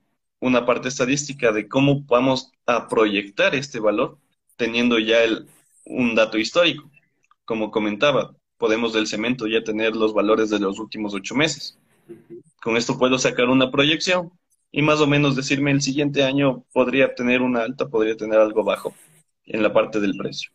una 0.41 0.67
parte 0.67 0.89
estadística 0.89 1.53
de 1.53 1.69
cómo 1.69 2.03
vamos 2.05 2.51
a 2.67 2.89
proyectar 2.89 3.55
este 3.55 3.79
valor 3.79 4.19
teniendo 4.57 4.99
ya 4.99 5.23
el, 5.23 5.47
un 5.85 6.15
dato 6.15 6.39
histórico. 6.39 6.91
Como 7.45 7.71
comentaba, 7.71 8.35
podemos 8.59 8.93
del 8.93 9.07
cemento 9.07 9.47
ya 9.47 9.63
tener 9.63 9.97
los 9.97 10.13
valores 10.13 10.51
de 10.51 10.59
los 10.59 10.79
últimos 10.79 11.15
ocho 11.15 11.35
meses. 11.35 11.79
Con 12.63 12.77
esto 12.77 12.99
puedo 12.99 13.19
sacar 13.19 13.49
una 13.49 13.71
proyección 13.71 14.33
y 14.73 14.83
más 14.83 15.01
o 15.01 15.07
menos 15.07 15.37
decirme 15.37 15.71
el 15.71 15.83
siguiente 15.83 16.23
año 16.23 16.65
podría 16.73 17.15
tener 17.15 17.43
una 17.43 17.63
alta, 17.63 17.89
podría 17.89 18.17
tener 18.17 18.39
algo 18.39 18.63
bajo 18.63 18.95
en 19.45 19.63
la 19.63 19.73
parte 19.73 20.01
del 20.01 20.17
precio. 20.17 20.51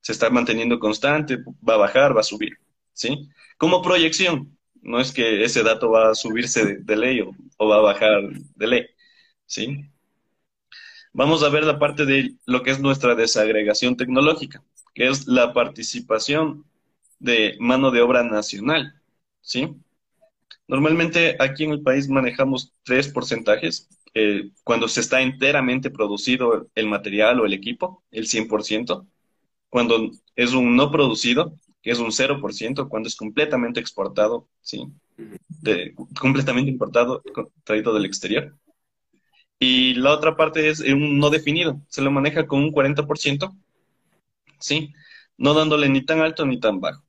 Se 0.00 0.12
está 0.12 0.30
manteniendo 0.30 0.78
constante, 0.78 1.38
va 1.68 1.74
a 1.74 1.78
bajar, 1.78 2.16
va 2.16 2.20
a 2.20 2.24
subir, 2.24 2.58
¿sí? 2.92 3.28
como 3.58 3.82
proyección. 3.82 4.56
No 4.80 5.00
es 5.00 5.12
que 5.12 5.44
ese 5.44 5.62
dato 5.64 5.90
va 5.90 6.10
a 6.10 6.14
subirse 6.14 6.76
de, 6.76 6.96
ley 6.96 7.20
o, 7.20 7.68
va 7.68 7.76
a 7.76 7.80
bajar 7.80 8.22
de 8.54 8.66
ley. 8.66 8.86
¿Sí? 9.48 9.90
Vamos 11.12 11.42
a 11.42 11.48
ver 11.48 11.64
la 11.64 11.80
parte 11.80 12.06
de 12.06 12.36
lo 12.46 12.62
que 12.62 12.70
es 12.70 12.78
nuestra 12.78 13.16
desagregación 13.16 13.96
tecnológica, 13.96 14.62
que 14.94 15.08
es 15.08 15.26
la 15.26 15.52
participación 15.52 16.64
de 17.18 17.56
mano 17.58 17.90
de 17.90 18.02
obra 18.02 18.22
nacional. 18.22 18.94
¿sí? 19.40 19.74
Normalmente 20.68 21.36
aquí 21.40 21.64
en 21.64 21.72
el 21.72 21.82
país 21.82 22.08
manejamos 22.08 22.72
tres 22.84 23.08
porcentajes. 23.08 23.88
Eh, 24.14 24.50
cuando 24.64 24.86
se 24.86 25.00
está 25.00 25.20
enteramente 25.20 25.90
producido 25.90 26.68
el 26.74 26.86
material 26.86 27.40
o 27.40 27.46
el 27.46 27.54
equipo, 27.54 28.04
el 28.10 28.26
100%. 28.26 29.06
Cuando 29.70 30.10
es 30.36 30.52
un 30.52 30.76
no 30.76 30.90
producido, 30.90 31.54
que 31.82 31.90
es 31.90 31.98
un 31.98 32.10
0% 32.10 32.88
cuando 32.88 33.08
es 33.08 33.16
completamente 33.16 33.80
exportado, 33.80 34.48
¿sí? 34.60 34.86
De, 35.48 35.94
completamente 36.18 36.70
importado, 36.70 37.22
traído 37.64 37.92
del 37.94 38.04
exterior. 38.04 38.56
Y 39.60 39.94
la 39.94 40.12
otra 40.12 40.36
parte 40.36 40.68
es 40.68 40.80
un 40.80 41.18
no 41.18 41.30
definido, 41.30 41.80
se 41.88 42.02
lo 42.02 42.10
maneja 42.10 42.46
con 42.46 42.60
un 42.60 42.72
40%, 42.72 43.56
¿sí? 44.60 44.92
No 45.36 45.54
dándole 45.54 45.88
ni 45.88 46.04
tan 46.04 46.20
alto 46.20 46.46
ni 46.46 46.60
tan 46.60 46.80
bajo. 46.80 47.02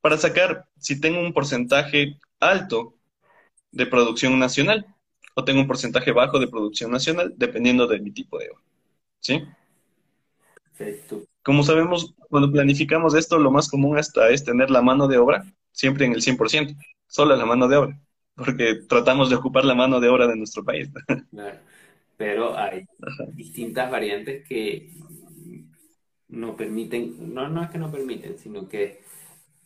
Para 0.00 0.18
sacar 0.18 0.66
si 0.78 1.00
tengo 1.00 1.20
un 1.20 1.32
porcentaje 1.32 2.18
alto 2.40 2.94
de 3.70 3.86
producción 3.86 4.38
nacional 4.38 4.86
o 5.34 5.44
tengo 5.44 5.60
un 5.60 5.66
porcentaje 5.66 6.12
bajo 6.12 6.38
de 6.38 6.48
producción 6.48 6.90
nacional, 6.90 7.32
dependiendo 7.36 7.86
de 7.86 8.00
mi 8.00 8.10
tipo 8.10 8.38
de 8.38 8.50
obra, 8.50 8.62
¿sí? 9.20 9.42
Perfecto. 10.64 11.24
Como 11.42 11.62
sabemos, 11.62 12.14
cuando 12.28 12.50
planificamos 12.50 13.14
esto, 13.14 13.38
lo 13.38 13.50
más 13.50 13.68
común 13.68 13.98
hasta 13.98 14.30
es 14.30 14.44
tener 14.44 14.70
la 14.70 14.82
mano 14.82 15.06
de 15.06 15.18
obra, 15.18 15.44
siempre 15.70 16.06
en 16.06 16.12
el 16.12 16.22
100%, 16.22 16.76
solo 17.06 17.36
la 17.36 17.46
mano 17.46 17.68
de 17.68 17.76
obra, 17.76 18.00
porque 18.34 18.80
tratamos 18.88 19.30
de 19.30 19.36
ocupar 19.36 19.64
la 19.64 19.74
mano 19.74 20.00
de 20.00 20.08
obra 20.08 20.26
de 20.26 20.36
nuestro 20.36 20.64
país. 20.64 20.88
Claro. 21.30 21.58
Pero 22.16 22.56
hay 22.56 22.86
distintas 23.34 23.90
variantes 23.90 24.46
que 24.48 24.90
no 26.28 26.56
permiten, 26.56 27.34
no, 27.34 27.48
no 27.48 27.62
es 27.62 27.70
que 27.70 27.78
no 27.78 27.90
permiten, 27.90 28.38
sino 28.38 28.68
que 28.68 29.00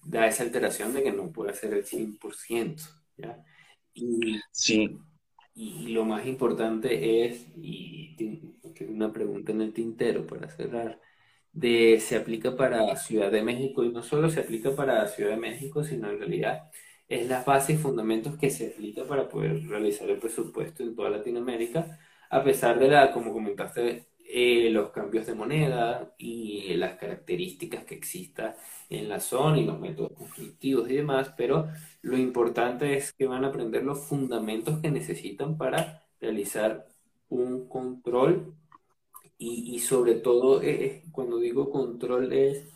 da 0.05 0.26
esa 0.26 0.42
alteración 0.42 0.94
de 0.94 1.03
que 1.03 1.12
no 1.12 1.30
puede 1.30 1.55
ser 1.55 1.74
el 1.74 1.84
100%. 1.84 2.82
¿ya? 3.16 3.44
Y, 3.94 4.38
sí. 4.53 4.99
Y 5.55 5.88
lo 5.88 6.05
más 6.05 6.26
importante 6.26 7.26
es, 7.26 7.46
y 7.57 8.14
tengo 8.16 8.55
una 8.88 9.12
pregunta 9.12 9.53
en 9.53 9.62
el 9.62 9.72
tintero 9.72 10.26
para 10.26 10.49
cerrar, 10.49 11.01
de 11.53 11.99
se 12.01 12.16
aplica 12.16 12.57
para 12.57 12.94
Ciudad 12.96 13.32
de 13.32 13.42
México 13.42 13.82
y 13.82 13.90
no 13.90 14.03
solo 14.03 14.30
se 14.30 14.40
aplica 14.40 14.76
para 14.76 15.07
Ciudad 15.09 15.30
de 15.30 15.36
México, 15.38 15.82
sino 15.82 16.11
en 16.11 16.18
realidad 16.18 16.70
es 17.09 17.26
la 17.28 17.42
base 17.42 17.72
y 17.72 17.76
fundamentos 17.76 18.36
que 18.38 18.51
se 18.51 18.68
aplica 18.68 19.05
para 19.05 19.28
poder 19.28 19.66
realizar 19.66 20.09
el 20.11 20.18
presupuesto 20.18 20.82
en 20.82 20.94
toda 20.94 21.11
Latinoamérica, 21.11 21.99
a 22.31 22.45
pesar 22.45 22.79
de 22.79 22.89
la, 22.89 23.12
como 23.12 23.33
comentaste, 23.33 24.09
eh, 24.31 24.68
los 24.70 24.91
cambios 24.91 25.26
de 25.26 25.35
moneda 25.35 26.14
y 26.18 26.74
las 26.76 26.97
características 26.99 27.85
que 27.85 27.95
existan 27.95 28.55
en 28.91 29.09
la 29.09 29.20
zona 29.20 29.59
y 29.59 29.64
los 29.64 29.81
métodos 29.81 30.12
constructivos 30.12 30.91
y 30.91 30.97
demás, 30.97 31.33
pero 31.37 31.68
lo 32.03 32.16
importante 32.18 32.97
es 32.97 33.12
que 33.14 33.26
van 33.26 33.45
a 33.45 33.49
aprender 33.49 33.85
los 33.85 34.01
fundamentos 34.07 34.81
que 34.81 34.91
necesitan 34.91 35.57
para 35.57 36.03
realizar 36.20 36.87
un 37.29 37.68
control 37.68 38.55
y, 39.39 39.79
sobre 39.81 40.14
todo, 40.16 40.62
eh, 40.62 40.85
eh, 40.85 41.05
cuando 41.12 41.39
digo 41.39 41.70
control 41.70 42.33
es 42.33 42.68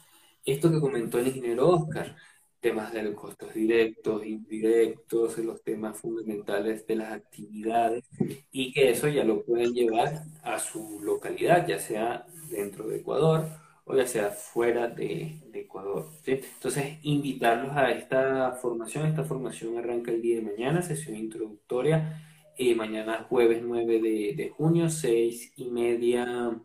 esto 0.44 0.70
que 0.70 0.80
comentó 0.80 1.18
el 1.18 1.28
ingeniero 1.28 1.68
Oscar, 1.68 2.16
temas 2.62 2.92
de 2.92 3.02
los 3.02 3.14
costos 3.14 3.52
directos, 3.52 4.24
indirectos, 4.24 5.36
los 5.38 5.62
temas 5.62 5.98
fundamentales 5.98 6.86
de 6.86 6.96
las 6.96 7.12
actividades 7.12 8.04
y 8.52 8.72
que 8.72 8.90
eso 8.90 9.08
ya 9.08 9.24
lo 9.24 9.44
pueden 9.44 9.74
llevar 9.74 10.22
a 10.44 10.58
su 10.58 11.00
localidad, 11.02 11.66
ya 11.66 11.78
sea 11.78 12.24
dentro 12.48 12.86
de 12.86 12.98
Ecuador 12.98 13.46
o 13.84 13.96
ya 13.96 14.06
sea 14.06 14.30
fuera 14.30 14.86
de, 14.86 15.40
Ecuador. 15.52 16.08
Entonces, 16.24 16.98
invitarlos 17.02 17.76
a 17.76 17.90
esta 17.90 18.52
formación. 18.52 19.06
Esta 19.06 19.24
formación 19.24 19.76
arranca 19.78 20.12
el 20.12 20.22
día 20.22 20.36
de 20.36 20.42
mañana, 20.42 20.82
sesión 20.82 21.16
introductoria, 21.16 22.22
eh, 22.56 22.74
mañana 22.74 23.26
jueves 23.28 23.60
9 23.62 24.00
de, 24.00 24.34
de 24.36 24.50
junio, 24.50 24.88
6 24.88 25.54
y 25.56 25.70
media, 25.70 26.56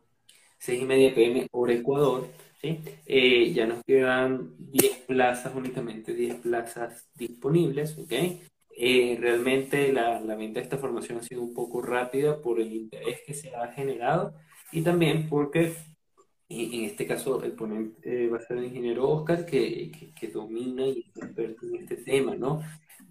6 0.60 0.82
y 0.82 0.86
media 0.86 1.14
pm 1.16 1.48
hora 1.52 1.74
Ecuador. 1.74 2.28
Eh, 2.62 3.54
ya 3.54 3.68
nos 3.68 3.84
quedan 3.86 4.56
10 4.58 4.98
plazas, 5.08 5.54
únicamente 5.56 6.14
10 6.14 6.36
plazas 6.38 7.08
disponibles, 7.16 7.98
¿ok? 7.98 8.12
Eh, 8.80 9.18
realmente 9.20 9.92
la, 9.92 10.20
la, 10.20 10.36
venta 10.36 10.60
de 10.60 10.64
esta 10.66 10.78
formación 10.78 11.20
ha 11.20 11.24
sido 11.24 11.42
un 11.42 11.54
poco 11.54 11.82
rápida 11.82 12.42
por 12.42 12.60
el 12.60 12.74
interés 12.74 13.22
que 13.26 13.34
se 13.34 13.56
ha 13.56 13.72
generado 13.72 14.36
y 14.72 14.82
también 14.84 15.28
porque 15.30 15.74
en 16.50 16.84
este 16.86 17.06
caso 17.08 17.44
el 17.44 17.54
ponente 17.54 18.26
eh, 18.26 18.30
va 18.30 18.38
a 18.38 18.42
ser 18.42 18.58
el 18.58 18.66
ingeniero 18.66 19.10
Oscar 19.10 19.46
que, 19.46 19.92
que, 20.16 20.28
domina 20.30 20.86
y 20.86 21.00
es 21.16 21.24
experto 21.24 21.66
en 21.68 21.76
este 21.76 21.98
tema, 21.98 22.36
¿no? 22.36 22.62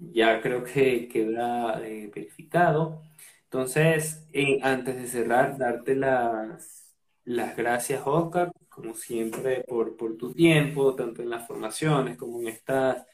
Ya 0.01 0.40
creo 0.40 0.64
que 0.64 1.09
queda 1.09 1.78
verificado. 1.78 3.03
Entonces, 3.44 4.26
antes 4.62 4.97
de 4.97 5.09
cerrar, 5.09 5.59
darte 5.59 5.94
las, 5.94 6.94
las 7.24 7.57
gracias, 7.57 8.03
Oscar, 8.07 8.53
como 8.77 8.95
siempre, 8.95 9.64
por, 9.66 9.97
por 9.97 10.18
tu 10.18 10.35
tiempo, 10.35 10.95
tanto 10.95 11.22
en 11.22 11.31
las 11.31 11.47
formaciones 11.47 12.18
como 12.18 12.41
en 12.43 12.49
estas, 12.49 13.07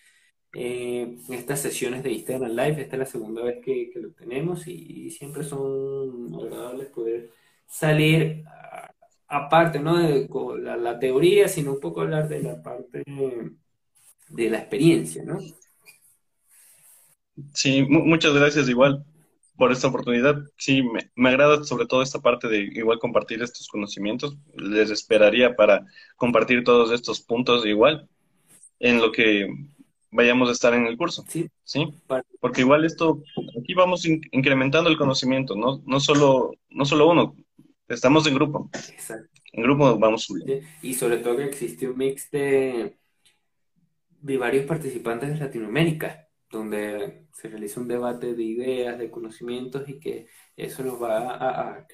eh, 0.54 1.02
en 1.28 1.34
estas 1.34 1.60
sesiones 1.60 2.02
de 2.02 2.10
Instagram 2.10 2.50
Live. 2.50 2.82
Esta 2.82 2.96
es 2.96 2.98
la 2.98 3.06
segunda 3.06 3.42
vez 3.44 3.64
que, 3.64 3.88
que 3.90 4.00
lo 4.00 4.10
tenemos 4.10 4.66
y, 4.66 5.08
siempre 5.12 5.44
son 5.44 6.34
agradables 6.34 6.88
poder 6.88 7.30
salir 7.64 8.42
aparte, 9.28 9.78
no 9.78 9.98
de 9.98 10.28
la, 10.60 10.76
la, 10.76 10.98
teoría, 10.98 11.46
sino 11.46 11.74
un 11.74 11.80
poco 11.80 12.00
hablar 12.00 12.28
de 12.28 12.42
la 12.42 12.60
parte 12.60 13.04
de 14.28 14.50
la 14.50 14.58
experiencia, 14.58 15.22
¿no? 15.24 15.38
Sí, 17.54 17.86
muchas 17.88 18.34
gracias 18.34 18.68
igual 18.68 19.04
por 19.56 19.72
esta 19.72 19.88
oportunidad. 19.88 20.42
Sí, 20.56 20.82
me, 21.14 21.28
agrada 21.28 21.64
sobre 21.64 21.86
todo 21.86 22.02
esta 22.02 22.20
parte 22.20 22.48
de 22.48 22.60
igual 22.60 22.98
compartir 22.98 23.42
estos 23.42 23.68
conocimientos. 23.68 24.36
Les 24.54 24.90
esperaría 24.90 25.54
para 25.54 25.84
compartir 26.16 26.64
todos 26.64 26.90
estos 26.92 27.20
puntos 27.20 27.66
igual 27.66 28.08
en 28.78 29.00
lo 29.00 29.12
que 29.12 29.48
vayamos 30.10 30.48
a 30.48 30.52
estar 30.52 30.74
en 30.74 30.86
el 30.86 30.96
curso. 30.96 31.24
Sí. 31.28 31.48
¿sí? 31.64 31.86
Porque 32.40 32.62
igual 32.62 32.84
esto, 32.84 33.22
aquí 33.60 33.74
vamos 33.74 34.04
incrementando 34.06 34.90
el 34.90 34.96
conocimiento, 34.96 35.54
¿no? 35.56 35.82
No 35.86 36.00
solo, 36.00 36.54
no 36.70 36.84
solo 36.84 37.10
uno, 37.10 37.36
estamos 37.88 38.26
en 38.26 38.34
grupo. 38.34 38.70
Exacto. 38.72 39.28
En 39.52 39.62
grupo 39.62 39.98
vamos 39.98 40.24
subiendo. 40.24 40.66
Y 40.82 40.94
sobre 40.94 41.18
todo 41.18 41.36
que 41.36 41.44
existe 41.44 41.88
un 41.88 41.98
mix 41.98 42.30
de, 42.30 42.96
de 44.20 44.38
varios 44.38 44.64
participantes 44.64 45.28
de 45.28 45.36
Latinoamérica 45.36 46.28
donde 46.52 47.26
se 47.32 47.48
realiza 47.48 47.80
un 47.80 47.88
debate 47.88 48.34
de 48.34 48.42
ideas, 48.42 48.98
de 48.98 49.10
conocimientos 49.10 49.88
y 49.88 49.98
que 49.98 50.26
eso 50.56 50.84
nos 50.84 51.02
va 51.02 51.34
a, 51.34 51.86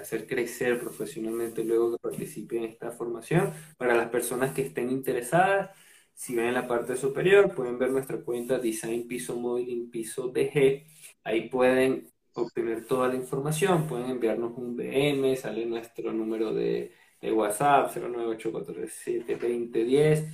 hacer 0.00 0.26
crecer 0.26 0.78
profesionalmente 0.78 1.64
luego 1.64 1.92
que 1.92 1.98
participen 1.98 2.64
en 2.64 2.70
esta 2.70 2.90
formación. 2.92 3.52
Para 3.78 3.94
las 3.96 4.10
personas 4.10 4.52
que 4.54 4.62
estén 4.62 4.90
interesadas, 4.90 5.70
si 6.12 6.36
ven 6.36 6.46
en 6.46 6.54
la 6.54 6.68
parte 6.68 6.96
superior, 6.96 7.54
pueden 7.54 7.78
ver 7.78 7.90
nuestra 7.90 8.20
cuenta 8.20 8.58
Design 8.58 9.08
Piso 9.08 9.36
Modeling 9.36 9.90
Piso 9.90 10.28
DG. 10.28 10.84
Ahí 11.24 11.48
pueden 11.48 12.12
obtener 12.34 12.86
toda 12.86 13.08
la 13.08 13.16
información, 13.16 13.86
pueden 13.88 14.10
enviarnos 14.10 14.52
un 14.56 14.76
DM, 14.76 15.36
sale 15.36 15.66
nuestro 15.66 16.12
número 16.12 16.52
de, 16.52 16.92
de 17.20 17.32
WhatsApp 17.32 17.90
098472010. 17.96 20.28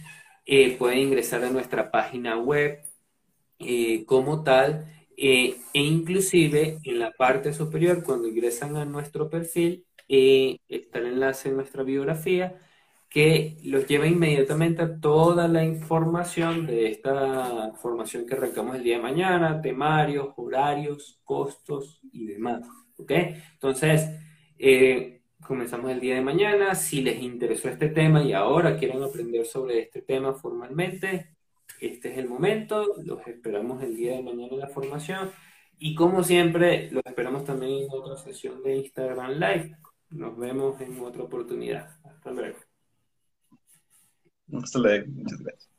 Eh, 0.47 0.77
pueden 0.77 0.99
ingresar 0.99 1.45
a 1.45 1.51
nuestra 1.51 1.91
página 1.91 2.39
web 2.39 2.81
eh, 3.61 4.05
como 4.07 4.43
tal, 4.43 4.87
eh, 5.17 5.57
e 5.75 5.81
inclusive 5.83 6.79
en 6.85 6.99
la 6.99 7.13
parte 7.13 7.53
superior, 7.53 8.03
cuando 8.03 8.29
ingresan 8.29 8.77
a 8.77 8.85
nuestro 8.85 9.29
perfil, 9.31 9.87
eh, 10.09 10.59
está 10.69 10.99
el 10.99 11.07
enlace 11.09 11.51
en 11.51 11.57
nuestra 11.57 11.83
biografía 11.83 12.59
que 13.09 13.59
los 13.65 13.87
lleva 13.87 14.07
inmediatamente 14.07 14.83
a 14.83 15.01
toda 15.01 15.49
la 15.49 15.65
información 15.65 16.67
de 16.67 16.89
esta 16.91 17.73
formación 17.83 18.27
que 18.27 18.35
arrancamos 18.35 18.77
el 18.77 18.85
día 18.85 18.97
de 18.97 19.03
mañana, 19.03 19.61
temarios, 19.61 20.29
horarios, 20.37 21.21
costos 21.25 22.01
y 22.13 22.27
demás. 22.27 22.63
¿Ok? 22.97 23.11
Entonces, 23.55 24.11
comenzamos 25.45 25.91
el 25.91 26.01
día 26.01 26.15
de 26.15 26.21
mañana. 26.23 26.75
Si 26.75 27.03
les 27.03 27.21
interesó 27.21 27.69
este 27.69 27.89
tema 27.89 28.23
y 28.23 28.33
ahora 28.33 28.77
quieren 28.77 29.03
aprender 29.03 29.45
sobre 29.45 29.81
este 29.81 30.03
tema 30.03 30.35
formalmente, 30.35 31.37
este 31.81 32.13
es 32.13 32.19
el 32.19 32.29
momento, 32.29 32.97
los 33.05 33.27
esperamos 33.27 33.83
el 33.83 33.97
día 33.97 34.17
de 34.17 34.23
mañana 34.23 34.53
en 34.53 34.61
la 34.61 34.69
formación 34.69 35.31
y 35.83 35.95
como 35.95 36.23
siempre, 36.23 36.91
los 36.91 37.03
esperamos 37.07 37.47
también 37.47 37.85
en 37.85 37.89
otra 37.91 38.19
sesión 38.19 38.63
de 38.63 38.77
Instagram 38.77 39.33
Live. 39.33 39.77
Nos 40.11 40.37
vemos 40.37 40.79
en 40.83 41.01
otra 41.01 41.23
oportunidad. 41.23 41.89
Hasta 42.05 42.31
luego. 42.33 42.59
Hasta 44.63 44.79
luego. 44.79 45.07
Muchas 45.09 45.41
gracias. 45.41 45.71